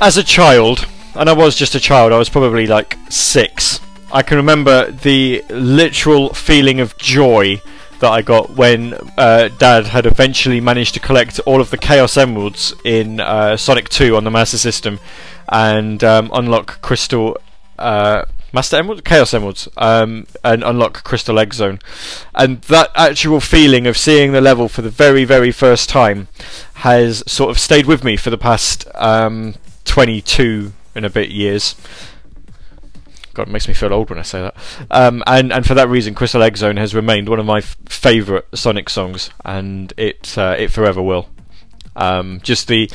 As 0.00 0.16
a 0.16 0.24
child, 0.24 0.86
and 1.14 1.28
I 1.28 1.32
was 1.32 1.56
just 1.56 1.74
a 1.74 1.80
child, 1.80 2.12
I 2.12 2.18
was 2.18 2.28
probably 2.28 2.66
like 2.66 2.96
six. 3.08 3.80
I 4.12 4.22
can 4.22 4.36
remember 4.36 4.90
the 4.90 5.44
literal 5.50 6.32
feeling 6.32 6.80
of 6.80 6.96
joy 6.96 7.60
that 8.00 8.10
I 8.10 8.22
got 8.22 8.50
when 8.50 8.94
uh, 9.18 9.48
Dad 9.58 9.86
had 9.86 10.06
eventually 10.06 10.60
managed 10.60 10.94
to 10.94 11.00
collect 11.00 11.40
all 11.40 11.60
of 11.60 11.70
the 11.70 11.76
Chaos 11.76 12.16
Emeralds 12.16 12.72
in 12.84 13.20
uh, 13.20 13.56
Sonic 13.56 13.88
2 13.88 14.16
on 14.16 14.24
the 14.24 14.30
Master 14.30 14.56
System 14.56 15.00
and 15.48 16.02
um, 16.04 16.30
unlock 16.32 16.80
Crystal 16.80 17.36
uh, 17.78 18.24
Master 18.52 18.76
Emeralds, 18.76 19.02
Chaos 19.02 19.34
Emeralds, 19.34 19.68
um, 19.76 20.26
and 20.42 20.62
unlock 20.62 21.04
Crystal 21.04 21.38
Egg 21.38 21.52
Zone, 21.52 21.78
and 22.34 22.62
that 22.62 22.90
actual 22.94 23.40
feeling 23.40 23.86
of 23.86 23.98
seeing 23.98 24.32
the 24.32 24.40
level 24.40 24.68
for 24.68 24.80
the 24.80 24.90
very, 24.90 25.24
very 25.24 25.52
first 25.52 25.90
time 25.90 26.28
has 26.74 27.22
sort 27.30 27.50
of 27.50 27.58
stayed 27.58 27.84
with 27.84 28.02
me 28.02 28.16
for 28.16 28.30
the 28.30 28.38
past 28.38 28.86
um, 28.94 29.54
22 29.88 30.72
and 30.94 31.04
a 31.04 31.10
bit 31.10 31.30
years. 31.30 31.74
God, 33.34 33.48
it 33.48 33.50
makes 33.50 33.68
me 33.68 33.74
feel 33.74 33.92
old 33.92 34.10
when 34.10 34.18
I 34.18 34.22
say 34.22 34.42
that. 34.42 34.56
Um, 34.90 35.22
and 35.26 35.52
and 35.52 35.66
for 35.66 35.74
that 35.74 35.88
reason, 35.88 36.14
Crystal 36.14 36.42
Egg 36.42 36.56
Zone 36.56 36.76
has 36.76 36.94
remained 36.94 37.28
one 37.28 37.38
of 37.38 37.46
my 37.46 37.58
f- 37.58 37.76
favourite 37.86 38.44
Sonic 38.54 38.90
songs, 38.90 39.30
and 39.44 39.92
it 39.96 40.36
uh, 40.36 40.56
it 40.58 40.72
forever 40.72 41.02
will. 41.02 41.28
Um, 41.96 42.40
just 42.42 42.68
the 42.68 42.90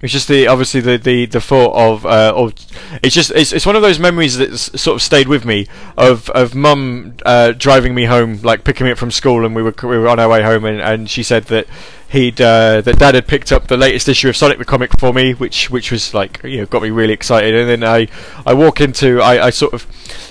it's 0.00 0.12
just 0.12 0.28
the 0.28 0.46
obviously 0.46 0.80
the 0.80 0.96
the, 0.96 1.26
the 1.26 1.40
thought 1.40 1.74
of 1.74 2.06
uh, 2.06 2.32
of 2.34 2.54
it's 3.02 3.14
just 3.14 3.32
it's, 3.32 3.52
it's 3.52 3.66
one 3.66 3.76
of 3.76 3.82
those 3.82 3.98
memories 3.98 4.38
that's 4.38 4.80
sort 4.80 4.94
of 4.94 5.02
stayed 5.02 5.26
with 5.26 5.44
me 5.44 5.66
of 5.96 6.30
of 6.30 6.54
mum 6.54 7.16
uh, 7.26 7.52
driving 7.52 7.94
me 7.94 8.04
home 8.04 8.40
like 8.42 8.62
picking 8.62 8.86
me 8.86 8.92
up 8.92 8.98
from 8.98 9.10
school 9.10 9.44
and 9.44 9.56
we 9.56 9.62
were 9.62 9.74
we 9.82 9.98
were 9.98 10.08
on 10.08 10.20
our 10.20 10.28
way 10.28 10.42
home 10.42 10.64
and, 10.64 10.80
and 10.80 11.10
she 11.10 11.22
said 11.22 11.44
that 11.44 11.66
he'd 12.08 12.40
uh, 12.40 12.80
that 12.80 12.98
dad 12.98 13.14
had 13.14 13.26
picked 13.26 13.52
up 13.52 13.66
the 13.66 13.76
latest 13.76 14.08
issue 14.08 14.28
of 14.28 14.36
Sonic 14.36 14.58
the 14.58 14.64
comic 14.64 14.98
for 14.98 15.12
me 15.12 15.34
which 15.34 15.70
which 15.70 15.90
was 15.90 16.14
like 16.14 16.42
you 16.42 16.58
know 16.58 16.66
got 16.66 16.82
me 16.82 16.90
really 16.90 17.12
excited. 17.12 17.54
And 17.54 17.68
then 17.68 17.84
I 17.84 18.08
I 18.46 18.54
walk 18.54 18.80
into 18.80 19.20
I, 19.20 19.46
I 19.46 19.50
sort 19.50 19.74
of 19.74 19.86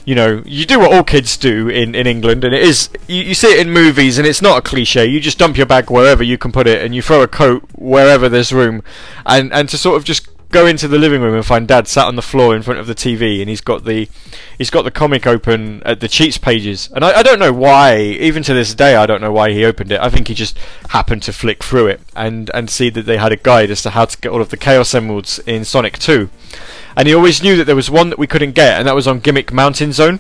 you 0.06 0.16
know 0.16 0.42
you 0.46 0.66
do 0.66 0.80
what 0.80 0.94
all 0.94 1.04
kids 1.04 1.38
do 1.38 1.70
in, 1.70 1.94
in 1.94 2.08
England 2.08 2.44
and 2.44 2.54
it 2.54 2.64
is 2.64 2.90
you, 3.08 3.22
you 3.22 3.34
see 3.34 3.48
it 3.48 3.66
in 3.66 3.72
movies 3.72 4.18
and 4.18 4.28
it's 4.28 4.42
not 4.42 4.58
a 4.58 4.62
cliche. 4.62 5.06
You 5.06 5.20
just 5.20 5.38
dump 5.38 5.58
your 5.58 5.66
bag 5.66 5.90
wherever 5.92 6.24
you 6.24 6.38
can 6.38 6.52
put 6.52 6.68
it 6.68 6.84
and 6.84 6.96
you 6.96 7.02
throw 7.02 7.22
a 7.22 7.28
coat 7.28 7.64
wherever 7.76 8.28
there's 8.28 8.52
room. 8.52 8.84
And 9.26 9.54
and 9.54 9.70
to 9.70 9.78
sort 9.78 9.98
of 9.98 10.04
just 10.04 10.28
go 10.50 10.66
into 10.66 10.88
the 10.88 10.98
living 10.98 11.22
room 11.22 11.36
and 11.36 11.46
find 11.46 11.68
dad 11.68 11.88
sat 11.88 12.06
on 12.06 12.16
the 12.16 12.22
floor 12.22 12.56
in 12.56 12.62
front 12.62 12.80
of 12.80 12.88
the 12.88 12.96
TV 12.96 13.40
and 13.42 13.50
he's 13.50 13.62
got 13.62 13.84
the 13.84 14.08
he's 14.58 14.70
got 14.70 14.84
the 14.84 14.92
comic 14.92 15.28
open 15.28 15.82
at 15.84 16.00
the 16.00 16.08
cheats 16.08 16.38
pages. 16.38 16.90
And 16.94 17.04
I, 17.04 17.20
I 17.20 17.24
don't 17.24 17.40
know 17.40 17.54
why 17.54 17.98
even 18.00 18.44
to 18.44 18.54
this 18.54 18.74
day 18.74 18.96
I 18.96 19.06
don't 19.06 19.22
know 19.22 19.32
why 19.32 19.52
he 19.52 19.66
opened 19.66 19.92
it. 19.92 20.00
I 20.00 20.10
think 20.10 20.28
he 20.28 20.34
just 20.34 20.58
happened 20.90 21.24
to 21.24 21.34
flick 21.34 21.64
through 21.64 21.88
it 21.88 22.02
and 22.16 22.50
and 22.54 22.70
see 22.70 22.90
that 22.92 23.06
they 23.06 23.18
had 23.18 23.32
a 23.32 23.38
guide 23.38 23.72
as 23.72 23.82
to 23.84 23.92
how 23.92 24.06
to 24.06 24.18
get 24.18 24.32
all 24.32 24.42
of 24.42 24.50
the 24.50 24.58
chaos 24.58 24.94
emeralds 24.94 25.40
in 25.40 25.66
Sonic 25.66 26.00
2 26.00 26.30
and 26.96 27.08
he 27.08 27.14
always 27.14 27.44
knew 27.44 27.56
that 27.56 27.66
there 27.66 27.76
was 27.76 27.92
one 27.92 28.10
that 28.10 28.18
we 28.18 28.26
couldn't 28.26 28.54
get 28.54 28.80
and 28.80 28.88
that 28.88 28.96
was 28.96 29.08
on 29.08 29.20
Gimmick 29.20 29.54
Mountain 29.54 29.94
Zone. 29.94 30.20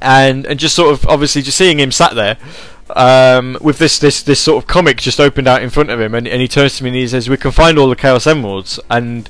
And 0.00 0.46
and 0.46 0.60
just 0.60 0.76
sort 0.76 0.92
of 0.92 1.06
obviously 1.06 1.40
just 1.42 1.56
seeing 1.56 1.80
him 1.80 1.90
sat 1.90 2.14
there 2.14 2.36
um, 2.94 3.58
with 3.60 3.78
this, 3.78 3.98
this 3.98 4.22
this 4.22 4.40
sort 4.40 4.62
of 4.62 4.68
comic 4.68 4.98
just 4.98 5.20
opened 5.20 5.48
out 5.48 5.62
in 5.62 5.70
front 5.70 5.90
of 5.90 6.00
him, 6.00 6.14
and, 6.14 6.26
and 6.28 6.40
he 6.40 6.48
turns 6.48 6.76
to 6.78 6.84
me 6.84 6.90
and 6.90 6.96
he 6.96 7.08
says, 7.08 7.28
"We 7.28 7.36
can 7.36 7.50
find 7.50 7.78
all 7.78 7.88
the 7.88 7.96
Chaos 7.96 8.26
Emeralds." 8.26 8.78
And 8.90 9.28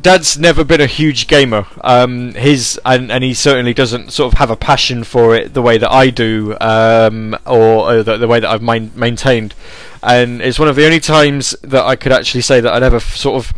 Dad's 0.00 0.38
never 0.38 0.64
been 0.64 0.80
a 0.80 0.86
huge 0.86 1.26
gamer. 1.26 1.66
Um, 1.82 2.34
his 2.34 2.80
and 2.84 3.12
and 3.12 3.22
he 3.22 3.34
certainly 3.34 3.74
doesn't 3.74 4.12
sort 4.12 4.32
of 4.32 4.38
have 4.38 4.50
a 4.50 4.56
passion 4.56 5.04
for 5.04 5.34
it 5.34 5.54
the 5.54 5.62
way 5.62 5.78
that 5.78 5.90
I 5.90 6.10
do, 6.10 6.56
um, 6.60 7.36
or, 7.46 7.92
or 7.92 8.02
the, 8.02 8.16
the 8.16 8.26
way 8.26 8.40
that 8.40 8.50
I've 8.50 8.62
main, 8.62 8.90
maintained. 8.94 9.54
And 10.02 10.42
it's 10.42 10.58
one 10.58 10.68
of 10.68 10.76
the 10.76 10.84
only 10.84 11.00
times 11.00 11.56
that 11.62 11.84
I 11.84 11.96
could 11.96 12.12
actually 12.12 12.42
say 12.42 12.60
that 12.60 12.72
I'd 12.72 12.82
ever 12.82 12.96
f- 12.96 13.16
sort 13.16 13.44
of 13.44 13.52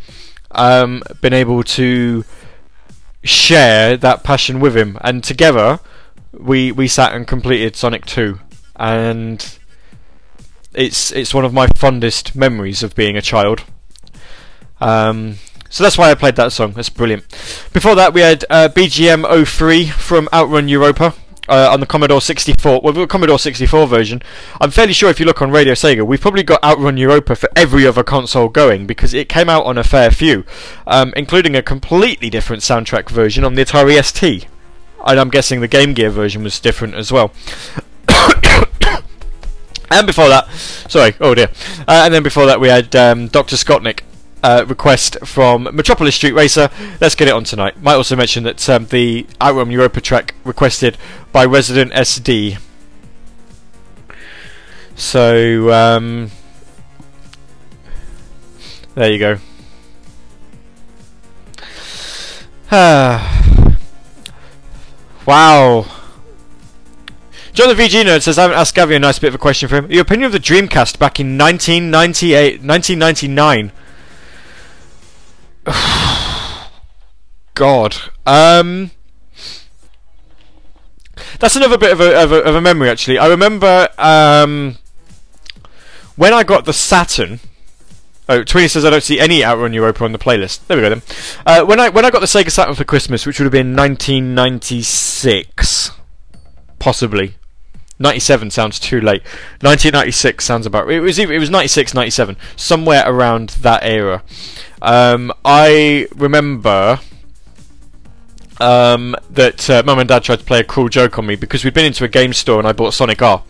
um, 0.53 1.03
been 1.20 1.32
able 1.32 1.62
to 1.62 2.24
share 3.24 3.97
that 3.97 4.23
passion 4.23 4.61
with 4.61 4.77
him, 4.77 4.98
and 5.01 5.24
together 5.24 5.81
we 6.32 6.70
we 6.73 6.89
sat 6.89 7.15
and 7.15 7.27
completed 7.27 7.77
Sonic 7.77 8.05
Two, 8.05 8.40
and 8.77 9.59
it's 10.77 11.11
it's 11.12 11.35
one 11.35 11.44
of 11.44 11.53
my 11.53 11.66
fondest 11.69 12.36
memories 12.36 12.82
of 12.82 12.94
being 12.94 13.16
a 13.16 13.23
child. 13.23 13.65
Um, 14.81 15.36
so 15.70 15.82
that's 15.82 15.98
why 15.98 16.11
I 16.11 16.15
played 16.15 16.36
that 16.36 16.53
song. 16.53 16.73
That's 16.73 16.90
brilliant. 16.90 17.28
Before 17.73 17.94
that, 17.94 18.15
we 18.15 18.20
had 18.20 18.44
uh, 18.51 18.69
BGM 18.69 19.47
03 19.47 19.86
from 19.89 20.28
Outrun 20.32 20.69
Europa. 20.69 21.15
Uh, 21.48 21.69
on 21.70 21.78
the 21.78 21.86
Commodore 21.86 22.20
64, 22.20 22.81
well, 22.82 22.93
the 22.93 23.07
Commodore 23.07 23.39
64 23.39 23.86
version. 23.86 24.20
I'm 24.61 24.73
fairly 24.73 24.93
sure 24.93 25.11
if 25.11 25.20
you 25.20 25.27
look 25.27 25.40
on 25.40 25.53
Radio 25.53 25.74
Sega, 25.74 26.05
we've 26.05 26.20
probably 26.20 26.43
got 26.43 26.61
Outrun 26.65 26.97
Europa 26.97 27.36
for 27.36 27.48
every 27.55 27.86
other 27.86 28.03
console 28.03 28.48
going 28.48 28.85
because 28.85 29.15
it 29.15 29.28
came 29.28 29.48
out 29.48 29.65
on 29.65 29.78
a 29.78 29.85
fair 29.85 30.11
few, 30.11 30.44
um, 30.89 31.12
including 31.16 31.55
a 31.55 31.62
completely 31.62 32.31
different 32.31 32.65
soundtrack 32.65 33.09
version 33.11 33.44
on 33.44 33.55
the 33.55 33.65
Atari 33.65 34.03
ST. 34.05 34.48
And 35.07 35.20
I'm 35.20 35.31
guessing 35.31 35.61
the 35.61 35.69
Game 35.69 35.94
Gear 35.94 36.11
version 36.11 36.43
was 36.43 36.59
different 36.59 36.94
as 36.94 37.12
well. 37.12 37.32
and 39.90 40.06
before 40.06 40.28
that, 40.28 40.48
sorry, 40.88 41.14
oh 41.20 41.34
dear. 41.34 41.50
Uh, 41.80 42.02
and 42.04 42.14
then 42.14 42.22
before 42.22 42.46
that, 42.46 42.60
we 42.60 42.68
had 42.68 42.94
um, 42.96 43.28
Dr. 43.28 43.56
Scottnik. 43.56 44.00
Uh, 44.42 44.64
request 44.68 45.16
from 45.24 45.64
Metropolis 45.72 46.14
Street 46.14 46.32
Racer. 46.32 46.70
Let's 47.00 47.16
get 47.16 47.26
it 47.26 47.32
on 47.32 47.42
tonight. 47.42 47.82
Might 47.82 47.94
also 47.94 48.14
mention 48.14 48.44
that 48.44 48.68
um, 48.68 48.86
the 48.86 49.26
Outrun 49.42 49.72
Europa 49.72 50.00
track 50.00 50.36
requested 50.44 50.96
by 51.32 51.44
Resident 51.44 51.92
SD. 51.92 52.58
So 54.94 55.72
um, 55.72 56.30
there 58.94 59.12
you 59.12 59.18
go. 59.18 59.38
wow. 65.26 65.95
John 67.57 67.74
the 67.74 67.83
VG 67.83 68.05
nerd 68.05 68.20
says, 68.20 68.39
I 68.39 68.43
haven't 68.43 68.59
asked 68.59 68.77
Gavi 68.77 68.97
a 68.97 68.99
nice 68.99 69.19
bit 69.19 69.28
of 69.28 69.35
a 69.35 69.39
question 69.39 69.66
for 69.66 69.77
him. 69.77 69.91
Your 69.91 70.03
opinion 70.03 70.27
of 70.27 70.33
the 70.33 70.39
Dreamcast 70.39 70.99
back 70.99 71.19
in 71.19 71.39
1998, 71.39 72.62
1999? 72.62 73.73
God. 77.55 77.97
Um, 78.27 78.91
that's 81.41 81.57
another 81.57 81.78
bit 81.78 81.93
of 81.93 82.01
a, 82.03 82.24
of 82.24 82.31
a, 82.31 82.43
of 82.43 82.55
a 82.57 82.61
memory, 82.61 82.91
actually. 82.91 83.16
I 83.16 83.27
remember 83.27 83.89
um, 83.97 84.77
when 86.16 86.35
I 86.35 86.43
got 86.43 86.66
the 86.66 86.74
Saturn. 86.74 87.41
Oh, 88.28 88.45
Tweeny 88.45 88.69
says 88.69 88.85
I 88.85 88.91
don't 88.91 89.03
see 89.03 89.19
any 89.19 89.43
Outrun 89.43 89.73
Europa 89.73 90.05
on 90.05 90.12
the 90.12 90.19
playlist. 90.19 90.66
There 90.66 90.77
we 90.77 90.83
go 90.83 90.91
then. 90.91 91.01
Uh, 91.47 91.65
when 91.65 91.81
I 91.81 91.89
when 91.89 92.05
I 92.05 92.11
got 92.11 92.20
the 92.20 92.27
Sega 92.27 92.51
Saturn 92.51 92.74
for 92.74 92.85
Christmas, 92.85 93.24
which 93.24 93.39
would 93.39 93.47
have 93.47 93.53
been 93.53 93.74
1996, 93.74 95.93
possibly. 96.78 97.37
97 97.98 98.51
sounds 98.51 98.78
too 98.78 99.01
late. 99.01 99.23
1996 99.62 100.44
sounds 100.44 100.66
about. 100.66 100.90
It 100.90 101.01
was 101.01 101.18
it 101.18 101.28
was 101.28 101.51
96, 101.51 101.94
97, 101.94 102.36
somewhere 102.56 103.02
around 103.06 103.51
that 103.60 103.85
era. 103.85 104.23
Um, 104.82 105.32
I 105.44 106.06
remember 106.14 107.01
um, 108.60 109.16
that 109.31 109.68
uh, 109.70 109.82
mum 109.85 109.98
and 109.98 110.09
dad 110.09 110.24
tried 110.24 110.40
to 110.40 110.44
play 110.44 110.60
a 110.60 110.64
cruel 110.64 110.89
joke 110.89 111.18
on 111.18 111.27
me 111.27 111.36
because 111.36 111.64
we'd 111.64 111.74
been 111.74 111.86
into 111.86 112.05
a 112.05 112.09
game 112.09 112.32
store 112.32 112.59
and 112.59 112.68
I 112.68 112.73
bought 112.73 112.94
Sonic 112.94 113.23
R. 113.23 113.43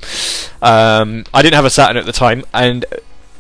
Um, 0.62 1.24
I 1.34 1.42
didn't 1.42 1.54
have 1.54 1.64
a 1.64 1.70
Saturn 1.70 1.96
at 1.96 2.06
the 2.06 2.12
time, 2.12 2.44
and 2.54 2.84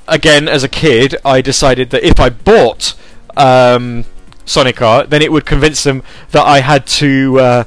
again, 0.08 0.48
as 0.48 0.64
a 0.64 0.68
kid, 0.68 1.16
I 1.24 1.40
decided 1.40 1.90
that 1.90 2.04
if 2.04 2.18
I 2.18 2.30
bought 2.30 2.94
um, 3.36 4.04
Sonic 4.44 4.82
R, 4.82 5.04
then 5.04 5.22
it 5.22 5.30
would 5.30 5.46
convince 5.46 5.84
them 5.84 6.02
that 6.32 6.44
I 6.44 6.60
had 6.60 6.86
to. 6.88 7.40
Uh, 7.40 7.64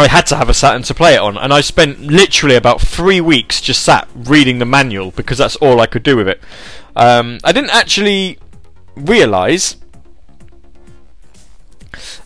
I 0.00 0.08
had 0.08 0.26
to 0.26 0.36
have 0.36 0.48
a 0.48 0.54
Saturn 0.54 0.82
to 0.84 0.94
play 0.94 1.14
it 1.14 1.20
on, 1.20 1.36
and 1.36 1.52
I 1.52 1.60
spent 1.60 2.00
literally 2.00 2.56
about 2.56 2.80
three 2.80 3.20
weeks 3.20 3.60
just 3.60 3.82
sat 3.82 4.08
reading 4.14 4.58
the 4.58 4.64
manual 4.64 5.10
because 5.10 5.38
that's 5.38 5.56
all 5.56 5.80
I 5.80 5.86
could 5.86 6.02
do 6.02 6.16
with 6.16 6.26
it. 6.26 6.40
Um, 6.96 7.38
I 7.44 7.52
didn't 7.52 7.70
actually 7.70 8.38
realise. 8.96 9.76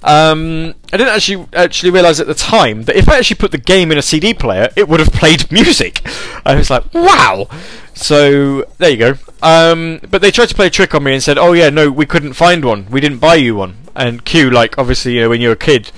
Um, 0.03 0.75
I 0.93 0.97
didn't 0.99 1.15
actually 1.15 1.49
actually 1.53 1.91
realise 1.91 2.21
at 2.21 2.27
the 2.27 2.35
time 2.35 2.83
that 2.85 2.95
if 2.95 3.09
I 3.09 3.19
actually 3.19 3.37
put 3.37 3.51
the 3.51 3.59
game 3.59 3.91
in 3.91 3.99
a 3.99 4.03
CD 4.03 4.35
player, 4.35 4.69
it 4.77 4.89
would 4.89 5.01
have 5.01 5.13
played 5.13 5.51
music. 5.53 6.07
I 6.45 6.55
was 6.55 6.71
like, 6.71 6.93
wow. 6.95 7.49
So 7.95 8.63
there 8.79 8.91
you 8.91 8.97
go. 8.97 9.15
Um, 9.43 10.01
but 10.11 10.23
they 10.23 10.31
tried 10.31 10.49
to 10.49 10.55
play 10.55 10.67
a 10.67 10.71
trick 10.71 10.95
on 10.95 11.05
me 11.05 11.13
and 11.13 11.23
said, 11.23 11.39
"Oh 11.39 11.53
yeah, 11.53 11.71
no, 11.71 11.91
we 11.91 12.07
couldn't 12.07 12.35
find 12.35 12.65
one. 12.65 12.87
We 12.91 13.01
didn't 13.01 13.19
buy 13.19 13.37
you 13.37 13.57
one." 13.57 13.77
And 13.95 14.25
Q, 14.25 14.51
like 14.51 14.79
obviously, 14.79 15.15
you 15.15 15.21
know, 15.23 15.29
when 15.29 15.41
you're 15.41 15.53
a 15.53 15.57
kid, 15.57 15.93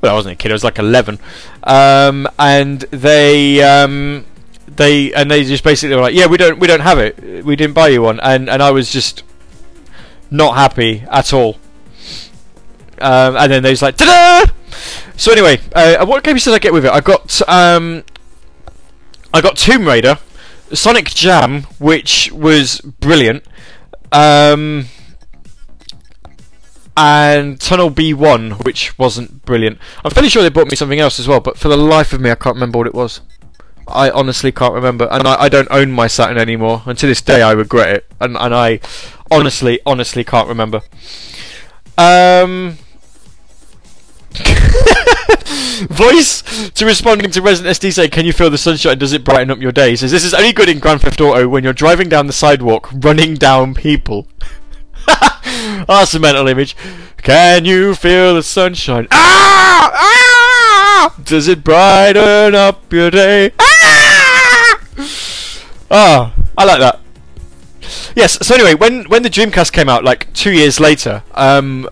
well, 0.00 0.12
I 0.12 0.14
wasn't 0.14 0.34
a 0.34 0.36
kid. 0.36 0.50
I 0.50 0.54
was 0.54 0.64
like 0.64 0.78
11, 0.78 1.18
um, 1.64 2.28
and 2.38 2.80
they 2.90 3.62
um, 3.62 4.24
they 4.66 5.12
and 5.12 5.30
they 5.30 5.44
just 5.44 5.64
basically 5.64 5.94
were 5.96 6.02
like, 6.02 6.14
"Yeah, 6.14 6.26
we 6.26 6.36
don't 6.36 6.58
we 6.58 6.66
don't 6.66 6.80
have 6.80 6.98
it. 6.98 7.44
We 7.44 7.56
didn't 7.56 7.74
buy 7.74 7.88
you 7.88 8.02
one," 8.02 8.20
and 8.20 8.48
and 8.48 8.62
I 8.62 8.70
was 8.70 8.90
just 8.90 9.22
not 10.30 10.56
happy 10.56 11.04
at 11.10 11.32
all. 11.32 11.58
Um, 13.00 13.36
and 13.36 13.52
then 13.52 13.62
they 13.62 13.70
was 13.70 13.82
like, 13.82 13.96
"Ta-da!" 13.96 14.52
So 15.16 15.32
anyway, 15.32 15.60
uh, 15.74 16.06
what 16.06 16.24
games 16.24 16.44
did 16.44 16.54
I 16.54 16.58
get 16.58 16.72
with 16.72 16.86
it? 16.86 16.92
I 16.92 17.00
got 17.00 17.46
um, 17.48 18.04
I 19.34 19.40
got 19.40 19.56
Tomb 19.56 19.86
Raider, 19.86 20.18
Sonic 20.72 21.10
Jam, 21.10 21.64
which 21.78 22.32
was 22.32 22.80
brilliant. 22.80 23.44
Um, 24.12 24.86
and 27.00 27.58
Tunnel 27.58 27.90
B1, 27.90 28.62
which 28.62 28.98
wasn't 28.98 29.42
brilliant. 29.46 29.78
I'm 30.04 30.10
fairly 30.10 30.28
sure 30.28 30.42
they 30.42 30.50
bought 30.50 30.70
me 30.70 30.76
something 30.76 31.00
else 31.00 31.18
as 31.18 31.26
well, 31.26 31.40
but 31.40 31.56
for 31.56 31.68
the 31.68 31.76
life 31.78 32.12
of 32.12 32.20
me, 32.20 32.30
I 32.30 32.34
can't 32.34 32.56
remember 32.56 32.76
what 32.76 32.86
it 32.86 32.94
was. 32.94 33.22
I 33.88 34.10
honestly 34.10 34.52
can't 34.52 34.74
remember, 34.74 35.08
and 35.10 35.26
I, 35.26 35.44
I 35.44 35.48
don't 35.48 35.68
own 35.70 35.92
my 35.92 36.06
Saturn 36.06 36.36
anymore. 36.36 36.82
And 36.84 36.98
to 36.98 37.06
this 37.06 37.22
day, 37.22 37.40
I 37.40 37.52
regret 37.52 37.88
it, 37.96 38.06
and 38.20 38.36
and 38.36 38.54
I 38.54 38.80
honestly, 39.30 39.80
honestly 39.86 40.24
can't 40.24 40.46
remember. 40.46 40.82
Um. 41.96 42.76
Voice 45.88 46.42
to 46.72 46.84
responding 46.84 47.30
to 47.30 47.40
Resident 47.40 47.74
SD 47.78 47.94
say, 47.94 48.08
"Can 48.08 48.26
you 48.26 48.34
feel 48.34 48.50
the 48.50 48.58
sunshine? 48.58 48.98
Does 48.98 49.14
it 49.14 49.24
brighten 49.24 49.50
up 49.50 49.58
your 49.58 49.72
day?" 49.72 49.96
Says 49.96 50.10
this 50.10 50.24
is 50.24 50.34
only 50.34 50.52
good 50.52 50.68
in 50.68 50.78
Grand 50.78 51.00
Theft 51.00 51.20
Auto 51.20 51.48
when 51.48 51.64
you're 51.64 51.72
driving 51.72 52.10
down 52.10 52.26
the 52.26 52.34
sidewalk, 52.34 52.90
running 52.92 53.36
down 53.36 53.72
people. 53.74 54.28
That's 55.86 56.14
a 56.14 56.18
mental 56.18 56.46
image. 56.48 56.76
Can 57.18 57.64
you 57.64 57.94
feel 57.94 58.34
the 58.34 58.42
sunshine? 58.42 59.08
Ah! 59.10 59.90
Ah! 59.92 61.14
Does 61.22 61.48
it 61.48 61.62
brighten 61.62 62.54
up 62.54 62.92
your 62.92 63.10
day? 63.10 63.52
Ah! 63.58 64.80
Ah, 65.90 66.34
I 66.56 66.64
like 66.64 66.78
that. 66.80 67.00
Yes. 68.14 68.46
So 68.46 68.54
anyway, 68.54 68.74
when 68.74 69.04
when 69.04 69.22
the 69.22 69.30
Dreamcast 69.30 69.72
came 69.72 69.88
out, 69.88 70.04
like 70.04 70.32
two 70.32 70.52
years 70.52 70.78
later, 70.78 71.22
um, 71.34 71.88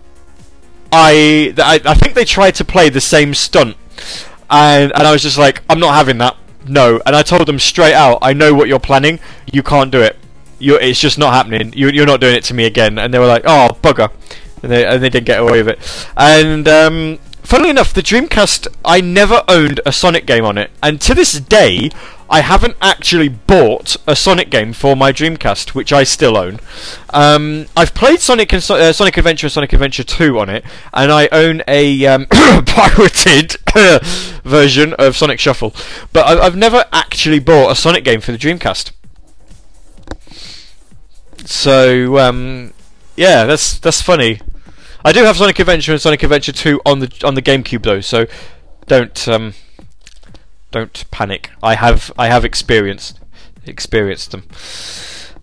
I, 0.93 1.55
I 1.59 1.81
I 1.85 1.95
think 1.95 2.15
they 2.15 2.25
tried 2.25 2.55
to 2.57 2.65
play 2.65 2.89
the 2.89 3.01
same 3.01 3.35
stunt, 3.35 3.77
and 4.51 4.93
and 4.93 5.03
I 5.07 5.13
was 5.13 5.23
just 5.23 5.39
like, 5.39 5.63
I'm 5.69 5.81
not 5.81 5.95
having 5.95 6.19
that. 6.19 6.37
No, 6.67 7.01
and 7.07 7.17
I 7.17 7.23
told 7.23 7.47
them 7.49 7.59
straight 7.59 7.95
out, 7.95 8.19
I 8.21 8.33
know 8.35 8.53
what 8.55 8.69
you're 8.69 8.79
planning. 8.79 9.21
You 9.51 9.63
can't 9.63 9.91
do 9.91 10.01
it. 10.01 10.17
You, 10.59 10.77
it's 10.77 11.01
just 11.01 11.19
not 11.19 11.33
happening. 11.35 11.73
You, 11.75 11.89
you're 11.89 12.07
not 12.07 12.21
doing 12.21 12.35
it 12.35 12.45
to 12.45 12.55
me 12.55 12.65
again. 12.65 12.99
And 12.99 13.13
they 13.13 13.19
were 13.19 13.27
like, 13.27 13.43
oh 13.47 13.79
bugger, 13.83 14.11
and 14.63 14.73
they 14.73 14.87
and 14.87 15.03
they 15.03 15.09
didn't 15.09 15.27
get 15.27 15.41
away 15.41 15.63
with 15.63 15.69
it. 15.69 16.07
And 16.17 16.67
um, 16.69 17.19
funnily 17.43 17.71
enough, 17.71 17.95
the 17.95 18.03
Dreamcast, 18.03 18.69
I 18.85 19.01
never 19.01 19.45
owned 19.49 19.81
a 19.87 19.93
Sonic 19.93 20.27
game 20.27 20.45
on 20.45 20.59
it, 20.59 20.71
and 20.83 21.01
to 21.03 21.15
this 21.15 21.33
day, 21.41 21.91
I 22.31 22.43
haven't 22.43 22.77
actually 22.83 23.29
bought 23.31 23.97
a 24.07 24.15
Sonic 24.15 24.51
game 24.51 24.75
for 24.75 24.95
my 24.95 25.13
Dreamcast, 25.13 25.71
which 25.71 25.95
I 25.95 26.05
still 26.05 26.37
own. 26.37 26.61
Um, 27.09 27.67
I've 27.75 27.95
played 27.95 28.21
Sonic 28.21 28.53
and 28.53 28.63
so- 28.63 28.77
uh, 28.77 28.93
Sonic 28.93 29.17
Adventure 29.17 29.47
and 29.47 29.53
Sonic 29.53 29.73
Adventure 29.73 30.05
2 30.05 30.39
on 30.39 30.51
it, 30.51 30.63
and 30.93 31.11
I 31.11 31.29
own 31.33 31.63
a 31.67 32.05
um, 32.05 32.27
pirated 32.67 33.57
version 34.45 34.93
of 34.99 35.17
Sonic 35.17 35.41
Shuffle, 35.41 35.75
but 36.13 36.27
I- 36.27 36.45
I've 36.45 36.57
never 36.57 36.85
actually 36.93 37.39
bought 37.39 37.71
a 37.71 37.75
Sonic 37.75 38.05
game 38.05 38.21
for 38.21 38.33
the 38.33 38.39
Dreamcast. 38.39 38.91
So 41.49 42.19
um, 42.19 42.75
yeah, 43.17 43.45
that's 43.47 43.79
that's 43.79 44.03
funny. 44.03 44.39
I 45.03 45.13
do 45.13 45.25
have 45.25 45.39
Sonic 45.39 45.59
Adventure 45.59 45.93
and 45.93 46.01
Sonic 46.01 46.23
Adventure 46.23 46.53
2 46.53 46.83
on 46.85 46.99
the 46.99 47.23
on 47.25 47.37
the 47.37 47.41
GameCube 47.41 47.83
though, 47.85 48.03
so 48.03 48.27
don't 48.87 49.27
um, 49.27 49.55
don't 50.71 51.11
panic. 51.11 51.51
I 51.63 51.77
have 51.77 52.13
I 52.19 52.29
have 52.29 52.45
experienced 52.45 53.19
experienced 53.65 54.33
them. 54.33 54.47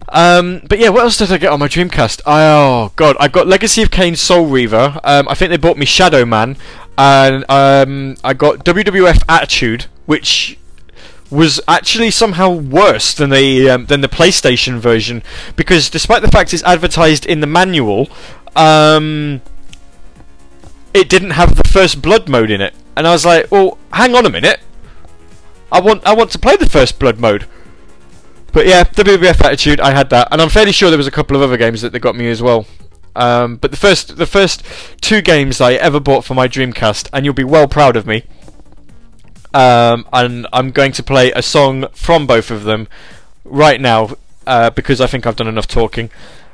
Um, 0.09 0.61
but 0.69 0.77
yeah, 0.77 0.89
what 0.89 1.01
else 1.01 1.17
did 1.17 1.31
I 1.31 1.39
get 1.39 1.51
on 1.51 1.59
my 1.59 1.67
Dreamcast? 1.67 2.21
Oh 2.27 2.93
god, 2.95 3.17
I 3.19 3.27
got 3.27 3.47
Legacy 3.47 3.81
of 3.81 3.89
Kain 3.89 4.15
Soul 4.15 4.45
Reaver. 4.45 4.99
Um, 5.03 5.27
I 5.27 5.33
think 5.33 5.49
they 5.49 5.57
bought 5.57 5.75
me 5.75 5.87
Shadow 5.87 6.23
Man, 6.23 6.55
and 6.99 7.43
um, 7.49 8.15
I 8.23 8.35
got 8.35 8.63
WWF 8.63 9.23
Attitude, 9.27 9.87
which 10.05 10.59
was 11.31 11.59
actually 11.67 12.11
somehow 12.11 12.51
worse 12.51 13.13
than 13.13 13.29
the 13.31 13.69
um, 13.69 13.85
than 13.87 14.01
the 14.01 14.07
PlayStation 14.07 14.77
version 14.77 15.23
because 15.55 15.89
despite 15.89 16.21
the 16.21 16.29
fact 16.29 16.53
it's 16.53 16.63
advertised 16.63 17.25
in 17.25 17.39
the 17.39 17.47
manual, 17.47 18.07
um, 18.55 19.41
it 20.93 21.09
didn't 21.09 21.31
have 21.31 21.55
the 21.55 21.63
first 21.63 22.01
blood 22.01 22.29
mode 22.29 22.51
in 22.51 22.61
it, 22.61 22.73
and 22.95 23.07
I 23.07 23.11
was 23.11 23.25
like, 23.25 23.51
well, 23.51 23.77
hang 23.91 24.15
on 24.15 24.25
a 24.25 24.29
minute. 24.29 24.59
I 25.71 25.81
want 25.81 26.05
I 26.05 26.13
want 26.13 26.31
to 26.31 26.39
play 26.39 26.55
the 26.55 26.69
first 26.69 26.99
blood 26.99 27.19
mode. 27.19 27.47
But 28.53 28.67
yeah, 28.67 28.85
WWF 28.85 29.43
Attitude, 29.43 29.81
I 29.81 29.91
had 29.91 30.09
that, 30.11 30.29
and 30.31 30.41
I'm 30.41 30.47
fairly 30.47 30.71
sure 30.71 30.89
there 30.89 30.97
was 30.97 31.07
a 31.07 31.11
couple 31.11 31.35
of 31.35 31.41
other 31.41 31.57
games 31.57 31.81
that 31.81 31.91
they 31.91 31.99
got 31.99 32.15
me 32.15 32.29
as 32.29 32.41
well. 32.41 32.65
Um, 33.15 33.57
but 33.57 33.71
the 33.71 33.77
first 33.77 34.17
the 34.17 34.25
first 34.25 34.63
two 35.01 35.21
games 35.21 35.59
I 35.59 35.73
ever 35.73 35.99
bought 35.99 36.23
for 36.23 36.33
my 36.35 36.47
Dreamcast, 36.47 37.09
and 37.11 37.25
you'll 37.25 37.33
be 37.33 37.43
well 37.43 37.67
proud 37.67 37.95
of 37.95 38.05
me. 38.05 38.23
Um, 39.55 40.05
and 40.11 40.47
I'm 40.51 40.71
going 40.71 40.91
to 40.91 41.01
play 41.01 41.31
a 41.31 41.41
song 41.41 41.87
from 41.93 42.27
both 42.27 42.51
of 42.51 42.65
them 42.65 42.89
right 43.45 43.79
now 43.79 44.17
uh, 44.45 44.69
because 44.69 44.99
I 44.99 45.07
think 45.07 45.25
I've 45.25 45.37
done 45.37 45.47
enough 45.47 45.65
talking. 45.65 46.09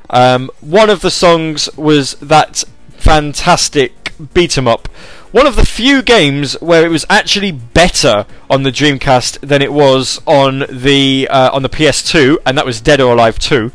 Um, 0.08 0.52
one 0.60 0.88
of 0.88 1.00
the 1.00 1.10
songs 1.10 1.68
was 1.76 2.14
that 2.20 2.62
fantastic 2.90 4.12
beat 4.34 4.56
'em 4.56 4.68
up. 4.68 4.86
One 5.32 5.48
of 5.48 5.56
the 5.56 5.66
few 5.66 6.00
games 6.02 6.52
where 6.60 6.84
it 6.84 6.90
was 6.90 7.04
actually 7.10 7.50
better 7.50 8.24
on 8.48 8.62
the 8.62 8.70
Dreamcast 8.70 9.40
than 9.40 9.62
it 9.62 9.72
was 9.72 10.20
on 10.24 10.64
the 10.70 11.26
uh, 11.28 11.50
on 11.52 11.62
the 11.62 11.68
PS2, 11.68 12.38
and 12.46 12.56
that 12.56 12.66
was 12.66 12.80
Dead 12.80 13.00
or 13.00 13.14
Alive 13.14 13.40
2. 13.40 13.72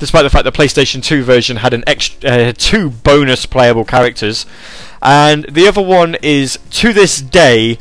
Despite 0.00 0.24
the 0.24 0.30
fact 0.30 0.44
the 0.44 0.50
PlayStation 0.50 1.00
2 1.00 1.22
version 1.22 1.58
had 1.58 1.72
an 1.74 1.84
extra 1.86 2.28
uh, 2.28 2.52
two 2.56 2.90
bonus 2.90 3.46
playable 3.46 3.84
characters, 3.84 4.46
and 5.00 5.44
the 5.44 5.68
other 5.68 5.82
one 5.82 6.16
is 6.22 6.58
to 6.70 6.92
this 6.92 7.20
day 7.20 7.78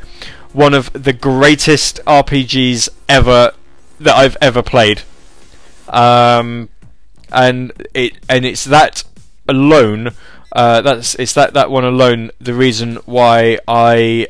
one 0.54 0.74
of 0.74 0.94
the 0.94 1.14
greatest 1.14 2.00
RPGs 2.06 2.90
ever 3.10 3.54
that 4.00 4.16
I've 4.16 4.38
ever 4.40 4.62
played. 4.62 5.02
Um, 5.90 6.70
and 7.32 7.72
it 7.94 8.14
and 8.30 8.46
it's 8.46 8.64
that 8.66 9.04
alone. 9.48 10.12
Uh, 10.52 10.82
that's 10.82 11.16
it's 11.16 11.34
that 11.34 11.54
that 11.54 11.70
one 11.70 11.84
alone. 11.84 12.32
The 12.40 12.54
reason 12.54 12.98
why 13.06 13.58
I 13.68 14.28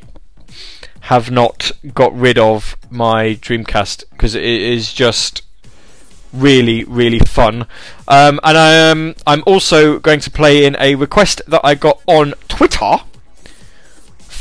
have 1.02 1.30
not 1.30 1.72
got 1.94 2.18
rid 2.18 2.38
of 2.38 2.78
my 2.90 3.36
Dreamcast 3.36 4.06
because 4.12 4.36
it 4.36 4.44
is 4.44 4.94
just 4.94 5.44
really 6.32 6.84
really 6.86 7.20
fun. 7.20 7.68
Um, 8.08 8.40
and 8.44 8.58
I 8.58 8.72
am 8.72 9.16
I'm 9.28 9.44
also 9.46 10.00
going 10.00 10.22
to 10.22 10.32
play 10.32 10.66
in 10.66 10.78
a 10.80 10.96
request 10.96 11.42
that 11.48 11.62
I 11.64 11.76
got 11.76 12.02
on 12.08 12.34
Twitter 12.48 12.98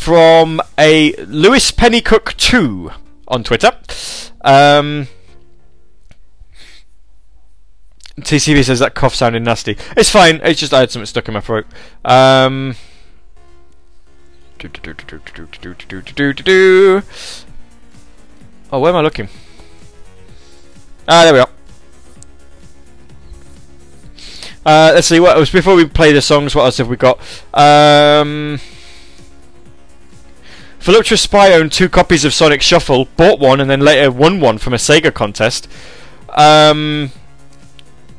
from 0.03 0.61
a 0.77 1.13
Lewis 1.27 1.71
Pennycook 1.71 2.37
2 2.37 2.91
on 3.29 3.45
Twitter. 3.45 3.71
Um, 4.41 5.07
TCB 8.21 8.65
says 8.65 8.81
that 8.81 8.97
cough 8.97 9.15
sounded 9.15 9.45
nasty. 9.45 9.77
It's 9.97 10.11
fine. 10.11 10.41
It's 10.43 10.59
just 10.59 10.75
I 10.75 10.81
had 10.81 10.91
something 10.91 11.07
stuck 11.07 11.29
in 11.29 11.35
my 11.35 11.41
throat. 11.41 11.67
Um, 12.05 12.75
oh, 18.73 18.81
where 18.81 18.91
am 18.91 18.97
I 18.97 19.03
looking? 19.03 19.29
Ah, 21.07 21.23
there 21.23 21.33
we 21.33 21.39
are. 21.39 21.49
Uh, 24.67 24.91
let's 24.95 25.07
see 25.07 25.21
what 25.21 25.37
else 25.37 25.51
before 25.51 25.77
we 25.77 25.85
play 25.85 26.13
the 26.13 26.21
songs. 26.21 26.57
What 26.57 26.65
else 26.65 26.79
have 26.79 26.89
we 26.89 26.97
got? 26.97 27.21
Um, 27.55 28.59
Voluptuous 30.83 31.21
Spy 31.21 31.53
owned 31.53 31.71
two 31.71 31.89
copies 31.89 32.25
of 32.25 32.35
Sonic 32.35 32.61
Shuffle, 32.61 33.05
bought 33.17 33.39
one, 33.39 33.61
and 33.61 33.71
then 33.71 33.81
later 33.81 34.11
won 34.11 34.41
one 34.41 34.59
from 34.59 34.75
a 34.75 34.79
Sega 34.79 35.15
contest. 35.15 35.69
Um, 36.31 37.13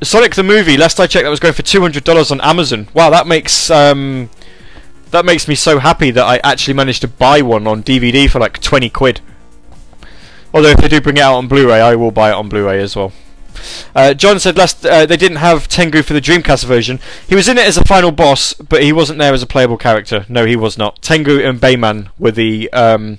Sonic 0.02 0.34
the 0.34 0.42
movie. 0.42 0.78
Last 0.78 0.98
I 0.98 1.06
checked, 1.06 1.24
that 1.24 1.30
was 1.30 1.40
going 1.40 1.52
for 1.52 1.60
two 1.60 1.82
hundred 1.82 2.04
dollars 2.04 2.30
on 2.30 2.40
Amazon. 2.40 2.88
Wow, 2.94 3.10
that 3.10 3.26
makes 3.26 3.70
um, 3.70 4.30
that 5.10 5.26
makes 5.26 5.46
me 5.46 5.54
so 5.54 5.78
happy 5.78 6.10
that 6.10 6.24
I 6.24 6.38
actually 6.42 6.72
managed 6.72 7.02
to 7.02 7.08
buy 7.08 7.42
one 7.42 7.66
on 7.66 7.82
DVD 7.82 8.30
for 8.30 8.38
like 8.38 8.60
twenty 8.62 8.88
quid. 8.88 9.20
Although 10.54 10.70
if 10.70 10.78
they 10.78 10.88
do 10.88 11.02
bring 11.02 11.18
it 11.18 11.20
out 11.20 11.36
on 11.36 11.48
Blu-ray, 11.48 11.82
I 11.82 11.96
will 11.96 12.12
buy 12.12 12.30
it 12.30 12.34
on 12.34 12.48
Blu-ray 12.48 12.80
as 12.80 12.96
well. 12.96 13.12
Uh, 13.94 14.14
John 14.14 14.38
said 14.40 14.56
last 14.56 14.84
uh, 14.84 15.06
they 15.06 15.16
didn't 15.16 15.38
have 15.38 15.68
Tengu 15.68 16.02
for 16.02 16.12
the 16.12 16.20
Dreamcast 16.20 16.64
version. 16.64 17.00
He 17.28 17.34
was 17.34 17.48
in 17.48 17.58
it 17.58 17.66
as 17.66 17.76
a 17.76 17.84
final 17.84 18.12
boss, 18.12 18.54
but 18.54 18.82
he 18.82 18.92
wasn't 18.92 19.18
there 19.18 19.34
as 19.34 19.42
a 19.42 19.46
playable 19.46 19.76
character. 19.76 20.26
No, 20.28 20.44
he 20.44 20.56
was 20.56 20.78
not. 20.78 21.02
Tengu 21.02 21.40
and 21.40 21.60
Bayman 21.60 22.08
were 22.18 22.32
the 22.32 22.72
um, 22.72 23.18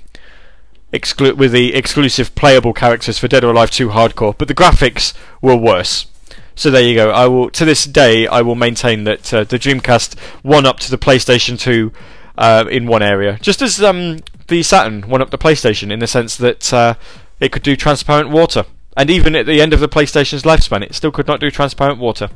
exclu- 0.92 1.36
were 1.36 1.48
the 1.48 1.74
exclusive 1.74 2.34
playable 2.34 2.72
characters 2.72 3.18
for 3.18 3.28
Dead 3.28 3.44
or 3.44 3.50
Alive 3.50 3.70
2 3.70 3.88
Hardcore, 3.88 4.36
but 4.36 4.48
the 4.48 4.54
graphics 4.54 5.12
were 5.40 5.56
worse. 5.56 6.06
So 6.54 6.70
there 6.70 6.82
you 6.82 6.94
go. 6.94 7.10
I 7.10 7.26
will 7.26 7.50
to 7.50 7.64
this 7.64 7.84
day 7.84 8.26
I 8.26 8.40
will 8.40 8.54
maintain 8.54 9.04
that 9.04 9.32
uh, 9.32 9.44
the 9.44 9.58
Dreamcast 9.58 10.16
won 10.42 10.64
up 10.64 10.78
to 10.80 10.90
the 10.90 10.98
PlayStation 10.98 11.58
2 11.58 11.92
uh, 12.38 12.64
in 12.70 12.86
one 12.86 13.02
area, 13.02 13.38
just 13.40 13.60
as 13.60 13.82
um, 13.82 14.20
the 14.48 14.62
Saturn 14.62 15.08
won 15.08 15.20
up 15.20 15.30
the 15.30 15.38
PlayStation 15.38 15.92
in 15.92 15.98
the 15.98 16.06
sense 16.06 16.36
that 16.36 16.72
uh, 16.72 16.94
it 17.40 17.52
could 17.52 17.62
do 17.62 17.76
transparent 17.76 18.30
water. 18.30 18.64
And 18.96 19.10
even 19.10 19.36
at 19.36 19.46
the 19.46 19.60
end 19.60 19.72
of 19.72 19.80
the 19.80 19.88
PlayStation's 19.88 20.42
lifespan, 20.42 20.82
it 20.82 20.94
still 20.94 21.12
could 21.12 21.26
not 21.26 21.40
do 21.40 21.50
transparent 21.50 21.98
water. 21.98 22.30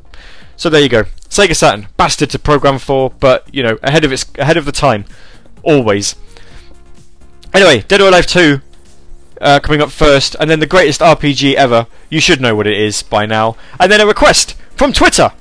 So 0.57 0.69
there 0.69 0.83
you 0.83 0.91
go. 0.91 1.05
Sega 1.29 1.57
Saturn, 1.57 1.89
bastard 1.97 2.31
to 2.31 2.39
program 2.39 2.79
for, 2.79 3.11
but 3.11 3.53
you 3.53 3.63
know, 3.63 3.79
ahead 3.83 4.05
of 4.05 4.13
its 4.13 4.27
ahead 4.39 4.59
of 4.59 4.67
the 4.67 4.73
time, 4.73 5.07
always. 5.63 6.17
Anyway, 7.55 7.81
Dead 7.89 8.01
or 8.01 8.09
Alive 8.09 8.27
2 8.27 8.61
uh, 9.41 9.61
coming 9.61 9.81
up 9.81 9.91
first, 9.91 10.37
and 10.39 10.51
then 10.51 10.61
the 10.61 10.67
greatest 10.67 11.01
RPG 11.01 11.55
ever. 11.55 11.87
You 12.11 12.21
should 12.21 12.41
know 12.41 12.55
what 12.55 12.67
it 12.67 12.79
is 12.79 13.03
by 13.03 13.27
now. 13.27 13.57
And 13.79 13.91
then 13.91 14.01
a 14.01 14.07
request 14.07 14.55
from 14.77 14.93
Twitter. 14.93 15.33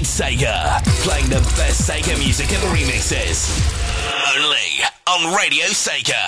Night 0.00 0.06
Sega. 0.06 0.82
Playing 1.04 1.28
the 1.28 1.40
best 1.58 1.88
Sega 1.88 2.18
music 2.18 2.50
and 2.52 2.62
remixes. 2.74 3.50
Only 4.34 4.80
on 5.06 5.36
Radio 5.36 5.66
Sega. 5.66 6.19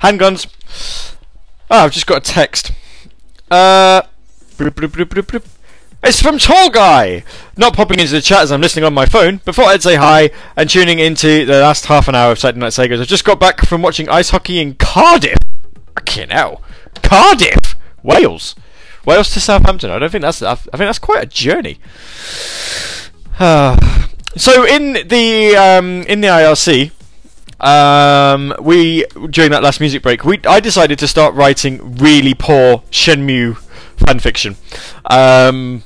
Ha! 0.00 0.10
Handguns. 0.10 1.14
Oh, 1.70 1.84
I've 1.84 1.92
just 1.92 2.06
got 2.06 2.28
a 2.28 2.32
text. 2.32 2.72
Uh. 3.50 4.02
bloop, 4.56 4.70
bloop, 4.70 5.06
bloop. 5.06 5.46
It's 6.02 6.22
from 6.22 6.38
Tall 6.38 6.70
Guy! 6.70 7.24
Not 7.58 7.74
popping 7.74 8.00
into 8.00 8.12
the 8.12 8.22
chat 8.22 8.40
as 8.40 8.50
I'm 8.50 8.62
listening 8.62 8.86
on 8.86 8.94
my 8.94 9.04
phone, 9.04 9.38
thought 9.38 9.58
I'd 9.58 9.82
say 9.82 9.96
hi 9.96 10.30
and 10.56 10.70
tuning 10.70 10.98
into 10.98 11.44
the 11.44 11.60
last 11.60 11.86
half 11.86 12.08
an 12.08 12.14
hour 12.14 12.32
of 12.32 12.38
Saturday 12.38 12.60
Night 12.60 12.72
Segas. 12.72 13.00
I've 13.00 13.06
just 13.06 13.26
got 13.26 13.38
back 13.38 13.66
from 13.66 13.82
watching 13.82 14.08
ice 14.08 14.30
hockey 14.30 14.60
in 14.60 14.76
Cardiff. 14.76 15.36
Fucking 15.94 16.30
hell. 16.30 16.62
Cardiff! 17.02 17.76
Wales. 18.02 18.54
Wales 19.04 19.30
to 19.34 19.40
Southampton. 19.40 19.90
I 19.90 19.98
don't 19.98 20.10
think 20.10 20.22
that's. 20.22 20.40
I 20.42 20.54
think 20.54 20.78
that's 20.78 20.98
quite 20.98 21.22
a 21.22 21.26
journey. 21.26 21.78
so 23.38 24.64
in 24.64 25.06
the 25.06 25.56
um, 25.56 26.02
in 26.02 26.22
the 26.22 26.28
IRC, 26.28 26.92
um, 27.60 28.54
we 28.60 29.04
during 29.30 29.50
that 29.50 29.62
last 29.62 29.80
music 29.80 30.02
break, 30.02 30.24
we 30.24 30.40
I 30.46 30.60
decided 30.60 30.98
to 31.00 31.08
start 31.08 31.34
writing 31.34 31.96
really 31.96 32.34
poor 32.34 32.78
Shenmue 32.90 33.58
fanfiction. 33.96 34.56
Um, 35.04 35.82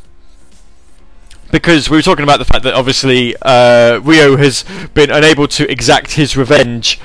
because 1.51 1.89
we 1.89 1.97
were 1.97 2.03
talking 2.03 2.25
about 2.25 2.39
the 2.39 2.45
fact 2.45 2.65
that 2.65 2.75
obviously 2.75 3.37
uh, 3.43 4.01
Ryo 4.01 4.37
has 4.37 4.65
been 4.93 5.11
unable 5.11 5.47
to 5.49 5.71
exact 5.71 6.15
his 6.15 6.37
revenge 6.37 6.99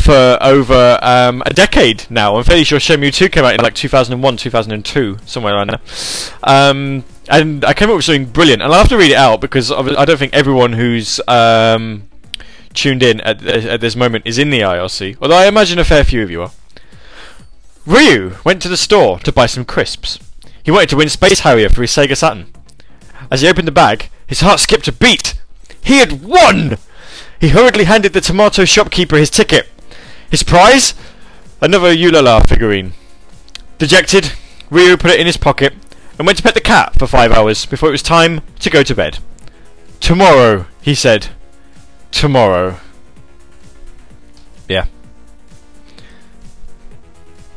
for 0.00 0.38
over 0.40 0.98
um, 1.02 1.42
a 1.44 1.52
decade 1.52 2.06
now. 2.08 2.36
I'm 2.36 2.44
fairly 2.44 2.64
sure 2.64 2.78
Shenmue 2.78 3.12
2 3.12 3.28
came 3.30 3.44
out 3.44 3.54
in 3.54 3.60
like 3.60 3.74
2001, 3.74 4.36
2002, 4.36 5.18
somewhere 5.26 5.54
around 5.54 5.70
there. 5.70 5.80
Um, 6.44 7.04
and 7.28 7.64
I 7.64 7.74
came 7.74 7.90
up 7.90 7.96
with 7.96 8.04
something 8.04 8.26
brilliant, 8.26 8.62
and 8.62 8.72
I'll 8.72 8.78
have 8.78 8.88
to 8.90 8.96
read 8.96 9.10
it 9.10 9.16
out 9.16 9.40
because 9.40 9.72
I 9.72 10.04
don't 10.04 10.18
think 10.18 10.34
everyone 10.34 10.72
who's 10.74 11.20
um, 11.26 12.08
tuned 12.76 13.02
in 13.02 13.20
at, 13.22 13.42
at 13.44 13.80
this 13.80 13.96
moment 13.96 14.26
is 14.26 14.38
in 14.38 14.50
the 14.50 14.60
IRC, 14.60 15.18
although 15.20 15.36
I 15.36 15.46
imagine 15.46 15.78
a 15.78 15.84
fair 15.84 16.04
few 16.04 16.22
of 16.22 16.30
you 16.30 16.42
are. 16.42 16.50
Ryu 17.86 18.36
went 18.44 18.60
to 18.62 18.68
the 18.68 18.76
store 18.76 19.18
to 19.20 19.32
buy 19.32 19.46
some 19.46 19.64
crisps. 19.64 20.18
He 20.62 20.70
wanted 20.70 20.88
to 20.90 20.96
win 20.96 21.08
Space 21.08 21.40
Harrier 21.40 21.68
for 21.68 21.82
his 21.82 21.90
Sega 21.90 22.16
Saturn. 22.16 22.46
As 23.30 23.40
he 23.40 23.48
opened 23.48 23.68
the 23.68 23.72
bag, 23.72 24.10
his 24.26 24.40
heart 24.40 24.60
skipped 24.60 24.88
a 24.88 24.92
beat. 24.92 25.40
He 25.82 25.98
had 25.98 26.24
won! 26.24 26.78
He 27.40 27.50
hurriedly 27.50 27.84
handed 27.84 28.12
the 28.12 28.20
tomato 28.20 28.64
shopkeeper 28.64 29.16
his 29.16 29.30
ticket. 29.30 29.68
His 30.30 30.42
prize? 30.42 30.94
Another 31.60 31.94
Ulala 31.94 32.46
figurine. 32.48 32.92
Dejected, 33.78 34.32
Ryu 34.70 34.96
put 34.96 35.10
it 35.10 35.20
in 35.20 35.26
his 35.26 35.36
pocket 35.36 35.74
and 36.18 36.26
went 36.26 36.38
to 36.38 36.42
pet 36.42 36.54
the 36.54 36.60
cat 36.60 36.98
for 36.98 37.06
five 37.06 37.30
hours 37.30 37.66
before 37.66 37.88
it 37.88 37.92
was 37.92 38.02
time 38.02 38.40
to 38.58 38.70
go 38.70 38.82
to 38.82 38.94
bed. 38.94 39.18
Tomorrow, 40.00 40.66
he 40.82 40.94
said. 40.94 41.28
Tomorrow. 42.16 42.78
Yeah. 44.70 44.86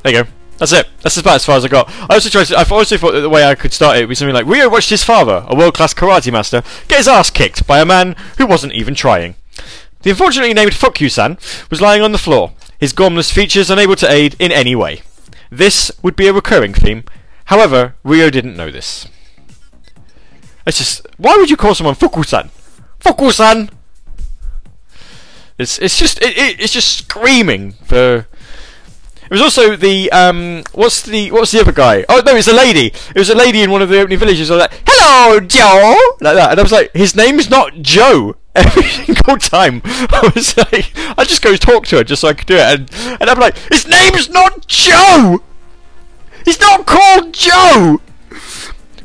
There 0.04 0.12
you 0.12 0.24
go. 0.24 0.30
That's 0.58 0.74
it. 0.74 0.90
That's 1.02 1.16
about 1.16 1.36
as 1.36 1.46
far 1.46 1.56
as 1.56 1.64
I 1.64 1.70
got. 1.70 1.90
I 1.90 2.16
also 2.16 2.28
tried. 2.28 2.48
To, 2.48 2.58
I 2.58 2.66
also 2.70 2.98
thought 2.98 3.14
that 3.14 3.22
the 3.22 3.30
way 3.30 3.46
I 3.46 3.56
could 3.56 3.72
start 3.72 3.96
it 3.96 4.02
would 4.02 4.10
be 4.10 4.16
something 4.16 4.36
like 4.36 4.46
Ryo 4.46 4.68
watched 4.68 4.90
his 4.90 5.02
father, 5.02 5.46
a 5.48 5.56
world-class 5.56 5.94
karate 5.94 6.30
master, 6.34 6.62
get 6.90 6.98
his 6.98 7.08
ass 7.08 7.30
kicked 7.30 7.66
by 7.68 7.80
a 7.80 7.86
man 7.86 8.18
who 8.38 8.46
wasn't 8.46 8.74
even 8.74 8.96
trying. 8.96 9.36
The 10.02 10.10
unfortunately 10.10 10.54
named 10.54 10.74
Fuck 10.74 11.00
You 11.00 11.08
San 11.08 11.38
was 11.70 11.80
lying 11.80 12.02
on 12.02 12.12
the 12.12 12.18
floor, 12.18 12.52
his 12.78 12.92
gormless 12.92 13.32
features 13.32 13.70
unable 13.70 13.96
to 13.96 14.12
aid 14.12 14.36
in 14.40 14.52
any 14.52 14.76
way. 14.76 15.04
This 15.50 15.90
would 16.04 16.18
be 16.18 16.28
a 16.28 16.34
recurring 16.34 16.74
theme. 16.74 17.06
However, 17.46 17.96
Rio 18.04 18.30
didn't 18.30 18.58
know 18.58 18.72
this. 18.72 19.08
It's 20.68 20.80
just 20.80 21.08
why 21.18 21.38
would 21.38 21.50
you 21.50 21.56
call 21.56 21.76
someone 21.76 21.96
Fuku-san? 21.96 22.50
Fuku-san. 23.00 23.70
It's 25.60 25.78
it's 25.78 25.98
just 25.98 26.22
it, 26.22 26.38
it, 26.38 26.60
it's 26.62 26.74
just 26.74 26.98
screaming 26.98 27.74
for. 27.84 28.28
It 29.22 29.34
was 29.34 29.42
also 29.42 29.76
the 29.76 30.12
um 30.12 30.64
what's 30.72 31.04
the 31.04 31.30
what's 31.32 31.52
the 31.52 31.60
other 31.60 31.74
guy? 31.74 32.06
Oh 32.08 32.22
no, 32.26 32.36
it's 32.36 32.48
a 32.48 32.54
lady. 32.54 32.88
It 32.88 33.18
was 33.18 33.30
a 33.30 33.36
lady 33.36 33.62
in 33.62 33.70
one 33.70 33.82
of 33.82 33.90
the 33.90 34.00
opening 34.00 34.18
villages. 34.18 34.50
I 34.50 34.56
was 34.56 34.62
Like, 34.62 34.82
hello, 34.88 35.40
Joe, 35.42 35.96
like 36.22 36.36
that, 36.36 36.52
and 36.52 36.60
I 36.60 36.64
was 36.64 36.72
like, 36.72 36.92
his 36.94 37.14
name's 37.16 37.50
not 37.50 37.82
Joe. 37.82 38.38
Every 38.56 38.84
single 38.84 39.38
time, 39.38 39.82
I 39.86 40.32
was 40.34 40.58
like, 40.58 40.92
I 41.18 41.24
just 41.26 41.42
go 41.44 41.56
talk 41.56 41.86
to 41.88 41.98
her 41.98 42.04
just 42.04 42.22
so 42.22 42.30
I 42.30 42.34
could 42.34 42.48
do 42.48 42.56
it, 42.56 42.80
and 42.80 42.90
and 43.22 43.30
I'm 43.30 43.40
like, 43.40 43.58
his 43.72 43.86
name's 43.86 44.30
not 44.30 44.66
Joe. 44.66 45.44
He's 46.46 46.60
not 46.60 46.86
called 46.88 47.34
Joe. 47.34 48.02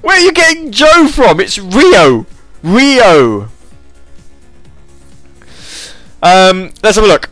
Where 0.01 0.17
are 0.17 0.21
you 0.21 0.33
getting 0.33 0.71
Joe 0.71 1.09
from? 1.09 1.41
It's 1.41 1.59
Ryo. 1.59 2.27
Ryo. 2.63 3.49
Um, 6.25 6.73
let's 6.83 6.97
have 6.97 7.05
a 7.05 7.09
look. 7.09 7.31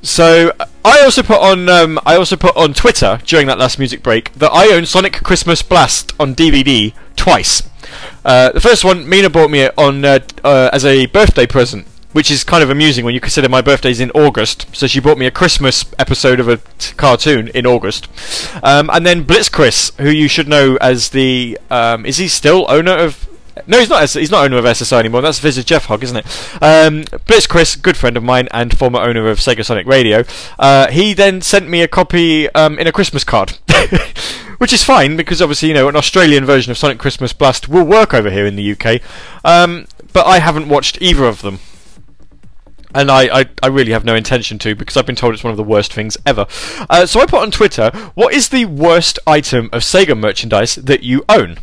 So 0.00 0.52
I 0.84 1.00
also 1.02 1.22
put 1.22 1.40
on 1.40 1.68
um, 1.68 1.98
I 2.06 2.16
also 2.16 2.36
put 2.36 2.56
on 2.56 2.72
Twitter 2.72 3.20
during 3.26 3.46
that 3.48 3.58
last 3.58 3.78
music 3.78 4.02
break 4.02 4.32
that 4.34 4.50
I 4.52 4.72
own 4.72 4.86
Sonic 4.86 5.22
Christmas 5.24 5.60
Blast 5.60 6.12
on 6.18 6.34
DVD 6.34 6.94
twice. 7.16 7.68
Uh, 8.24 8.52
the 8.52 8.60
first 8.60 8.84
one, 8.84 9.08
Mina 9.08 9.28
bought 9.28 9.50
me 9.50 9.68
on 9.76 10.04
uh, 10.04 10.20
uh, 10.44 10.70
as 10.72 10.84
a 10.84 11.06
birthday 11.06 11.46
present, 11.46 11.86
which 12.12 12.30
is 12.30 12.44
kind 12.44 12.62
of 12.62 12.70
amusing 12.70 13.04
when 13.04 13.14
you 13.14 13.20
consider 13.20 13.48
my 13.48 13.60
birthday's 13.60 14.00
in 14.00 14.10
August. 14.12 14.66
So 14.74 14.86
she 14.86 15.00
bought 15.00 15.18
me 15.18 15.26
a 15.26 15.30
Christmas 15.30 15.84
episode 15.98 16.38
of 16.38 16.48
a 16.48 16.56
t- 16.56 16.94
cartoon 16.96 17.48
in 17.48 17.66
August, 17.66 18.08
um, 18.62 18.88
and 18.90 19.04
then 19.04 19.24
Blitz 19.24 19.48
Chris, 19.48 19.92
who 19.98 20.10
you 20.10 20.28
should 20.28 20.48
know 20.48 20.76
as 20.80 21.10
the 21.10 21.58
um, 21.70 22.06
is 22.06 22.18
he 22.18 22.28
still 22.28 22.66
owner 22.68 22.96
of 22.96 23.27
No, 23.66 23.78
he's 23.78 23.88
not. 23.88 24.08
He's 24.10 24.30
not 24.30 24.44
owner 24.44 24.58
of 24.58 24.64
SSI 24.64 24.98
anymore. 24.98 25.20
That's 25.22 25.38
Visit 25.38 25.66
Jeff 25.66 25.86
Hogg, 25.86 26.02
isn't 26.02 26.16
it? 26.16 26.62
Um, 26.62 27.04
Blitz 27.26 27.46
Chris, 27.46 27.76
good 27.76 27.96
friend 27.96 28.16
of 28.16 28.22
mine 28.22 28.48
and 28.50 28.76
former 28.76 29.00
owner 29.00 29.28
of 29.28 29.38
Sega 29.38 29.64
Sonic 29.64 29.86
Radio. 29.86 30.24
Uh, 30.58 30.88
he 30.88 31.14
then 31.14 31.40
sent 31.40 31.68
me 31.68 31.82
a 31.82 31.88
copy 31.88 32.48
um, 32.54 32.78
in 32.78 32.86
a 32.86 32.92
Christmas 32.92 33.24
card, 33.24 33.58
which 34.58 34.72
is 34.72 34.82
fine 34.82 35.16
because 35.16 35.42
obviously 35.42 35.68
you 35.68 35.74
know 35.74 35.88
an 35.88 35.96
Australian 35.96 36.44
version 36.44 36.70
of 36.70 36.78
Sonic 36.78 36.98
Christmas 36.98 37.32
Blast 37.32 37.68
will 37.68 37.84
work 37.84 38.14
over 38.14 38.30
here 38.30 38.46
in 38.46 38.56
the 38.56 38.72
UK. 38.72 39.00
Um, 39.44 39.86
but 40.12 40.26
I 40.26 40.38
haven't 40.38 40.68
watched 40.68 41.00
either 41.00 41.24
of 41.24 41.42
them. 41.42 41.60
And 42.94 43.10
I, 43.10 43.40
I, 43.40 43.46
I 43.62 43.66
really 43.66 43.92
have 43.92 44.04
no 44.04 44.14
intention 44.14 44.58
to 44.60 44.74
because 44.74 44.96
I've 44.96 45.06
been 45.06 45.16
told 45.16 45.34
it's 45.34 45.44
one 45.44 45.50
of 45.50 45.56
the 45.56 45.62
worst 45.62 45.92
things 45.92 46.16
ever. 46.24 46.46
Uh, 46.88 47.04
so 47.06 47.20
I 47.20 47.26
put 47.26 47.42
on 47.42 47.50
Twitter, 47.50 47.90
what 48.14 48.32
is 48.32 48.48
the 48.48 48.64
worst 48.64 49.18
item 49.26 49.68
of 49.72 49.82
Sega 49.82 50.18
merchandise 50.18 50.76
that 50.76 51.02
you 51.02 51.24
own? 51.28 51.58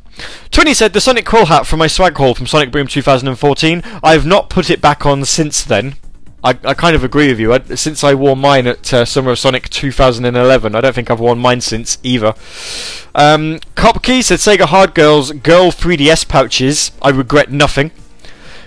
Twinny 0.52 0.76
said, 0.76 0.94
the 0.94 1.02
Sonic 1.02 1.26
Quill 1.26 1.48
hat 1.48 1.66
from 1.66 1.80
my 1.80 1.88
swag 1.88 2.16
haul 2.18 2.36
from 2.36 2.48
Sonic 2.48 2.72
Boom 2.72 2.88
2014. 2.88 3.82
I 4.04 4.14
have 4.14 4.26
not 4.26 4.50
put 4.50 4.70
it 4.70 4.82
back 4.82 5.06
on 5.06 5.26
since 5.26 5.64
then. 5.64 5.96
I, 6.44 6.50
I 6.64 6.74
kind 6.76 6.96
of 6.96 7.04
agree 7.04 7.28
with 7.30 7.40
you. 7.40 7.54
I, 7.54 7.60
since 7.74 8.04
I 8.04 8.14
wore 8.14 8.38
mine 8.38 8.68
at 8.68 8.94
uh, 8.94 9.04
Summer 9.04 9.32
of 9.32 9.40
Sonic 9.40 9.68
2011, 9.70 10.76
I 10.76 10.82
don't 10.82 10.94
think 10.94 11.10
I've 11.10 11.20
worn 11.20 11.40
mine 11.40 11.60
since 11.60 11.98
either. 12.04 12.36
Um, 13.16 13.60
Cop 13.74 14.04
Key 14.04 14.22
said 14.22 14.38
Sega 14.38 14.66
Hard 14.66 14.94
Girls 14.94 15.32
Girl 15.32 15.72
3DS 15.72 16.28
pouches. 16.28 16.92
I 17.02 17.10
regret 17.10 17.52
nothing. 17.52 17.90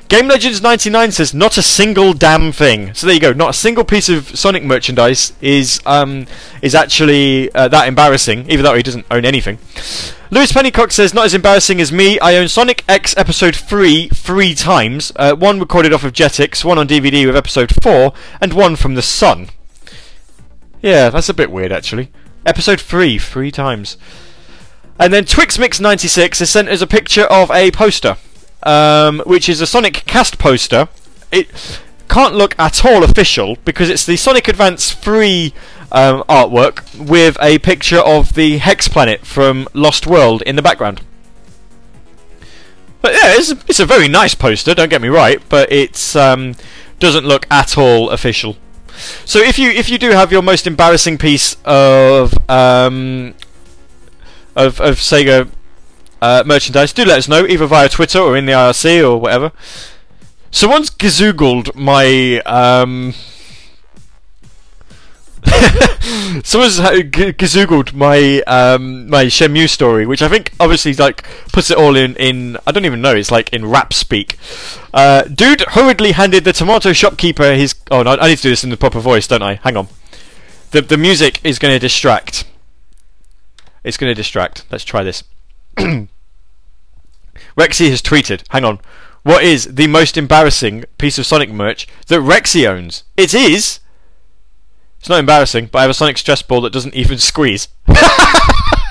Game 0.09 0.27
Legends 0.27 0.63
99 0.63 1.13
says 1.13 1.35
not 1.35 1.59
a 1.59 1.63
single 1.63 2.15
damn 2.15 2.51
thing. 2.51 2.95
So 2.95 3.07
there 3.07 3.15
you 3.15 3.21
go. 3.21 3.35
Not 3.35 3.51
a 3.51 3.53
single 3.53 3.85
piece 3.85 4.09
of 4.09 4.39
Sonic 4.39 4.65
merchandise 4.65 5.35
is 5.43 5.83
um, 5.85 6.27
is 6.63 6.75
actually 6.75 7.53
uh, 7.53 7.69
that 7.69 7.87
embarrassing, 7.87 8.51
even 8.51 8.65
though 8.65 8.75
he 8.75 8.83
doesn't 8.83 9.05
own 9.11 9.27
anything. 9.27 9.59
Lewis 10.31 10.51
Pennycock 10.51 10.93
says 10.93 11.13
not 11.13 11.27
as 11.27 11.35
embarrassing 11.35 11.79
as 11.79 11.93
me. 11.93 12.19
I 12.21 12.37
own 12.37 12.49
Sonic 12.49 12.85
X 12.89 13.15
Episode 13.19 13.55
3 13.55 14.09
three 14.09 14.55
times. 14.55 15.13
Uh, 15.15 15.35
one 15.35 15.61
recorded 15.61 15.93
off 15.93 16.05
of 16.05 16.15
Jetix, 16.15 16.65
one 16.65 16.79
on 16.79 16.89
DVD 16.89 17.27
with 17.27 17.37
Episode 17.37 17.75
4, 17.83 18.15
and 18.41 18.55
one 18.55 18.77
from 18.77 18.95
the 18.95 19.03
Sun. 19.03 19.51
Yeah, 20.81 21.11
that's 21.11 21.29
a 21.29 21.35
bit 21.35 21.51
weird 21.51 21.71
actually. 21.71 22.11
Episode 22.47 22.81
3 22.81 23.19
three 23.19 23.51
times. 23.51 23.99
And 24.99 25.13
then 25.13 25.25
TwixMix96 25.25 26.39
has 26.39 26.49
sent 26.49 26.69
us 26.71 26.81
a 26.81 26.87
picture 26.87 27.25
of 27.25 27.51
a 27.51 27.71
poster 27.71 28.17
um, 28.63 29.21
which 29.21 29.49
is 29.49 29.61
a 29.61 29.67
Sonic 29.67 30.05
cast 30.07 30.39
poster. 30.39 30.89
It 31.31 31.81
can't 32.09 32.35
look 32.35 32.59
at 32.59 32.85
all 32.85 33.05
official 33.05 33.57
because 33.65 33.91
it's 33.91 34.07
the 34.07 34.17
Sonic 34.17 34.49
Advance 34.49 34.93
3 34.93 35.53
um, 35.93 36.23
artwork 36.29 36.83
with 36.99 37.37
a 37.41 37.59
picture 37.59 37.99
of 37.99 38.35
the 38.35 38.59
Hex 38.59 38.89
planet 38.89 39.27
from 39.27 39.69
Lost 39.75 40.07
World 40.07 40.43
in 40.43 40.57
the 40.57 40.63
background. 40.63 41.03
But 43.01 43.13
yeah, 43.13 43.35
it's, 43.37 43.51
it's 43.69 43.81
a 43.81 43.87
very 43.87 44.09
nice 44.09 44.35
poster. 44.35 44.75
Don't 44.75 44.89
get 44.89 45.01
me 45.01 45.09
right, 45.09 45.41
but 45.49 45.71
it's 45.71 46.17
um, 46.17 46.55
doesn't 46.99 47.25
look 47.25 47.47
at 47.51 47.79
all 47.79 48.11
official. 48.11 48.57
So 49.25 49.39
if 49.39 49.59
you 49.59 49.71
if 49.71 49.89
you 49.89 49.99
do 49.99 50.11
have 50.11 50.33
your 50.33 50.43
most 50.43 50.67
embarrassing 50.67 51.19
piece 51.19 51.57
of 51.65 52.35
um, 52.51 53.35
of 54.57 54.81
of 54.81 54.97
Sega 54.97 55.49
uh, 56.21 56.43
merchandise, 56.47 56.93
do 56.93 57.05
let 57.05 57.19
us 57.19 57.29
know 57.29 57.47
either 57.47 57.67
via 57.67 57.89
Twitter 57.89 58.19
or 58.21 58.37
in 58.37 58.47
the 58.47 58.53
IRC 58.53 59.09
or 59.09 59.19
whatever. 59.19 59.53
So, 60.51 60.69
Someone's 60.69 60.91
gazoogled 60.91 61.75
my 61.75 62.41
um. 62.41 63.15
Someone's 66.45 66.77
g- 66.79 67.33
gazoogled 67.33 67.95
my 67.95 68.43
um 68.47 69.09
my 69.09 69.27
Shenmue 69.27 69.69
story, 69.69 70.05
which 70.05 70.21
I 70.21 70.29
think 70.29 70.53
obviously 70.61 70.93
like 70.95 71.23
puts 71.53 71.71
it 71.71 71.79
all 71.79 71.97
in 71.97 72.17
in 72.17 72.59
I 72.67 72.73
don't 72.73 72.85
even 72.85 73.01
know 73.01 73.15
it's 73.15 73.31
like 73.31 73.53
in 73.53 73.65
rap 73.67 73.93
speak. 73.93 74.39
Uh, 74.93 75.23
dude 75.23 75.61
hurriedly 75.61 76.13
handed 76.13 76.45
the 76.45 76.53
tomato 76.53 76.93
shopkeeper 76.93 77.55
his. 77.55 77.75
Oh 77.91 78.03
no, 78.03 78.13
I 78.13 78.29
need 78.29 78.37
to 78.37 78.43
do 78.43 78.51
this 78.51 78.65
in 78.65 78.71
the 78.71 78.77
proper 78.77 79.01
voice, 79.01 79.27
don't 79.27 79.43
I? 79.43 79.55
Hang 79.55 79.77
on. 79.77 79.89
The 80.73 80.83
the 80.83 80.99
music 80.99 81.41
is 81.45 81.59
going 81.59 81.75
to 81.75 81.79
distract. 81.79 82.45
It's 83.85 83.97
going 83.97 84.11
to 84.11 84.15
distract. 84.15 84.65
Let's 84.71 84.85
try 84.85 85.03
this. 85.03 85.25
Rexy 87.57 87.91
has 87.91 88.03
tweeted. 88.03 88.43
Hang 88.51 88.65
on. 88.65 88.81
What 89.23 89.45
is 89.45 89.75
the 89.75 89.87
most 89.87 90.17
embarrassing 90.17 90.85
piece 90.97 91.19
of 91.19 91.27
Sonic 91.27 91.51
merch 91.51 91.87
that 92.07 92.21
Rexy 92.21 92.67
owns? 92.69 93.05
It 93.17 93.35
is. 93.35 93.81
It's 94.99 95.09
not 95.09 95.21
embarrassing, 95.21 95.67
but 95.71 95.79
I 95.79 95.83
have 95.83 95.91
a 95.91 95.95
Sonic 95.95 96.19
stress 96.19 96.43
ball 96.43 96.61
that 96.63 96.73
doesn't 96.73 96.95
even 96.95 97.19
squeeze. 97.19 97.69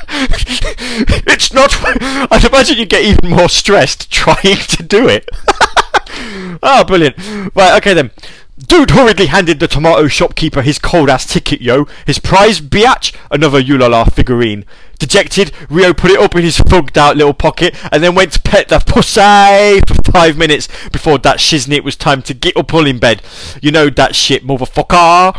it's 0.09 1.53
not. 1.53 1.75
I'd 2.31 2.43
imagine 2.45 2.77
you 2.77 2.85
get 2.85 3.03
even 3.03 3.29
more 3.29 3.49
stressed 3.49 4.11
trying 4.17 4.57
to 4.57 4.83
do 4.83 5.07
it. 5.07 5.29
oh, 6.63 6.83
brilliant. 6.85 7.17
Right, 7.55 7.77
okay 7.77 7.93
then. 7.93 8.11
Dude 8.59 8.89
hurriedly 8.89 9.27
handed 9.27 9.59
the 9.59 9.67
tomato 9.67 10.07
shopkeeper 10.07 10.63
his 10.63 10.79
cold 10.79 11.11
ass 11.11 11.31
ticket, 11.31 11.61
yo. 11.61 11.85
His 12.07 12.17
prize, 12.17 12.59
biatch, 12.59 13.15
another 13.29 13.61
Ulala 13.61 14.11
figurine. 14.11 14.65
Dejected, 14.97 15.51
Ryo 15.69 15.93
put 15.93 16.09
it 16.09 16.19
up 16.19 16.35
in 16.35 16.41
his 16.41 16.57
fugged 16.57 16.97
out 16.97 17.17
little 17.17 17.35
pocket 17.35 17.75
and 17.91 18.01
then 18.01 18.15
went 18.15 18.31
to 18.31 18.41
pet 18.41 18.69
the 18.69 18.79
pussy 18.79 19.79
for 19.85 20.11
five 20.11 20.37
minutes 20.37 20.67
before 20.91 21.19
that 21.19 21.37
shiznit 21.37 21.83
was 21.83 21.95
time 21.95 22.23
to 22.23 22.33
get 22.33 22.57
up 22.57 22.73
all 22.73 22.87
in 22.87 22.97
bed. 22.97 23.21
You 23.61 23.69
know 23.69 23.91
that 23.91 24.15
shit, 24.15 24.43
motherfucker. 24.43 25.35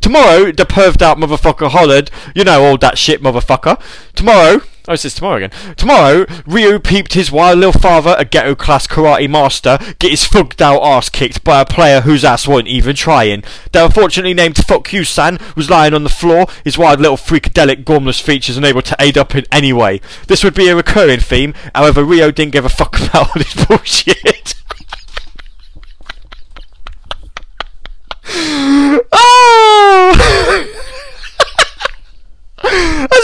Tomorrow, 0.00 0.52
the 0.52 0.64
perved 0.64 1.02
out 1.02 1.18
motherfucker 1.18 1.68
hollered, 1.68 2.12
you 2.32 2.44
know 2.44 2.64
all 2.64 2.78
that 2.78 2.96
shit, 2.96 3.20
motherfucker. 3.20 3.80
Tomorrow, 4.14 4.62
oh, 4.88 4.92
it's 4.92 5.14
tomorrow 5.14 5.36
again. 5.36 5.74
Tomorrow, 5.76 6.26
Ryu 6.46 6.78
peeped 6.78 7.14
his 7.14 7.30
wild 7.30 7.58
little 7.58 7.80
father, 7.80 8.14
a 8.18 8.24
ghetto 8.24 8.54
class 8.54 8.86
karate 8.86 9.28
master, 9.28 9.78
get 9.98 10.10
his 10.10 10.24
fucked 10.24 10.60
out 10.60 10.82
ass 10.82 11.08
kicked 11.08 11.44
by 11.44 11.60
a 11.60 11.66
player 11.66 12.00
whose 12.00 12.24
ass 12.24 12.48
wasn't 12.48 12.68
even 12.68 12.96
trying. 12.96 13.44
The 13.72 13.84
unfortunately 13.84 14.34
named 14.34 14.56
Fuck 14.56 14.92
You 14.92 15.04
San 15.04 15.38
was 15.56 15.70
lying 15.70 15.94
on 15.94 16.04
the 16.04 16.08
floor, 16.08 16.46
his 16.64 16.78
wild 16.78 17.00
little 17.00 17.16
freakadelic 17.16 17.84
gormless 17.84 18.20
features 18.20 18.56
unable 18.56 18.82
to 18.82 18.96
aid 18.98 19.16
up 19.16 19.34
in 19.34 19.46
any 19.50 19.72
way. 19.72 20.00
This 20.26 20.44
would 20.44 20.54
be 20.54 20.68
a 20.68 20.76
recurring 20.76 21.20
theme, 21.20 21.54
however, 21.74 22.04
Ryo 22.04 22.30
didn't 22.30 22.52
give 22.52 22.64
a 22.64 22.68
fuck 22.68 22.98
about 23.08 23.28
all 23.28 23.42
this 23.42 23.66
bullshit. 23.66 24.54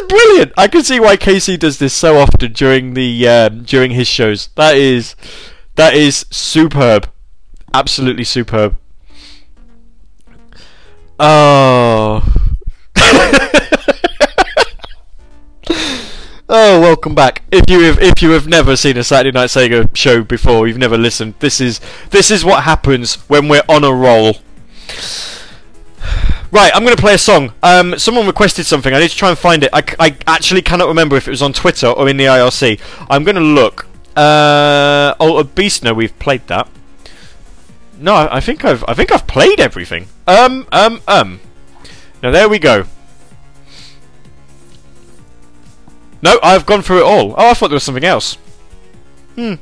Brilliant. 0.08 0.52
I 0.56 0.68
can 0.68 0.82
see 0.82 0.98
why 1.00 1.16
Casey 1.16 1.56
does 1.56 1.78
this 1.78 1.94
so 1.94 2.18
often 2.18 2.52
during 2.52 2.94
the 2.94 3.28
um, 3.28 3.62
during 3.62 3.92
his 3.92 4.08
shows. 4.08 4.48
That 4.56 4.76
is 4.76 5.14
that 5.76 5.94
is 5.94 6.26
superb. 6.30 7.10
Absolutely 7.72 8.24
superb. 8.24 8.76
Oh. 11.20 12.22
oh, 16.48 16.80
welcome 16.80 17.14
back. 17.14 17.42
If 17.50 17.68
you 17.68 17.80
have 17.82 17.98
if 18.00 18.22
you 18.22 18.30
have 18.30 18.46
never 18.46 18.76
seen 18.76 18.96
a 18.96 19.04
Saturday 19.04 19.32
Night 19.32 19.50
Sega 19.50 19.94
show 19.96 20.22
before, 20.22 20.66
you've 20.66 20.78
never 20.78 20.96
listened. 20.96 21.34
This 21.40 21.60
is 21.60 21.80
this 22.10 22.30
is 22.30 22.44
what 22.44 22.64
happens 22.64 23.16
when 23.28 23.48
we're 23.48 23.62
on 23.68 23.84
a 23.84 23.92
roll. 23.92 24.38
Right, 26.50 26.72
I'm 26.74 26.82
going 26.82 26.96
to 26.96 27.00
play 27.00 27.14
a 27.14 27.18
song. 27.18 27.52
Um, 27.62 27.98
someone 27.98 28.26
requested 28.26 28.64
something. 28.64 28.94
I 28.94 29.00
need 29.00 29.10
to 29.10 29.16
try 29.16 29.28
and 29.28 29.38
find 29.38 29.64
it. 29.64 29.70
I 29.72 30.16
actually 30.26 30.62
cannot 30.62 30.88
remember 30.88 31.16
if 31.16 31.28
it 31.28 31.30
was 31.30 31.42
on 31.42 31.52
Twitter 31.52 31.88
or 31.88 32.08
in 32.08 32.16
the 32.16 32.24
IRC. 32.24 32.80
I'm 33.10 33.22
going 33.24 33.36
to 33.36 33.42
look. 33.42 33.86
Uh, 34.16 35.14
oh, 35.20 35.42
Beast. 35.44 35.84
No, 35.84 35.92
we've 35.92 36.18
played 36.18 36.46
that. 36.46 36.68
No, 38.00 38.14
I 38.14 38.36
I 38.36 38.40
think 38.40 38.64
I've 38.64 38.84
I 38.86 38.94
think 38.94 39.10
I've 39.12 39.26
played 39.26 39.60
everything. 39.60 40.06
Um, 40.26 40.66
um, 40.72 41.00
um. 41.08 41.40
Now 42.22 42.30
there 42.30 42.48
we 42.48 42.58
go. 42.58 42.84
No, 46.22 46.38
I've 46.42 46.66
gone 46.66 46.82
through 46.82 46.98
it 46.98 47.04
all. 47.04 47.34
Oh, 47.36 47.50
I 47.50 47.54
thought 47.54 47.68
there 47.68 47.76
was 47.76 47.84
something 47.84 48.04
else. 48.04 48.36
Hmm. 49.34 49.54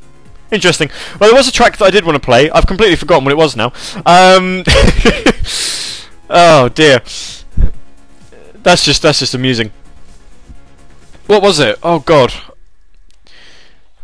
Interesting. 0.51 0.91
Well, 1.19 1.31
there 1.31 1.37
was 1.37 1.49
a 1.49 1.53
track 1.53 1.77
that 1.79 1.85
I 1.85 1.91
did 1.91 2.05
want 2.05 2.17
to 2.17 2.25
play. 2.25 2.51
I've 2.51 2.67
completely 2.67 2.97
forgotten 2.97 3.25
what 3.25 3.33
it 3.33 3.37
was 3.37 3.57
now. 3.57 3.73
Um. 4.05 4.65
oh 6.31 6.69
dear. 6.69 7.01
That's 8.62 8.85
just 8.85 9.03
that's 9.03 9.20
just 9.20 9.35
amusing. 9.35 9.70
What 11.27 11.43
was 11.43 11.59
it? 11.61 11.78
Oh 11.82 12.01
god. 12.01 12.32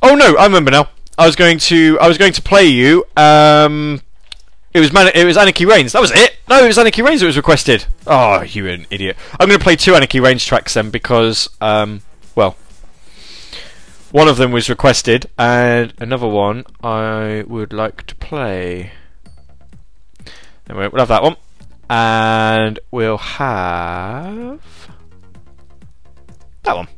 Oh 0.02 0.14
no, 0.14 0.36
I 0.36 0.44
remember 0.44 0.70
now. 0.70 0.88
I 1.18 1.26
was 1.26 1.36
going 1.36 1.58
to 1.58 1.98
I 2.00 2.08
was 2.08 2.18
going 2.18 2.32
to 2.32 2.42
play 2.42 2.66
you. 2.66 3.04
Um. 3.16 4.00
It 4.74 4.80
was 4.80 4.90
Man- 4.90 5.12
it 5.14 5.24
was 5.24 5.36
Anarchy 5.36 5.66
Reigns. 5.66 5.92
That 5.92 6.00
was 6.00 6.12
it. 6.12 6.36
No, 6.48 6.64
it 6.64 6.66
was 6.66 6.78
Anarchy 6.78 7.02
Reigns 7.02 7.20
that 7.20 7.26
was 7.26 7.36
requested. 7.36 7.84
Oh, 8.06 8.40
you 8.40 8.66
an 8.68 8.86
idiot. 8.90 9.16
I'm 9.38 9.46
going 9.48 9.58
to 9.58 9.62
play 9.62 9.76
two 9.76 9.94
Anarchy 9.94 10.18
Reigns 10.18 10.44
tracks 10.44 10.74
then 10.74 10.90
because 10.90 11.50
um 11.60 12.00
well 12.34 12.56
one 14.10 14.28
of 14.28 14.36
them 14.38 14.50
was 14.50 14.70
requested 14.70 15.26
and 15.38 15.92
another 15.98 16.26
one 16.26 16.64
I 16.82 17.44
would 17.46 17.72
like 17.72 18.06
to 18.06 18.14
play. 18.14 18.92
Anyway, 20.68 20.88
we'll 20.88 21.00
have 21.00 21.08
that 21.08 21.22
one. 21.22 21.36
And 21.92 22.78
we'll 22.90 23.18
have 23.18 24.88
that 26.62 26.74
one. 26.74 26.88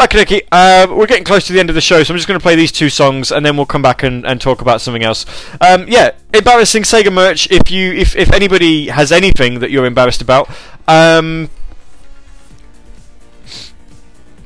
Okay, 0.00 0.22
okay. 0.22 0.42
Uh, 0.50 0.86
we're 0.88 1.06
getting 1.06 1.24
close 1.24 1.46
to 1.48 1.52
the 1.52 1.60
end 1.60 1.68
of 1.68 1.74
the 1.74 1.82
show, 1.82 2.02
so 2.02 2.14
I'm 2.14 2.16
just 2.16 2.26
going 2.26 2.40
to 2.40 2.42
play 2.42 2.56
these 2.56 2.72
two 2.72 2.88
songs, 2.88 3.30
and 3.30 3.44
then 3.44 3.58
we'll 3.58 3.66
come 3.66 3.82
back 3.82 4.02
and, 4.02 4.24
and 4.24 4.40
talk 4.40 4.62
about 4.62 4.80
something 4.80 5.02
else. 5.02 5.26
Um, 5.60 5.86
yeah, 5.88 6.12
embarrassing 6.32 6.84
Sega 6.84 7.12
merch. 7.12 7.50
If 7.50 7.70
you, 7.70 7.92
if, 7.92 8.16
if 8.16 8.32
anybody 8.32 8.88
has 8.88 9.12
anything 9.12 9.58
that 9.58 9.70
you're 9.70 9.84
embarrassed 9.84 10.22
about, 10.22 10.48
um, 10.88 11.50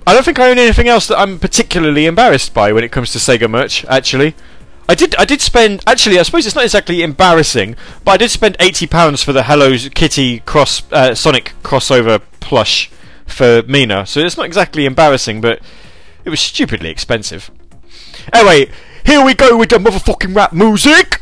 I 0.05 0.13
don't 0.13 0.25
think 0.25 0.41
I 0.41 0.51
own 0.51 0.59
anything 0.59 0.89
else 0.89 1.07
that 1.07 1.21
I'm 1.21 1.39
particularly 1.39 2.07
embarrassed 2.07 2.53
by 2.53 2.73
when 2.73 2.83
it 2.83 2.91
comes 2.91 3.13
to 3.13 3.19
Sega 3.19 3.49
merch. 3.49 3.85
Actually, 3.85 4.35
I 4.93 4.95
did. 4.95 5.15
I 5.15 5.25
did 5.25 5.41
spend. 5.41 5.83
Actually, 5.87 6.19
I 6.19 6.23
suppose 6.23 6.45
it's 6.45 6.55
not 6.55 6.65
exactly 6.65 7.03
embarrassing, 7.03 7.77
but 8.05 8.13
I 8.13 8.17
did 8.19 8.31
spend 8.31 8.59
eighty 8.61 8.87
pounds 8.87 9.23
for 9.23 9.33
the 9.33 9.45
Hello 9.45 9.75
Kitty 9.95 10.41
cross 10.41 10.83
uh, 10.93 11.15
Sonic 11.15 11.55
crossover 11.63 12.21
plush 12.41 12.91
for 13.27 13.63
Mina. 13.63 14.05
So 14.05 14.21
it's 14.21 14.37
not 14.37 14.45
exactly 14.45 14.85
embarrassing, 14.85 15.41
but 15.41 15.61
it 16.27 16.29
was 16.29 16.41
stupidly 16.41 16.91
expensive. 16.91 17.51
Anyway, 18.35 18.71
here 19.07 19.25
we 19.25 19.33
go 19.33 19.57
with 19.57 19.71
the 19.71 19.79
motherfucking 19.79 20.37
rap 20.37 20.53
music. 20.53 21.22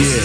Yeah, 0.00 0.16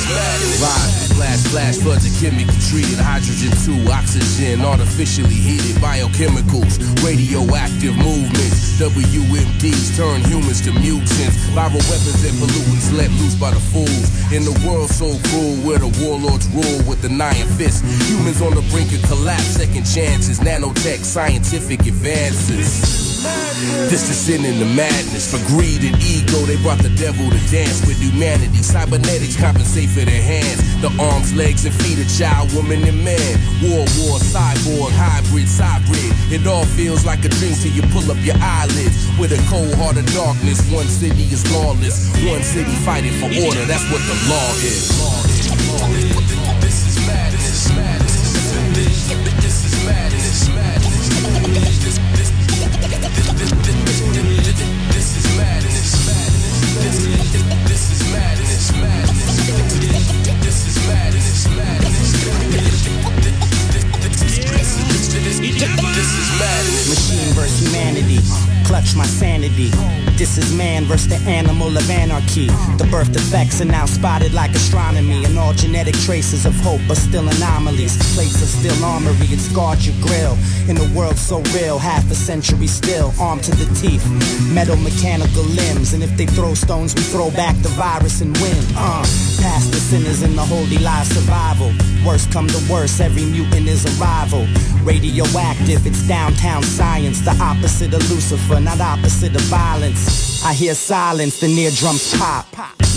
rise, 0.63 1.11
flash, 1.11 1.43
flash, 1.51 1.77
floods 1.77 2.05
of 2.07 2.13
chemical 2.21 2.55
treated 2.71 2.99
hydrogen 2.99 3.51
2, 3.65 3.91
oxygen, 3.91 4.61
artificially 4.61 5.35
heated 5.35 5.75
biochemicals, 5.83 6.79
radioactive 7.03 7.95
movements, 7.97 8.79
WMDs 8.79 9.97
turn 9.97 10.23
humans 10.31 10.61
to 10.61 10.71
mutants, 10.71 11.35
viral 11.51 11.83
weapons 11.91 12.23
and 12.23 12.35
pollutants 12.39 12.91
let 12.95 13.09
loose 13.19 13.35
by 13.35 13.51
the 13.51 13.59
fools. 13.59 14.07
In 14.31 14.43
the 14.43 14.55
world 14.67 14.89
so 14.89 15.17
cruel, 15.29 15.55
where 15.67 15.79
the 15.79 15.91
warlords 16.03 16.47
rule 16.55 16.81
with 16.87 17.01
the 17.01 17.11
iron 17.21 17.47
fist, 17.57 17.83
humans 18.07 18.41
on 18.41 18.55
the 18.55 18.63
brink 18.71 18.93
of 18.93 19.01
collapse, 19.09 19.59
second 19.59 19.83
chances, 19.83 20.39
nanotech, 20.39 21.03
scientific 21.03 21.81
advances. 21.81 23.14
This 23.89 24.27
in 24.29 24.59
the 24.59 24.65
madness. 24.65 25.31
For 25.31 25.39
greed 25.47 25.83
and 25.85 25.95
ego, 26.01 26.43
they 26.49 26.57
brought 26.57 26.79
the 26.79 26.89
devil 26.97 27.29
to 27.29 27.41
dance 27.53 27.85
with 27.85 28.01
humanity. 28.01 28.61
Cybernetics 28.61 29.39
compensate 29.39 29.89
for 29.89 30.03
their 30.03 30.21
hands. 30.21 30.59
The 30.81 30.89
arms, 30.99 31.33
legs, 31.33 31.65
and 31.65 31.73
feet 31.73 31.99
of 32.01 32.09
child, 32.09 32.53
woman, 32.53 32.83
and 32.83 33.03
man. 33.05 33.37
War, 33.61 33.85
war, 34.01 34.17
cyborg, 34.19 34.91
hybrid, 34.97 35.47
hybrid. 35.47 36.11
It 36.33 36.47
all 36.47 36.65
feels 36.75 37.05
like 37.05 37.23
a 37.23 37.29
dream 37.29 37.53
till 37.55 37.71
you 37.71 37.83
pull 37.93 38.09
up 38.11 38.17
your 38.25 38.37
eyelids. 38.41 38.97
With 39.19 39.31
a 39.31 39.41
cold 39.47 39.73
heart 39.75 39.97
of 39.97 40.05
darkness, 40.11 40.59
one 40.73 40.87
city 40.87 41.29
is 41.29 41.45
lawless. 41.53 42.09
One 42.25 42.43
city 42.43 42.73
fighting 42.83 43.13
for 43.21 43.29
order. 43.29 43.63
That's 43.69 43.85
what 43.93 44.01
the 44.09 44.17
law 44.27 44.49
is. 44.65 45.14
Machine 66.63 67.33
versus 67.33 67.67
humanity. 67.67 68.19
Clutch 68.63 68.95
my 68.95 69.05
sanity. 69.05 69.71
This 70.17 70.37
is 70.37 70.55
man 70.55 70.85
versus 70.85 71.09
the 71.09 71.17
animal 71.29 71.75
of 71.75 71.89
anarchy. 71.89 72.47
The 72.77 72.87
birth 72.89 73.11
defects 73.11 73.59
are 73.59 73.65
now 73.65 73.85
spotted 73.85 74.33
like 74.33 74.51
astronomy. 74.51 75.25
And 75.25 75.37
all 75.37 75.51
genetic 75.51 75.93
traces 75.95 76.45
of 76.45 76.55
hope 76.61 76.79
are 76.89 76.95
still 76.95 77.27
anomalies. 77.27 77.97
Plates 78.15 78.41
are 78.41 78.47
still 78.47 78.85
armory, 78.85 79.27
it 79.27 79.39
scarred 79.39 79.83
your 79.83 79.95
grill. 79.99 80.37
In 80.69 80.77
a 80.77 80.87
world 80.95 81.17
so 81.17 81.41
real, 81.53 81.77
half 81.77 82.09
a 82.09 82.15
century 82.15 82.67
still, 82.67 83.13
armed 83.19 83.43
to 83.43 83.51
the 83.51 83.67
teeth. 83.75 84.07
Metal 84.53 84.77
mechanical 84.77 85.43
limbs. 85.43 85.91
And 85.91 86.01
if 86.01 86.15
they 86.15 86.25
throw 86.27 86.53
stones, 86.53 86.95
we 86.95 87.01
throw 87.01 87.29
back 87.31 87.55
the 87.61 87.69
virus 87.75 88.21
and 88.21 88.31
win. 88.37 88.63
Uh, 88.77 89.03
past 89.43 89.71
the 89.71 89.79
sinners 89.79 90.23
in 90.23 90.35
the 90.35 90.45
holy 90.45 90.77
life 90.77 91.07
survival. 91.07 91.73
Worst 92.05 92.31
come 92.31 92.47
to 92.47 92.71
worst, 92.71 93.01
every 93.01 93.25
mutant 93.25 93.67
is 93.67 93.83
a 93.83 93.91
rival. 94.01 94.47
Radioactive, 94.83 95.85
it's 95.85 96.07
downtown 96.07 96.63
science. 96.63 97.19
The 97.19 97.35
opposite 97.41 97.93
of 97.93 98.09
Lucifer, 98.09 98.59
not 98.61 98.79
opposite 98.79 99.35
of 99.35 99.41
violence. 99.43 100.04
I 100.45 100.53
hear 100.53 100.75
silence, 100.75 101.39
the 101.39 101.47
near 101.47 101.71
drums 101.71 102.13
pop. 102.17 102.45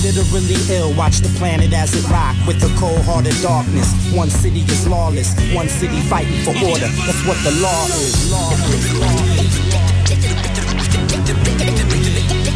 Literally 0.02 0.54
ill, 0.70 0.94
watch 0.94 1.18
the 1.18 1.28
planet 1.38 1.72
as 1.72 1.94
it 1.94 2.08
rock 2.10 2.36
with 2.46 2.60
the 2.60 2.68
cold 2.78 3.00
hearted 3.02 3.34
darkness. 3.42 3.92
One 4.14 4.30
city 4.30 4.60
is 4.60 4.86
lawless, 4.86 5.34
one 5.54 5.68
city 5.68 6.00
fighting 6.02 6.44
for 6.44 6.50
order. 6.50 6.86
That's 6.86 7.24
what 7.26 7.38
the 7.42 7.50
law 7.60 7.86
is. 7.86 8.30
Law 8.30 8.52
is. 8.52 8.92
Law 9.00 9.22
is. 9.42 9.58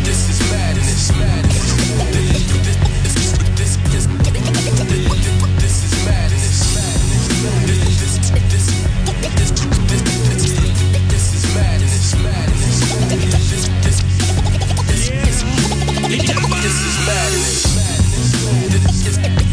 This 0.04 0.28
is 0.30 0.50
madness. 0.50 1.41
just 19.02 19.20
the 19.20 19.51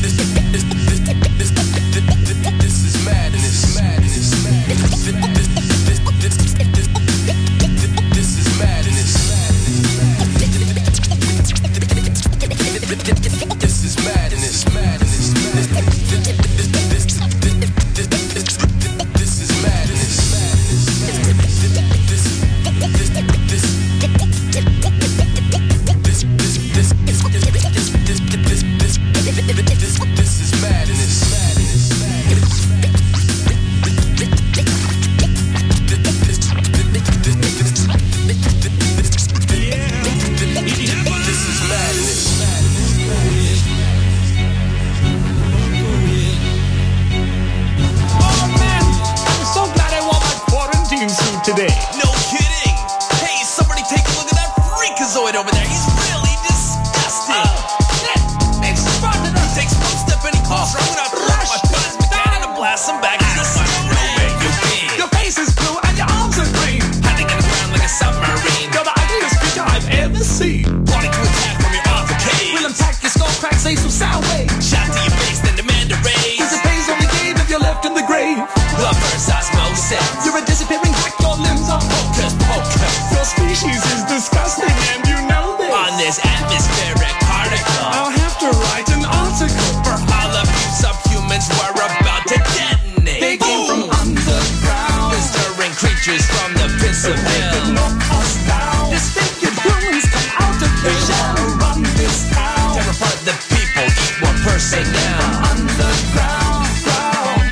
ashes 96.09 96.25
from 96.25 96.53
the 96.53 96.67
pits 96.81 97.05
of 97.05 97.15
hell. 97.15 97.29
They 97.29 97.41
could 97.53 97.73
knock 97.73 98.01
us 98.17 98.31
down. 98.47 98.89
Disfigured 98.89 99.57
ruins 99.61 100.05
come 100.09 100.29
out 100.41 100.57
of 100.57 100.73
the 100.81 100.93
shell. 101.05 101.35
run 101.61 101.83
this 101.97 102.29
town. 102.33 102.73
terrify 102.73 103.13
the 103.25 103.35
people, 103.53 103.85
eat 103.85 104.15
one 104.21 104.39
person 104.41 104.83
down. 104.89 105.29
underground, 105.53 106.65
ground. 106.85 107.45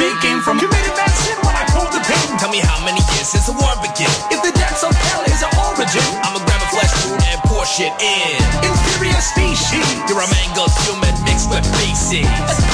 They 0.00 0.12
came 0.24 0.40
from 0.40 0.58
You 0.60 0.68
committed 0.68 0.96
that 0.96 1.12
sin 1.12 1.36
when 1.44 1.54
I 1.56 1.64
pulled 1.76 1.92
the 1.92 2.00
pin. 2.00 2.38
Tell 2.40 2.50
me 2.50 2.60
how 2.64 2.80
many 2.84 3.00
years 3.12 3.28
since 3.28 3.46
the 3.46 3.56
war 3.56 3.72
began. 3.84 4.12
If 4.32 4.40
the 4.40 4.52
depths 4.56 4.84
of 4.84 4.94
hell 4.96 5.22
is 5.28 5.44
our 5.44 5.52
origin, 5.68 6.04
I'ma 6.24 6.40
grab 6.48 6.60
a 6.64 6.68
flesh 6.72 6.92
wound 7.04 7.20
and 7.28 7.38
pour 7.44 7.64
shit 7.68 7.92
in. 8.00 8.40
Inferior 8.64 9.20
species. 9.20 9.84
You're 10.08 10.24
a 10.24 10.28
mangled 10.40 10.72
human 10.88 11.12
mixed 11.28 11.52
with 11.52 11.64
feces. 11.76 12.71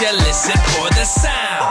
You. 0.00 0.12
Listen 0.22 0.54
for 0.74 0.86
the 0.94 1.02
sound. 1.02 1.66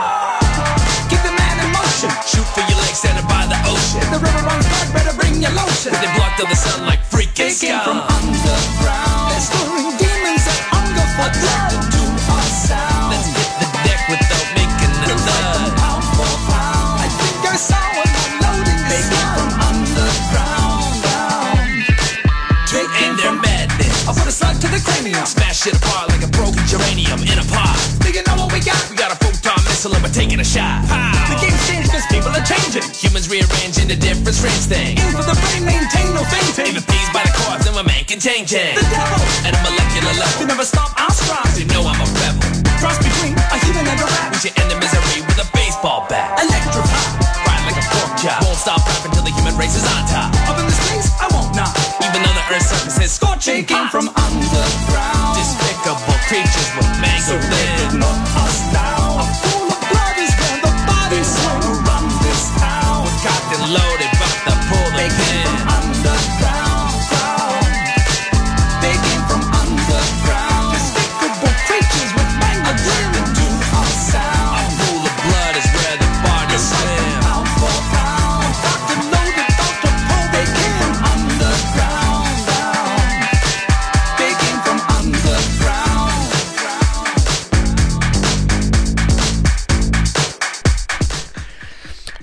Give 1.08 1.22
the 1.24 1.32
man 1.32 1.56
emotion. 1.64 2.12
Shoot 2.28 2.44
for 2.52 2.60
your 2.68 2.76
legs 2.84 3.00
standing 3.00 3.24
by 3.24 3.48
the 3.48 3.56
ocean. 3.64 4.04
If 4.04 4.10
the 4.12 4.20
river 4.20 4.42
runs 4.44 4.68
blood, 4.68 4.88
better 4.92 5.16
bring 5.16 5.40
your 5.40 5.52
lotion. 5.56 5.96
They 5.96 6.10
blocked 6.12 6.40
all 6.40 6.48
the 6.48 6.56
sun 6.56 6.84
like 6.84 7.00
freaking 7.08 7.48
They 7.48 7.56
came 7.56 7.80
from 7.80 8.04
underground. 8.04 9.32
They're 9.32 9.40
stirring 9.48 9.96
demons 9.96 10.44
that 10.44 10.60
hunger 10.68 11.08
for 11.16 11.28
blood 11.40 11.72
to 11.72 12.02
our 12.28 12.48
sound. 12.68 13.16
Let's 13.16 13.32
hit 13.32 13.50
the 13.64 13.68
deck 13.88 14.00
without 14.12 14.48
making 14.52 14.92
a 15.08 15.16
thud. 15.16 15.72
pound 15.80 16.04
for 16.12 16.32
pound. 16.52 17.00
I 17.00 17.08
think 17.08 17.40
I 17.48 17.56
saw 17.56 17.80
one 17.96 18.12
unloading 18.12 18.82
They 18.92 19.02
came 19.08 19.30
from 19.40 19.50
underground. 19.72 21.00
Down. 21.00 21.64
End 22.76 23.16
their 23.16 23.36
madness. 23.40 24.04
I 24.04 24.12
put 24.12 24.28
a 24.28 24.34
slug 24.36 24.60
to 24.60 24.68
the 24.68 24.80
cranium. 24.84 25.24
Smash 25.24 25.64
it 25.64 25.80
apart 25.80 26.12
like 26.12 26.20
a 26.20 26.27
photon 29.88 30.02
missile 30.02 30.20
taking 30.20 30.40
a 30.40 30.44
shot. 30.44 30.84
The 31.28 31.36
game's 31.40 31.62
changed 31.68 31.90
cause 31.90 32.06
people 32.12 32.32
are 32.32 32.44
changing. 32.44 32.84
Humans 32.92 33.28
rearranging 33.28 33.88
the 33.88 33.96
different 33.96 34.36
strange 34.36 34.64
things. 34.68 35.00
Aim 35.00 35.12
for 35.16 35.24
the 35.24 35.36
brain, 35.36 35.64
maintain 35.64 36.08
no 36.12 36.22
fainting. 36.28 36.76
Even 36.76 36.84
peas 36.84 37.08
by 37.12 37.24
the 37.24 37.32
cars 37.32 37.64
and 37.66 37.74
we're 37.76 37.88
making 37.88 38.20
changes. 38.20 38.76
The 38.76 38.84
devil 38.92 39.20
At 39.48 39.56
a 39.56 39.60
molecular 39.64 40.12
level. 40.18 40.46
never 40.46 40.64
stop 40.64 40.92
our 41.00 41.12
strides. 41.12 41.56
You 41.60 41.66
know 41.72 41.84
I'm 41.84 42.00
a 42.00 42.08
rebel. 42.20 42.48
Cross 42.80 42.98
between 43.00 43.34
a 43.36 43.56
human 43.64 43.84
and 43.88 43.98
a 44.00 44.06
rat. 44.06 44.28
We 44.32 44.38
should 44.44 44.56
end 44.58 44.68
the 44.70 44.78
misery 44.78 45.24
with 45.24 45.40
a 45.40 45.48
baseball 45.56 46.04
bat. 46.08 46.36
Electrify. 46.36 47.48
Ride 47.48 47.64
like 47.64 47.78
a 47.80 47.86
pork 47.88 48.12
chop. 48.20 48.44
Won't 48.44 48.58
stop 48.60 48.80
rapping 48.84 49.12
till 49.16 49.24
the 49.24 49.34
human 49.34 49.56
race 49.56 49.76
is 49.76 49.86
on 49.88 50.04
top. 50.10 50.30
Up 50.50 50.58
in 50.60 50.66
this 50.68 50.80
place, 50.88 51.08
I 51.16 51.26
won't 51.32 51.54
knock. 51.56 51.72
Even 52.04 52.20
though 52.22 52.36
the 52.36 52.44
earth's 52.52 52.68
surface 52.68 52.98
is 53.00 53.12
scorching 53.12 53.64
came 53.64 53.88
from 53.88 54.12
underground. 54.12 55.37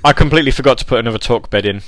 I 0.05 0.13
completely 0.13 0.51
forgot 0.51 0.77
to 0.77 0.85
put 0.85 0.99
another 0.99 1.17
talk 1.17 1.49
bed 1.49 1.65
in. 1.65 1.81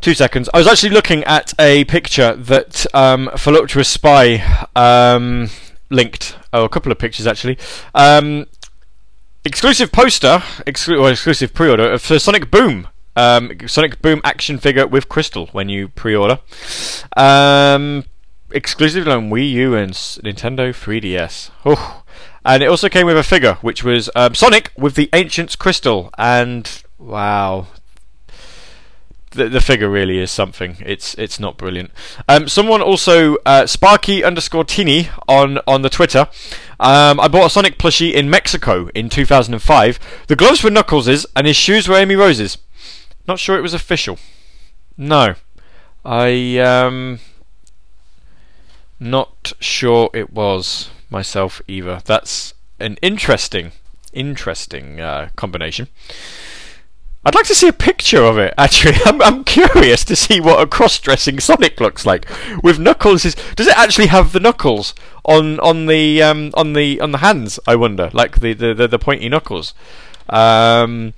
Two 0.00 0.14
seconds. 0.14 0.48
I 0.54 0.58
was 0.58 0.68
actually 0.68 0.90
looking 0.90 1.24
at 1.24 1.52
a 1.58 1.84
picture 1.86 2.36
that 2.36 2.86
um, 2.94 3.28
Voluptuous 3.36 3.88
Spy 3.88 4.66
um, 4.76 5.50
linked. 5.90 6.36
Oh, 6.52 6.62
a 6.64 6.68
couple 6.68 6.92
of 6.92 6.98
pictures 7.00 7.26
actually. 7.26 7.58
Um, 7.92 8.46
exclusive 9.44 9.90
poster, 9.90 10.38
exclu- 10.64 11.00
or 11.00 11.10
exclusive 11.10 11.52
pre-order 11.52 11.98
for 11.98 12.20
Sonic 12.20 12.52
Boom. 12.52 12.86
Um, 13.16 13.50
Sonic 13.66 14.00
Boom 14.00 14.20
action 14.22 14.58
figure 14.58 14.86
with 14.86 15.08
crystal 15.08 15.48
when 15.48 15.68
you 15.68 15.88
pre-order. 15.88 16.38
Um, 17.16 18.04
exclusively 18.50 19.12
on 19.12 19.30
Wii 19.30 19.50
U 19.50 19.74
and 19.74 19.92
Nintendo 19.92 20.70
3DS. 20.70 21.50
Oh. 21.64 22.02
And 22.44 22.62
it 22.62 22.66
also 22.66 22.88
came 22.88 23.06
with 23.06 23.18
a 23.18 23.22
figure, 23.22 23.54
which 23.60 23.84
was 23.84 24.08
um, 24.14 24.34
Sonic 24.34 24.72
with 24.76 24.94
the 24.94 25.10
Ancient's 25.12 25.56
Crystal. 25.56 26.10
And 26.16 26.82
wow, 26.98 27.66
the 29.32 29.48
the 29.48 29.60
figure 29.60 29.88
really 29.88 30.18
is 30.18 30.30
something. 30.30 30.76
It's 30.80 31.14
it's 31.14 31.38
not 31.38 31.56
brilliant. 31.56 31.90
Um, 32.28 32.48
someone 32.48 32.80
also 32.80 33.36
uh, 33.44 33.66
Sparky 33.66 34.24
underscore 34.24 34.64
Tini 34.64 35.08
on 35.26 35.58
on 35.66 35.82
the 35.82 35.90
Twitter. 35.90 36.28
Um, 36.80 37.20
I 37.20 37.28
bought 37.28 37.46
a 37.46 37.50
Sonic 37.50 37.78
plushie 37.78 38.12
in 38.12 38.30
Mexico 38.30 38.88
in 38.94 39.08
2005. 39.08 39.98
The 40.28 40.36
gloves 40.36 40.62
were 40.62 40.70
Knuckles' 40.70 41.26
and 41.36 41.46
his 41.46 41.56
shoes 41.56 41.88
were 41.88 41.96
Amy 41.96 42.16
Rose's. 42.16 42.58
Not 43.26 43.38
sure 43.38 43.58
it 43.58 43.62
was 43.62 43.74
official. 43.74 44.18
No, 44.96 45.34
I 46.04 46.58
um, 46.58 47.20
not 49.00 49.52
sure 49.60 50.10
it 50.12 50.32
was 50.32 50.90
myself 51.10 51.62
either. 51.68 52.00
That's 52.04 52.54
an 52.80 52.96
interesting, 53.02 53.72
interesting 54.12 55.00
uh, 55.00 55.30
combination. 55.36 55.88
I'd 57.24 57.34
like 57.34 57.46
to 57.46 57.54
see 57.54 57.68
a 57.68 57.72
picture 57.72 58.22
of 58.22 58.38
it. 58.38 58.54
Actually, 58.56 58.94
I'm, 59.04 59.20
I'm 59.22 59.44
curious 59.44 60.04
to 60.04 60.16
see 60.16 60.40
what 60.40 60.60
a 60.60 60.66
cross-dressing 60.66 61.40
Sonic 61.40 61.80
looks 61.80 62.06
like 62.06 62.26
with 62.62 62.78
Knuckles. 62.78 63.24
Is, 63.24 63.34
does 63.56 63.66
it 63.66 63.76
actually 63.76 64.06
have 64.06 64.32
the 64.32 64.40
knuckles 64.40 64.94
on 65.24 65.60
on 65.60 65.86
the 65.86 66.22
um, 66.22 66.52
on 66.54 66.72
the 66.72 67.00
on 67.00 67.12
the 67.12 67.18
hands? 67.18 67.58
I 67.66 67.76
wonder, 67.76 68.10
like 68.12 68.40
the 68.40 68.54
the, 68.54 68.72
the, 68.72 68.88
the 68.88 68.98
pointy 68.98 69.28
knuckles, 69.28 69.74
um, 70.28 71.12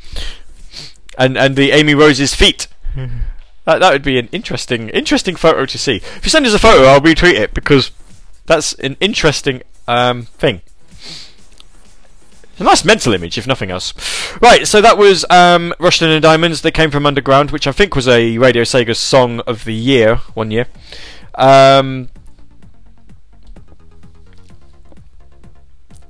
and 1.19 1.37
and 1.37 1.55
the 1.55 1.71
Amy 1.73 1.95
Rose's 1.95 2.35
feet. 2.35 2.67
That, 3.71 3.79
that 3.79 3.93
would 3.93 4.03
be 4.03 4.19
an 4.19 4.29
interesting 4.33 4.89
interesting 4.89 5.37
photo 5.37 5.65
to 5.65 5.79
see. 5.79 5.97
If 5.97 6.25
you 6.25 6.31
send 6.31 6.45
us 6.45 6.55
a 6.55 6.59
photo, 6.59 6.87
I'll 6.87 7.01
retweet 7.01 7.35
it 7.35 7.55
because 7.55 7.93
that's 8.47 8.73
an 8.75 8.97
interesting 8.99 9.63
um, 9.87 10.23
thing. 10.23 10.63
A 12.59 12.65
nice 12.65 12.85
mental 12.85 13.15
image, 13.15 13.39
if 13.39 13.47
nothing 13.47 13.71
else. 13.71 13.95
Right, 14.43 14.67
so 14.67 14.81
that 14.81 14.99
was 14.99 15.25
um, 15.31 15.73
Rushden 15.79 16.13
and 16.13 16.21
Diamonds. 16.21 16.63
They 16.63 16.73
came 16.73 16.91
from 16.91 17.07
Underground, 17.07 17.53
which 17.53 17.69
I 17.69 17.73
think 17.73 17.95
was 17.95 18.09
a 18.09 18.39
Radio 18.39 18.65
Sega 18.65 18.97
Song 18.97 19.39
of 19.47 19.65
the 19.65 19.73
Year 19.73 20.17
one 20.35 20.51
year. 20.51 20.67
Um, 21.37 22.09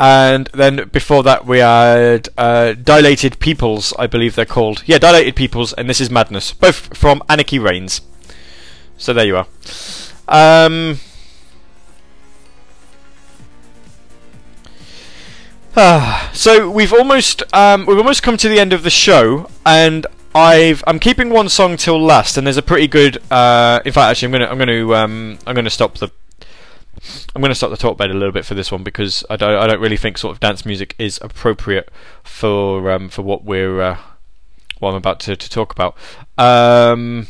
and 0.01 0.47
then 0.55 0.89
before 0.89 1.23
that, 1.25 1.45
we 1.45 1.59
had 1.59 2.31
uh, 2.39 2.73
Dilated 2.73 3.39
Peoples, 3.39 3.93
I 3.99 4.07
believe 4.07 4.35
they're 4.35 4.47
called. 4.47 4.83
Yeah, 4.87 4.97
Dilated 4.99 5.37
Peoples, 5.37 5.75
and 5.75 5.91
This 5.91 6.01
is 6.01 6.11
Madness. 6.11 6.55
Both 6.55 6.97
from 6.97 7.23
Anarchy 7.29 7.59
Reigns. 7.59 8.01
So 8.97 9.13
there 9.13 9.27
you 9.27 9.37
are. 9.37 9.47
Um, 10.27 10.99
Ah, 15.77 16.31
so 16.35 16.69
we've 16.71 16.93
almost 16.93 17.43
um, 17.55 17.87
we've 17.87 17.99
almost 17.99 18.23
come 18.23 18.37
to 18.37 18.49
the 18.49 18.59
end 18.59 18.73
of 18.73 18.83
the 18.83 18.91
show, 18.91 19.49
and 19.65 20.07
I've 20.35 20.83
I'm 20.87 20.99
keeping 20.99 21.31
one 21.31 21.49
song 21.49 21.77
till 21.77 22.01
last, 22.01 22.37
and 22.37 22.47
there's 22.47 22.57
a 22.57 22.63
pretty 22.63 22.89
good. 22.89 23.19
Uh, 23.31 23.81
in 23.85 23.93
fact, 23.93 24.11
actually, 24.11 24.27
I'm 24.27 24.33
gonna 24.33 24.47
I'm 24.47 24.59
gonna 24.59 24.93
um, 24.95 25.39
I'm 25.47 25.55
gonna 25.55 25.71
stop 25.71 25.99
the 25.99 26.11
I'm 27.35 27.43
gonna 27.43 27.55
stop 27.55 27.71
the 27.71 27.77
talk 27.77 27.97
bed 27.97 28.11
a 28.11 28.15
little 28.15 28.33
bit 28.33 28.45
for 28.45 28.55
this 28.55 28.71
one 28.71 28.83
because 28.83 29.25
I 29.31 29.37
don't 29.37 29.57
I 29.57 29.67
don't 29.67 29.81
really 29.81 29.97
think 29.97 30.19
sort 30.19 30.35
of 30.35 30.41
dance 30.41 30.67
music 30.67 30.95
is 30.99 31.19
appropriate 31.23 31.91
for 32.23 32.91
um, 32.91 33.09
for 33.09 33.23
what 33.23 33.45
we're 33.45 33.81
uh, 33.81 33.99
what 34.79 34.91
I'm 34.91 34.97
about 34.97 35.21
to, 35.21 35.37
to 35.37 35.51
talk 35.51 35.73
about. 35.73 35.97
Um, 36.37 37.29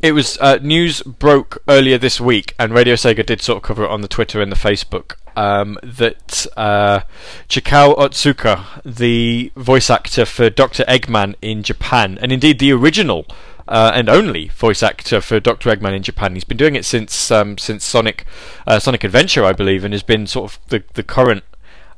it 0.00 0.12
was 0.12 0.36
uh, 0.40 0.58
news 0.62 1.02
broke 1.02 1.62
earlier 1.68 1.98
this 1.98 2.20
week, 2.20 2.54
and 2.58 2.72
Radio 2.72 2.94
Sega 2.94 3.24
did 3.24 3.40
sort 3.40 3.56
of 3.58 3.62
cover 3.62 3.84
it 3.84 3.90
on 3.90 4.02
the 4.02 4.08
Twitter 4.08 4.42
and 4.42 4.52
the 4.52 4.56
Facebook. 4.56 5.14
Um, 5.36 5.78
that 5.82 6.46
uh, 6.56 7.00
Chikao 7.48 7.96
Otsuka, 7.98 8.82
the 8.84 9.52
voice 9.54 9.90
actor 9.90 10.24
for 10.24 10.48
Dr. 10.48 10.82
Eggman 10.84 11.34
in 11.42 11.62
Japan, 11.62 12.18
and 12.22 12.32
indeed 12.32 12.58
the 12.58 12.72
original 12.72 13.26
uh, 13.68 13.92
and 13.94 14.08
only 14.08 14.48
voice 14.48 14.82
actor 14.82 15.20
for 15.20 15.40
Dr. 15.40 15.70
Eggman 15.70 15.94
in 15.94 16.02
Japan, 16.02 16.34
he's 16.34 16.44
been 16.44 16.56
doing 16.56 16.76
it 16.76 16.84
since 16.84 17.30
um, 17.30 17.58
since 17.58 17.84
Sonic 17.84 18.24
uh, 18.66 18.78
Sonic 18.78 19.04
Adventure, 19.04 19.44
I 19.44 19.52
believe, 19.52 19.84
and 19.84 19.92
has 19.92 20.02
been 20.02 20.26
sort 20.26 20.52
of 20.52 20.58
the 20.68 20.84
the 20.94 21.02
current 21.02 21.44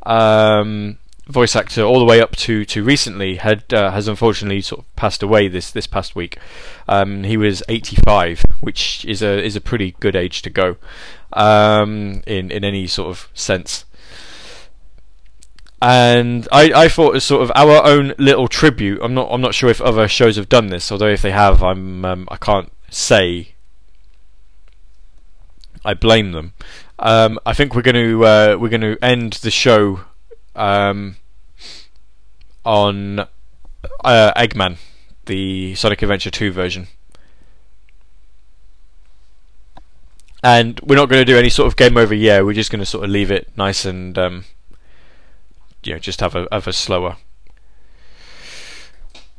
um, 0.05 0.99
voice 1.28 1.55
actor 1.55 1.82
all 1.82 1.99
the 1.99 2.05
way 2.05 2.20
up 2.20 2.35
to, 2.35 2.65
to 2.65 2.82
recently 2.82 3.36
had 3.36 3.73
uh, 3.73 3.90
has 3.90 4.09
unfortunately 4.09 4.62
sort 4.62 4.81
of 4.81 4.97
passed 4.97 5.23
away 5.23 5.49
this 5.49 5.70
this 5.70 5.86
past 5.86 6.16
week. 6.16 6.39
Um, 6.89 7.24
he 7.24 7.36
was 7.36 7.62
85, 7.69 8.43
which 8.61 9.05
is 9.05 9.23
a 9.23 9.43
is 9.45 9.55
a 9.55 9.61
pretty 9.61 9.95
good 10.01 10.16
age 10.16 10.43
to 10.43 10.51
go 10.51 10.77
um, 11.35 12.23
in 12.27 12.51
in 12.51 12.65
any 12.65 12.86
sort 12.86 13.11
of 13.11 13.28
sense. 13.35 13.85
And 15.80 16.48
I, 16.50 16.72
I 16.84 16.88
thought 16.88 17.14
as 17.14 17.24
sort 17.24 17.42
of 17.42 17.52
our 17.55 17.84
own 17.84 18.14
little 18.18 18.48
tribute. 18.48 19.00
I'm 19.02 19.14
not 19.14 19.28
I'm 19.30 19.40
not 19.40 19.55
sure 19.55 19.70
if 19.70 19.80
other 19.80 20.09
shows 20.09 20.36
have 20.36 20.48
done 20.48 20.68
this, 20.68 20.90
although 20.90 21.09
if 21.09 21.22
they 21.22 21.30
have, 21.30 21.62
I'm 21.62 22.05
um, 22.05 22.28
I 22.30 22.36
can't 22.36 22.72
say 22.90 23.55
I 25.84 25.94
blame 25.94 26.32
them. 26.32 26.55
Um, 26.98 27.38
I 27.46 27.52
think 27.52 27.74
we're 27.74 27.82
going 27.82 27.94
to 27.94 28.24
uh, 28.24 28.56
we're 28.59 28.68
going 28.68 28.80
to 28.80 28.98
end 29.02 29.34
the 29.34 29.50
show 29.50 30.00
um, 30.56 31.16
on 32.64 33.20
uh, 33.20 34.32
Eggman, 34.36 34.78
the 35.26 35.74
Sonic 35.76 36.02
Adventure 36.02 36.30
2 36.30 36.50
version. 36.50 36.88
And 40.42 40.78
we're 40.80 40.96
not 40.96 41.09
going 41.09 41.20
to 41.20 41.24
do 41.24 41.38
any 41.38 41.50
sort 41.50 41.66
of 41.66 41.76
game 41.76 41.96
over 41.96 42.14
yeah. 42.14 42.42
We're 42.42 42.52
just 42.52 42.70
going 42.70 42.80
to 42.80 42.86
sort 42.86 43.05
of 43.05 43.10
leave 43.10 43.30
it 43.30 43.50
nice 43.56 43.84
and 43.84 44.16
um, 44.16 44.44
you 45.82 45.92
know 45.92 45.98
just 45.98 46.20
have 46.20 46.34
a 46.34 46.46
have 46.50 46.66
a 46.66 46.72
slower 46.72 47.16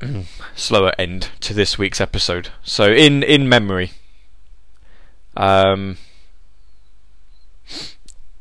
slower 0.55 0.93
end 0.97 1.29
to 1.41 1.53
this 1.53 1.77
week's 1.77 2.01
episode. 2.01 2.49
So 2.63 2.91
in 2.91 3.23
in 3.23 3.49
memory, 3.49 3.91
um, 5.35 5.97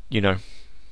you 0.09 0.21
know, 0.21 0.37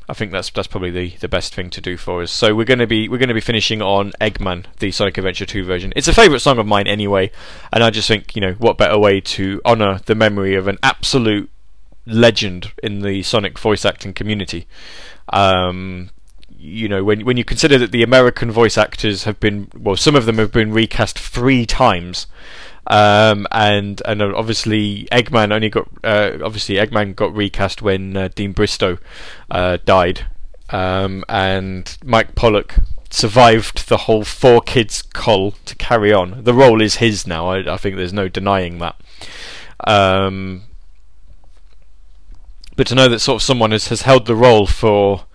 I 0.10 0.14
think 0.14 0.32
that's 0.32 0.50
that's 0.50 0.68
probably 0.68 0.92
the, 0.92 1.16
the 1.18 1.28
best 1.28 1.54
thing 1.54 1.70
to 1.72 1.82
do 1.82 1.98
for 1.98 2.22
us. 2.22 2.32
So 2.32 2.56
we're 2.56 2.66
gonna 2.66 2.88
be 2.88 3.08
we're 3.10 3.18
gonna 3.18 3.34
be 3.34 3.42
finishing 3.42 3.82
on 3.82 4.12
Eggman, 4.22 4.66
the 4.80 4.92
Sonic 4.92 5.18
Adventure 5.18 5.46
2 5.46 5.64
version. 5.64 5.94
It's 5.96 6.08
a 6.08 6.14
favourite 6.14 6.42
song 6.42 6.60
of 6.60 6.68
mine 6.68 6.88
anyway, 6.88 7.32
and 7.72 7.84
I 7.84 7.90
just 7.90 8.08
think 8.08 8.36
you 8.36 8.42
know 8.42 8.54
what 8.54 8.78
better 8.78 8.98
way 8.98 9.22
to 9.22 9.62
honour 9.66 10.00
the 10.06 10.16
memory 10.16 10.56
of 10.56 10.68
an 10.68 10.78
absolute 10.84 11.50
legend 12.06 12.72
in 12.82 13.02
the 13.02 13.24
Sonic 13.24 13.60
voice 13.60 13.86
acting 13.86 14.14
community. 14.14 14.68
Um, 15.30 16.10
you 16.68 16.90
know, 16.90 17.04
when 17.04 17.26
when 17.26 17.38
you 17.38 17.46
consider 17.46 17.78
that 17.78 17.92
the 17.92 18.04
American 18.04 18.52
voice 18.52 18.78
actors 18.78 19.24
have 19.24 19.40
been 19.40 19.70
well, 19.76 19.96
some 19.96 20.16
of 20.16 20.26
them 20.26 20.38
have 20.38 20.52
been 20.52 20.72
recast 20.72 21.18
three 21.18 21.66
times. 21.66 22.28
Um, 22.90 23.48
and 23.52 24.02
and 24.06 24.22
obviously 24.22 25.10
Eggman 25.12 25.52
only 25.52 25.70
got 25.70 25.90
uh, 26.04 26.38
obviously 26.44 26.76
Eggman 26.76 27.16
got 27.16 27.36
recast 27.36 27.82
when 27.82 28.16
uh, 28.16 28.30
Deem 28.34 28.54
Bristow 28.54 28.98
uh, 29.52 29.78
died, 29.84 30.28
um, 30.70 31.26
and 31.28 31.98
Mike 32.04 32.36
Pollock 32.36 32.76
survived 33.10 33.88
the 33.88 33.98
whole 33.98 34.24
4Kids 34.24 35.14
call 35.14 35.52
to 35.66 35.76
carry 35.76 36.14
on. 36.14 36.44
The 36.44 36.54
role 36.54 36.82
is 36.82 36.96
his 36.96 37.26
now. 37.26 37.48
I, 37.48 37.74
I 37.74 37.78
think 37.78 37.96
there's 37.96 38.14
no 38.14 38.28
denying 38.28 38.80
that. 38.80 38.96
Um, 39.86 40.64
but 42.76 42.88
to 42.88 42.96
know 42.96 43.08
that 43.08 43.20
sort 43.20 43.38
of 43.38 43.44
someone 43.44 43.72
has, 43.72 43.88
has 43.88 44.02
held 44.02 44.26
the 44.26 44.36
role 44.36 44.68
for 44.68 45.26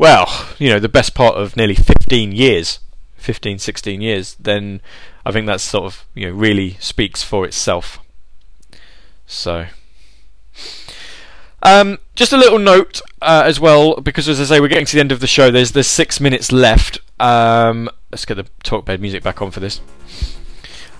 well, 0.00 0.48
you 0.58 0.70
know, 0.70 0.78
the 0.78 0.88
best 0.88 1.14
part 1.14 1.34
of 1.34 1.58
nearly 1.58 1.74
15 1.74 2.32
years, 2.32 2.78
15, 3.16 3.58
16 3.58 4.00
years, 4.00 4.34
then 4.40 4.80
I 5.26 5.30
think 5.30 5.46
that 5.46 5.60
sort 5.60 5.84
of, 5.84 6.06
you 6.14 6.26
know, 6.26 6.32
really 6.32 6.78
speaks 6.80 7.22
for 7.22 7.44
itself. 7.44 7.98
So, 9.26 9.66
um, 11.62 11.98
just 12.14 12.32
a 12.32 12.38
little 12.38 12.58
note 12.58 13.02
uh, 13.20 13.42
as 13.44 13.60
well, 13.60 14.00
because 14.00 14.26
as 14.26 14.40
I 14.40 14.44
say, 14.44 14.58
we're 14.58 14.68
getting 14.68 14.86
to 14.86 14.94
the 14.94 15.00
end 15.00 15.12
of 15.12 15.20
the 15.20 15.26
show. 15.26 15.50
There's 15.50 15.72
there's 15.72 15.86
six 15.86 16.18
minutes 16.18 16.50
left. 16.50 17.00
Um, 17.20 17.90
let's 18.10 18.24
get 18.24 18.36
the 18.36 18.46
talkbed 18.64 19.02
music 19.02 19.22
back 19.22 19.42
on 19.42 19.50
for 19.50 19.60
this. 19.60 19.82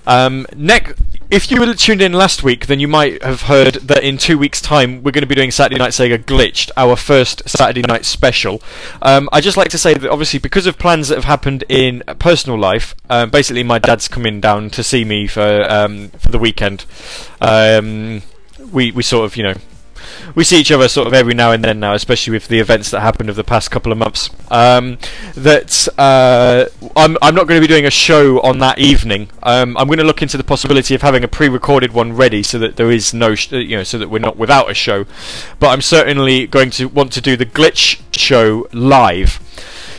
Um, 0.07 0.47
next, 0.55 1.01
if 1.31 1.51
you 1.51 1.61
were 1.61 1.73
tuned 1.75 2.03
in 2.03 2.13
last 2.13 2.43
week, 2.43 2.67
then 2.67 2.81
you 2.81 2.89
might 2.89 3.23
have 3.23 3.43
heard 3.43 3.75
that 3.75 4.03
in 4.03 4.19
two 4.19 4.37
weeks' 4.37 4.61
time 4.61 5.03
we're 5.03 5.13
going 5.13 5.23
to 5.23 5.29
be 5.29 5.35
doing 5.35 5.53
Saturday 5.53 5.79
Night 5.79 5.93
Sega 5.93 6.19
Glitched, 6.19 6.71
our 6.77 6.97
first 6.97 7.49
Saturday 7.49 7.83
night 7.83 8.05
special. 8.05 8.61
Um, 9.01 9.29
I 9.33 9.41
just 9.41 9.57
like 9.57 9.69
to 9.69 9.79
say 9.79 9.95
that 9.95 10.11
obviously 10.11 10.41
because 10.41 10.67
of 10.67 10.77
plans 10.77 11.09
that 11.09 11.15
have 11.15 11.25
happened 11.25 11.63
in 11.69 12.03
personal 12.19 12.59
life, 12.59 12.97
um, 13.09 13.31
basically 13.31 13.63
my 13.63 13.79
dad's 13.79 14.09
coming 14.09 14.41
down 14.41 14.71
to 14.71 14.83
see 14.83 15.05
me 15.05 15.29
for 15.29 15.65
um, 15.71 16.09
for 16.19 16.33
the 16.33 16.39
weekend. 16.39 16.85
Um, 17.41 18.23
we 18.73 18.91
we 18.91 19.03
sort 19.03 19.25
of 19.25 19.37
you 19.37 19.45
know 19.45 19.55
we 20.35 20.45
see 20.45 20.61
each 20.61 20.71
other 20.73 20.89
sort 20.89 21.07
of 21.07 21.15
every 21.15 21.35
now 21.35 21.53
and 21.53 21.65
then 21.65 21.81
now, 21.81 21.95
especially 21.95 22.33
with 22.33 22.49
the 22.49 22.59
events 22.59 22.91
that 22.91 23.01
happened 23.01 23.31
of 23.31 23.37
the 23.37 23.45
past 23.45 23.71
couple 23.71 23.93
of 23.93 23.99
months. 23.99 24.31
Um, 24.51 24.99
that 25.35 25.89
uh, 25.99 26.67
I'm 26.97 27.17
I'm 27.23 27.35
not 27.35 27.47
going 27.47 27.61
to 27.61 27.67
be 27.67 27.73
doing 27.73 27.87
a 27.87 27.91
show 27.91 28.41
on 28.41 28.59
that 28.59 28.79
evening. 28.79 29.29
Um, 29.43 29.77
I'm 29.77 29.87
going 29.87 29.99
to 29.99 30.05
look 30.05 30.23
into 30.23 30.37
the 30.37 30.45
possibility 30.45 30.95
of 30.95 31.03
having 31.03 31.25
a 31.25 31.29
pre-recorded 31.29 31.93
one 31.93 32.15
ready, 32.15 32.43
so 32.43 32.59
that 32.59 32.77
there 32.77 32.91
is 32.91 33.15
no, 33.15 33.35
sh- 33.35 33.53
you 33.53 33.77
know, 33.77 33.85
so 33.85 33.99
that 33.99 34.09
we're 34.09 34.19
not 34.19 34.37
without 34.37 34.71
a 34.71 34.75
show. 34.75 35.05
But 35.59 35.69
I'm 35.69 35.83
certainly 35.83 36.47
going 36.47 36.71
to 36.71 36.87
want 36.87 37.13
to 37.13 37.21
do 37.21 37.37
the 37.37 37.47
glitch 37.47 38.01
show 38.13 38.69
live. 38.73 39.41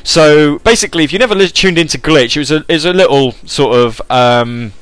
So 0.03 0.59
basically, 0.59 1.03
if 1.03 1.13
you 1.13 1.19
never 1.19 1.35
li- 1.35 1.47
tuned 1.47 1.77
into 1.77 1.97
Glitch, 1.97 2.35
it 2.35 2.39
was 2.39 2.51
a 2.51 2.65
it 2.67 2.73
was 2.73 2.85
a 2.85 2.93
little 2.93 3.33
sort 3.45 3.75
of 3.75 4.01
um, 4.09 4.73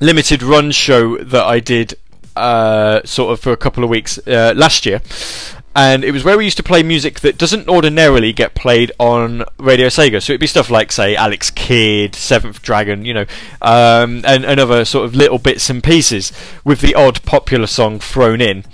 limited 0.00 0.42
run 0.42 0.70
show 0.70 1.18
that 1.18 1.44
I 1.44 1.60
did 1.60 1.94
uh, 2.40 3.02
sort 3.04 3.32
of 3.32 3.40
for 3.40 3.52
a 3.52 3.56
couple 3.56 3.84
of 3.84 3.90
weeks 3.90 4.18
uh, 4.26 4.52
last 4.56 4.86
year. 4.86 5.00
And 5.74 6.04
it 6.04 6.10
was 6.10 6.24
where 6.24 6.36
we 6.36 6.44
used 6.44 6.56
to 6.56 6.64
play 6.64 6.82
music 6.82 7.20
that 7.20 7.38
doesn't 7.38 7.68
ordinarily 7.68 8.32
get 8.32 8.56
played 8.56 8.90
on 8.98 9.44
Radio 9.56 9.86
Sega. 9.86 10.20
So 10.20 10.32
it'd 10.32 10.40
be 10.40 10.48
stuff 10.48 10.68
like, 10.68 10.90
say, 10.90 11.14
Alex 11.14 11.50
Kidd, 11.50 12.16
Seventh 12.16 12.60
Dragon, 12.60 13.04
you 13.04 13.14
know, 13.14 13.26
um, 13.62 14.24
and, 14.26 14.44
and 14.44 14.58
other 14.58 14.84
sort 14.84 15.04
of 15.04 15.14
little 15.14 15.38
bits 15.38 15.70
and 15.70 15.82
pieces 15.82 16.32
with 16.64 16.80
the 16.80 16.96
odd 16.96 17.22
popular 17.22 17.68
song 17.68 18.00
thrown 18.00 18.40
in. 18.40 18.64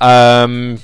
Um, 0.00 0.80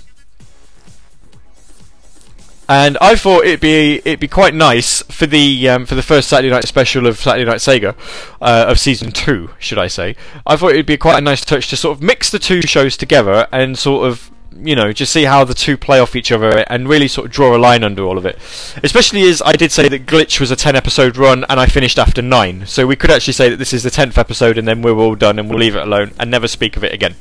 and 2.69 2.99
I 3.01 3.17
thought 3.17 3.45
it'd 3.45 3.61
be 3.61 3.97
it'd 4.05 4.21
be 4.21 4.29
quite 4.29 4.55
nice 4.55 5.03
for 5.03 5.27
the 5.27 5.69
um, 5.69 5.87
for 5.87 5.95
the 5.95 6.03
first 6.03 6.29
Saturday 6.29 6.51
night 6.51 6.65
special 6.65 7.07
of 7.07 7.19
Saturday 7.19 7.49
Night 7.49 7.59
Sega 7.59 7.95
uh, 8.43 8.67
of 8.69 8.79
season 8.79 9.11
two, 9.11 9.51
should 9.59 9.79
I 9.79 9.87
say? 9.87 10.17
I 10.47 10.57
thought 10.57 10.73
it'd 10.73 10.87
be 10.87 10.99
quite 10.99 11.19
a 11.19 11.23
nice 11.23 11.45
touch 11.45 11.69
to 11.69 11.77
sort 11.77 11.97
of 11.97 12.03
mix 12.03 12.31
the 12.31 12.39
two 12.39 12.63
shows 12.63 12.97
together 12.97 13.49
and 13.53 13.79
sort 13.79 14.07
of 14.07 14.31
you 14.61 14.75
know 14.75 14.93
just 14.93 15.13
see 15.13 15.25
how 15.25 15.45
the 15.45 15.55
two 15.55 15.77
play 15.77 15.99
off 16.01 16.17
each 16.17 16.33
other 16.33 16.65
and 16.69 16.89
really 16.89 17.09
sort 17.09 17.27
of 17.27 17.33
draw 17.33 17.57
a 17.57 17.59
line 17.59 17.83
under 17.83 18.03
all 18.03 18.19
of 18.19 18.27
it. 18.27 18.37
Especially 18.83 19.23
as 19.29 19.41
I 19.43 19.53
did 19.53 19.73
say 19.73 19.89
that 19.89 20.05
Glitch 20.05 20.39
was 20.39 20.51
a 20.51 20.57
ten 20.57 20.77
episode 20.77 21.17
run 21.17 21.47
and 21.49 21.59
I 21.59 21.67
finished 21.67 21.99
after 21.99 22.21
nine, 22.21 22.67
so 22.67 22.87
we 22.87 22.97
could 22.97 23.11
actually 23.11 23.33
say 23.33 23.49
that 23.49 23.57
this 23.57 23.73
is 23.73 23.83
the 23.83 23.91
tenth 23.91 24.19
episode 24.19 24.59
and 24.59 24.69
then 24.69 24.83
we're 24.83 24.93
all 24.99 25.15
done 25.15 25.39
and 25.39 25.49
we'll 25.49 25.59
leave 25.59 25.77
it 25.77 25.83
alone 25.83 26.13
and 26.19 26.31
never 26.31 26.49
speak 26.49 26.77
of 26.77 26.85
it 26.85 26.93
again. 26.93 27.15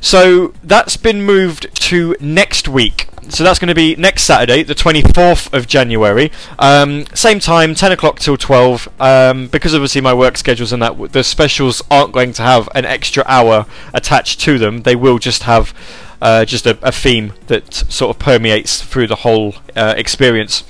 So 0.00 0.52
that's 0.64 0.96
been 0.96 1.22
moved 1.22 1.74
to 1.82 2.16
next 2.20 2.68
week. 2.68 3.06
So 3.28 3.44
that's 3.44 3.58
going 3.58 3.68
to 3.68 3.74
be 3.74 3.94
next 3.96 4.24
Saturday, 4.24 4.62
the 4.62 4.74
24th 4.74 5.52
of 5.54 5.66
January. 5.66 6.32
Um, 6.58 7.06
same 7.14 7.38
time, 7.38 7.74
10 7.74 7.92
o'clock 7.92 8.18
till 8.18 8.36
12. 8.36 8.88
Um, 9.00 9.46
because 9.46 9.74
obviously 9.74 10.00
my 10.00 10.12
work 10.12 10.36
schedules 10.36 10.72
and 10.72 10.82
that, 10.82 11.12
the 11.12 11.22
specials 11.22 11.82
aren't 11.90 12.12
going 12.12 12.32
to 12.34 12.42
have 12.42 12.68
an 12.74 12.84
extra 12.84 13.24
hour 13.26 13.66
attached 13.94 14.40
to 14.40 14.58
them. 14.58 14.82
They 14.82 14.96
will 14.96 15.18
just 15.18 15.44
have 15.44 15.72
uh, 16.20 16.44
just 16.44 16.66
a, 16.66 16.78
a 16.82 16.92
theme 16.92 17.32
that 17.46 17.72
sort 17.74 18.14
of 18.14 18.20
permeates 18.20 18.82
through 18.82 19.06
the 19.06 19.16
whole 19.16 19.54
uh, 19.74 19.94
experience. 19.96 20.62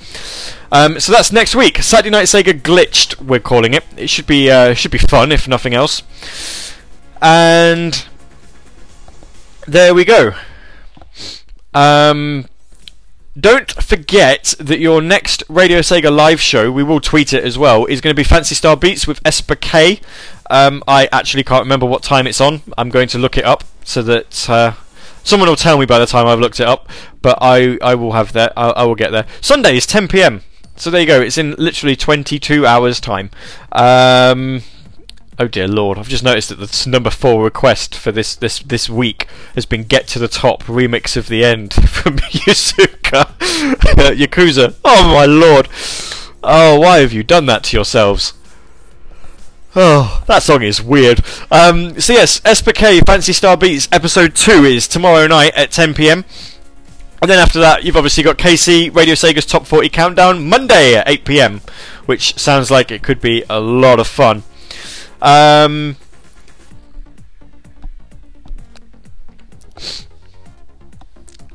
Um, 0.71 0.99
so 0.99 1.11
that's 1.11 1.31
next 1.31 1.55
week. 1.55 1.77
Saturday 1.77 2.09
Night 2.09 2.25
Sega 2.25 2.59
Glitched, 2.59 3.21
we're 3.21 3.39
calling 3.39 3.73
it. 3.73 3.83
It 3.97 4.09
should 4.09 4.25
be 4.25 4.49
uh, 4.49 4.73
should 4.73 4.91
be 4.91 4.97
fun, 4.97 5.31
if 5.31 5.47
nothing 5.47 5.73
else. 5.73 6.01
And 7.21 8.05
there 9.67 9.93
we 9.93 10.05
go. 10.05 10.33
Um, 11.73 12.45
don't 13.39 13.71
forget 13.71 14.53
that 14.59 14.79
your 14.79 15.01
next 15.01 15.43
Radio 15.49 15.79
Sega 15.79 16.15
live 16.15 16.39
show, 16.39 16.71
we 16.71 16.83
will 16.83 16.99
tweet 16.99 17.33
it 17.33 17.43
as 17.43 17.57
well, 17.57 17.85
is 17.85 17.99
going 17.99 18.13
to 18.13 18.19
be 18.19 18.23
Phantasy 18.23 18.53
Star 18.53 18.77
Beats 18.77 19.07
with 19.07 19.19
Esper 19.25 19.55
K. 19.55 20.01
Um, 20.51 20.83
I 20.87 21.09
actually 21.11 21.43
can't 21.43 21.63
remember 21.63 21.87
what 21.87 22.03
time 22.03 22.27
it's 22.27 22.39
on. 22.39 22.61
I'm 22.77 22.89
going 22.89 23.07
to 23.09 23.17
look 23.17 23.37
it 23.37 23.45
up 23.45 23.63
so 23.83 24.03
that 24.03 24.49
uh, 24.49 24.73
someone 25.23 25.49
will 25.49 25.55
tell 25.55 25.79
me 25.79 25.87
by 25.87 25.97
the 25.97 26.05
time 26.05 26.27
I've 26.27 26.39
looked 26.39 26.59
it 26.59 26.67
up. 26.67 26.87
But 27.23 27.39
I, 27.41 27.79
I 27.81 27.95
will 27.95 28.11
have 28.11 28.33
that. 28.33 28.53
I, 28.55 28.69
I 28.69 28.83
will 28.83 28.95
get 28.95 29.11
there. 29.11 29.25
Sunday 29.41 29.77
is 29.77 29.87
10 29.87 30.09
p.m. 30.09 30.43
So 30.75 30.91
there 30.91 31.01
you 31.01 31.07
go. 31.07 31.21
It's 31.21 31.37
in 31.37 31.55
literally 31.57 31.95
22 31.95 32.67
hours 32.67 32.99
time. 32.99 33.31
Um, 33.71 34.61
Oh 35.39 35.47
dear 35.47 35.67
lord! 35.67 35.97
I've 35.97 36.09
just 36.09 36.23
noticed 36.23 36.49
that 36.49 36.59
the 36.59 36.89
number 36.89 37.09
four 37.09 37.43
request 37.43 37.95
for 37.95 38.11
this 38.11 38.35
this 38.35 38.59
this 38.59 38.87
week 38.87 39.27
has 39.55 39.65
been 39.65 39.83
"Get 39.83 40.07
to 40.09 40.19
the 40.19 40.27
Top" 40.27 40.63
remix 40.63 41.17
of 41.17 41.27
the 41.27 41.43
end 41.43 41.73
from 41.89 42.17
Yusuka 42.17 43.25
Yakuza. 44.15 44.75
Oh 44.85 45.11
my 45.11 45.25
lord! 45.25 45.69
Oh, 46.43 46.79
why 46.79 46.99
have 46.99 47.13
you 47.13 47.23
done 47.23 47.47
that 47.47 47.63
to 47.65 47.77
yourselves? 47.77 48.33
Oh, 49.75 50.23
that 50.27 50.43
song 50.43 50.61
is 50.61 50.83
weird. 50.83 51.23
Um, 51.49 51.99
so 51.99 52.13
yes, 52.13 52.39
SPK 52.41 53.03
Phantasy 53.03 53.33
Star 53.33 53.57
Beats 53.57 53.89
episode 53.91 54.35
two 54.35 54.65
is 54.65 54.87
tomorrow 54.87 55.25
night 55.25 55.53
at 55.55 55.71
10 55.71 55.95
p.m. 55.95 56.25
And 57.23 57.31
then 57.31 57.39
after 57.39 57.59
that, 57.59 57.83
you've 57.83 57.97
obviously 57.97 58.21
got 58.21 58.37
KC 58.37 58.93
Radio 58.93 59.15
Sega's 59.15 59.47
Top 59.47 59.65
40 59.65 59.89
Countdown 59.89 60.47
Monday 60.47 60.93
at 60.95 61.07
8 61.07 61.25
p.m., 61.25 61.61
which 62.05 62.37
sounds 62.37 62.69
like 62.69 62.91
it 62.91 63.01
could 63.01 63.19
be 63.21 63.43
a 63.49 63.59
lot 63.59 63.99
of 63.99 64.05
fun. 64.05 64.43
Um, 65.23 65.95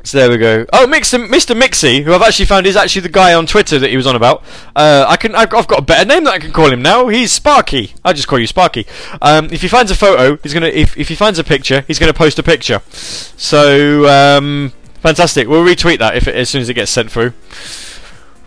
So 0.09 0.17
there 0.17 0.31
we 0.31 0.39
go. 0.39 0.65
Oh, 0.73 0.87
Mr. 0.87 1.55
Mixie, 1.55 2.03
who 2.03 2.15
I've 2.15 2.23
actually 2.23 2.47
found 2.47 2.67
is 2.67 2.77
actually 2.77 3.03
the 3.03 3.11
guy 3.11 3.35
on 3.35 3.45
Twitter 3.45 3.79
that 3.79 3.91
he 3.91 3.97
was 3.99 4.07
on 4.07 4.17
about. 4.17 4.43
Uh, 4.75 5.05
I 5.07 5.19
can, 5.19 5.35
I've, 5.35 5.51
got 5.51 5.71
a 5.71 5.83
better 5.83 6.07
name 6.07 6.25
that 6.25 6.33
I 6.33 6.39
can 6.39 6.51
call 6.51 6.73
him 6.73 6.81
now. 6.81 7.09
He's 7.09 7.31
Sparky. 7.31 7.93
I'll 8.03 8.15
just 8.15 8.27
call 8.27 8.39
you 8.39 8.47
Sparky. 8.47 8.87
Um, 9.21 9.51
if 9.53 9.61
he 9.61 9.69
finds 9.69 9.91
a 9.91 9.95
photo, 9.95 10.39
he's 10.43 10.55
gonna. 10.55 10.69
If, 10.69 10.97
if 10.97 11.09
he 11.09 11.15
finds 11.15 11.39
a 11.39 11.45
picture, 11.45 11.85
he's 11.87 11.99
gonna 11.99 12.15
post 12.15 12.39
a 12.39 12.43
picture. 12.43 12.81
So 12.89 14.09
um, 14.09 14.73
fantastic. 15.03 15.47
We'll 15.47 15.63
retweet 15.63 15.99
that 15.99 16.17
if 16.17 16.27
it, 16.27 16.35
as 16.35 16.49
soon 16.49 16.63
as 16.63 16.71
it 16.71 16.75
gets 16.75 16.91
sent 16.91 17.11
through. 17.11 17.35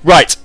Right. 0.03 0.35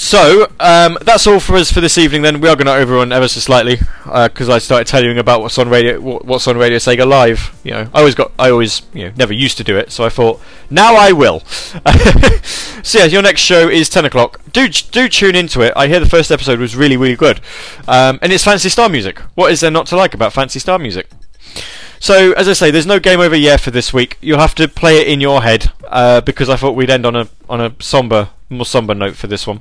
So 0.00 0.46
um, 0.58 0.96
that's 1.02 1.26
all 1.26 1.40
for 1.40 1.56
us 1.56 1.70
for 1.70 1.82
this 1.82 1.98
evening. 1.98 2.22
Then 2.22 2.40
we 2.40 2.48
are 2.48 2.56
going 2.56 2.66
to 2.66 2.74
overrun 2.74 3.12
ever 3.12 3.28
so 3.28 3.38
slightly 3.38 3.76
because 4.04 4.48
I 4.48 4.56
started 4.56 4.86
telling 4.86 5.10
you 5.10 5.20
about 5.20 5.42
what's 5.42 5.58
on 5.58 5.68
radio, 5.68 6.00
what's 6.00 6.48
on 6.48 6.56
Radio 6.56 6.78
Sega 6.78 7.06
Live. 7.06 7.54
You 7.64 7.72
know, 7.72 7.90
I 7.92 7.98
always 7.98 8.14
got, 8.14 8.32
I 8.38 8.48
always, 8.48 8.80
you 8.94 9.04
know, 9.04 9.12
never 9.18 9.34
used 9.34 9.58
to 9.58 9.64
do 9.64 9.76
it, 9.76 9.92
so 9.92 10.02
I 10.02 10.08
thought 10.08 10.40
now 10.70 10.94
I 10.94 11.12
will. 11.12 11.40
so 12.82 12.98
yeah, 12.98 13.04
your 13.04 13.20
next 13.20 13.42
show 13.42 13.68
is 13.68 13.90
ten 13.90 14.06
o'clock. 14.06 14.40
Do 14.54 14.70
do 14.70 15.06
tune 15.06 15.36
into 15.36 15.60
it. 15.60 15.74
I 15.76 15.86
hear 15.86 16.00
the 16.00 16.08
first 16.08 16.30
episode 16.30 16.60
was 16.60 16.74
really 16.74 16.96
really 16.96 17.14
good, 17.14 17.42
um, 17.86 18.18
and 18.22 18.32
it's 18.32 18.42
Phantasy 18.42 18.70
Star 18.70 18.88
music. 18.88 19.18
What 19.34 19.52
is 19.52 19.60
there 19.60 19.70
not 19.70 19.86
to 19.88 19.96
like 19.96 20.14
about 20.14 20.32
Phantasy 20.32 20.60
Star 20.60 20.78
music? 20.78 21.10
So, 22.02 22.32
as 22.32 22.48
I 22.48 22.54
say, 22.54 22.70
there's 22.70 22.86
no 22.86 22.98
game 22.98 23.20
over 23.20 23.36
yet 23.36 23.60
for 23.60 23.70
this 23.70 23.92
week. 23.92 24.16
You'll 24.22 24.38
have 24.38 24.54
to 24.54 24.66
play 24.66 25.02
it 25.02 25.06
in 25.06 25.20
your 25.20 25.42
head 25.42 25.70
uh, 25.86 26.22
because 26.22 26.48
I 26.48 26.56
thought 26.56 26.74
we'd 26.74 26.88
end 26.88 27.04
on 27.04 27.14
a 27.14 27.28
on 27.46 27.60
a 27.60 27.74
somber, 27.78 28.30
more 28.48 28.64
somber 28.64 28.94
note 28.94 29.16
for 29.16 29.26
this 29.26 29.46
one. 29.46 29.60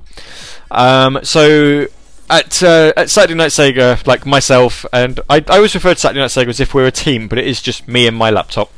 Um, 0.71 1.19
so, 1.21 1.87
at 2.29 2.63
uh, 2.63 2.93
at 2.95 3.09
Saturday 3.09 3.35
Night 3.35 3.51
Sega, 3.51 4.07
like 4.07 4.25
myself 4.25 4.85
and 4.93 5.19
I, 5.29 5.43
I 5.49 5.57
always 5.57 5.75
refer 5.75 5.93
to 5.93 5.99
Saturday 5.99 6.21
Night 6.21 6.29
Sega 6.29 6.47
as 6.47 6.61
if 6.61 6.73
we're 6.73 6.87
a 6.87 6.91
team, 6.91 7.27
but 7.27 7.39
it 7.39 7.45
is 7.45 7.61
just 7.61 7.89
me 7.89 8.07
and 8.07 8.15
my 8.15 8.29
laptop, 8.29 8.71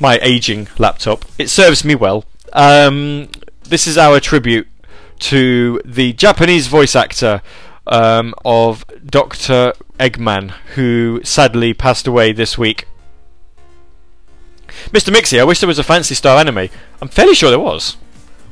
my 0.00 0.18
aging 0.22 0.66
laptop. 0.78 1.24
It 1.38 1.50
serves 1.50 1.84
me 1.84 1.94
well. 1.94 2.24
Um, 2.52 3.28
this 3.62 3.86
is 3.86 3.96
our 3.96 4.18
tribute 4.18 4.66
to 5.20 5.80
the 5.84 6.12
Japanese 6.14 6.66
voice 6.66 6.96
actor 6.96 7.42
um, 7.86 8.34
of 8.44 8.84
Doctor 9.04 9.72
Eggman, 9.98 10.50
who 10.74 11.20
sadly 11.24 11.74
passed 11.74 12.06
away 12.06 12.32
this 12.32 12.56
week. 12.56 12.86
Mr. 14.90 15.12
Mixie, 15.12 15.40
I 15.40 15.44
wish 15.44 15.60
there 15.60 15.68
was 15.68 15.78
a 15.78 15.84
Phantasy 15.84 16.14
Star 16.14 16.38
anime. 16.38 16.68
I'm 17.00 17.08
fairly 17.08 17.34
sure 17.34 17.50
there 17.50 17.58
was. 17.58 17.96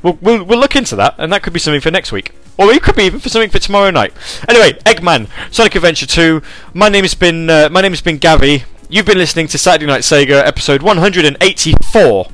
We'll, 0.03 0.17
we'll, 0.21 0.43
we'll 0.43 0.59
look 0.59 0.75
into 0.75 0.95
that, 0.95 1.15
and 1.17 1.31
that 1.31 1.43
could 1.43 1.53
be 1.53 1.59
something 1.59 1.81
for 1.81 1.91
next 1.91 2.11
week. 2.11 2.33
Or 2.57 2.71
it 2.71 2.83
could 2.83 2.95
be 2.95 3.03
even 3.03 3.19
for 3.19 3.29
something 3.29 3.49
for 3.49 3.59
tomorrow 3.59 3.91
night. 3.91 4.13
Anyway, 4.47 4.73
Eggman, 4.85 5.29
Sonic 5.53 5.75
Adventure 5.75 6.05
2. 6.05 6.41
My 6.73 6.89
name 6.89 7.03
has 7.03 7.15
been 7.15 7.49
uh, 7.49 7.69
my 7.71 7.81
name 7.81 7.91
has 7.91 8.01
been 8.01 8.19
Gavi. 8.19 8.63
You've 8.89 9.05
been 9.05 9.17
listening 9.17 9.47
to 9.47 9.57
Saturday 9.57 9.85
Night 9.85 10.01
Sega 10.01 10.45
episode 10.45 10.81
184 10.81 12.27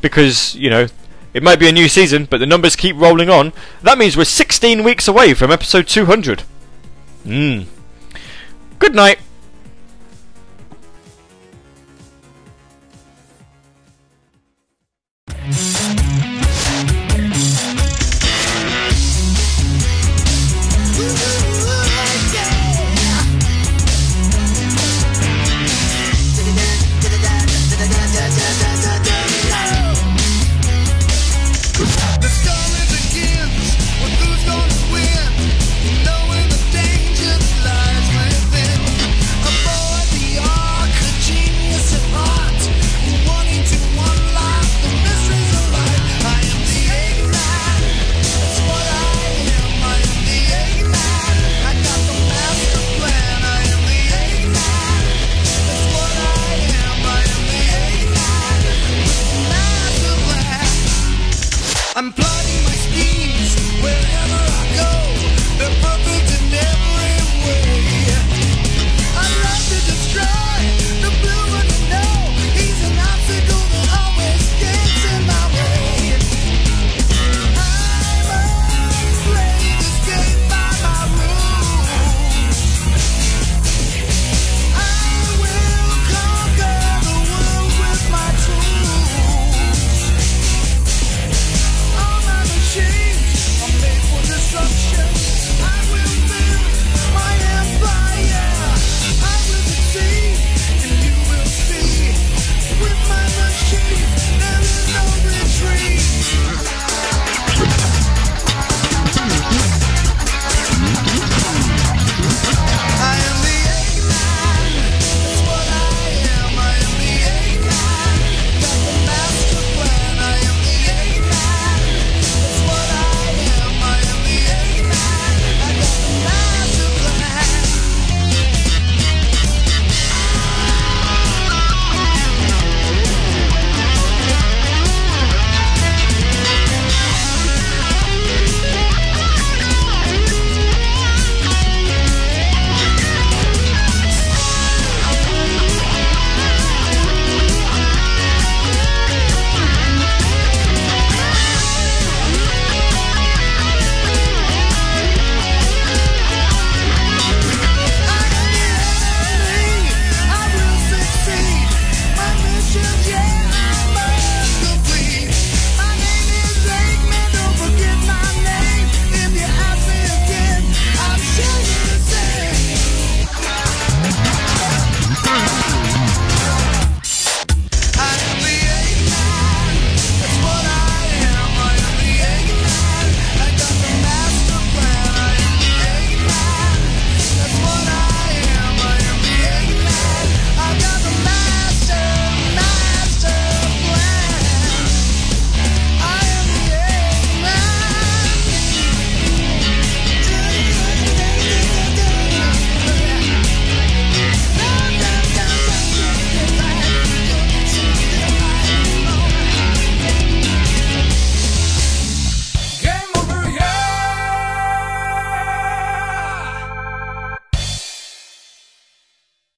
because 0.00 0.54
you 0.54 0.68
know 0.68 0.86
it 1.36 1.42
might 1.42 1.58
be 1.60 1.68
a 1.68 1.72
new 1.72 1.86
season, 1.86 2.24
but 2.24 2.38
the 2.38 2.46
numbers 2.46 2.76
keep 2.76 2.96
rolling 2.96 3.28
on. 3.28 3.52
That 3.82 3.98
means 3.98 4.16
we're 4.16 4.24
16 4.24 4.82
weeks 4.82 5.06
away 5.06 5.34
from 5.34 5.50
episode 5.50 5.86
200. 5.86 6.44
Mmm. 7.26 7.66
Good 8.78 8.94
night. 8.94 9.18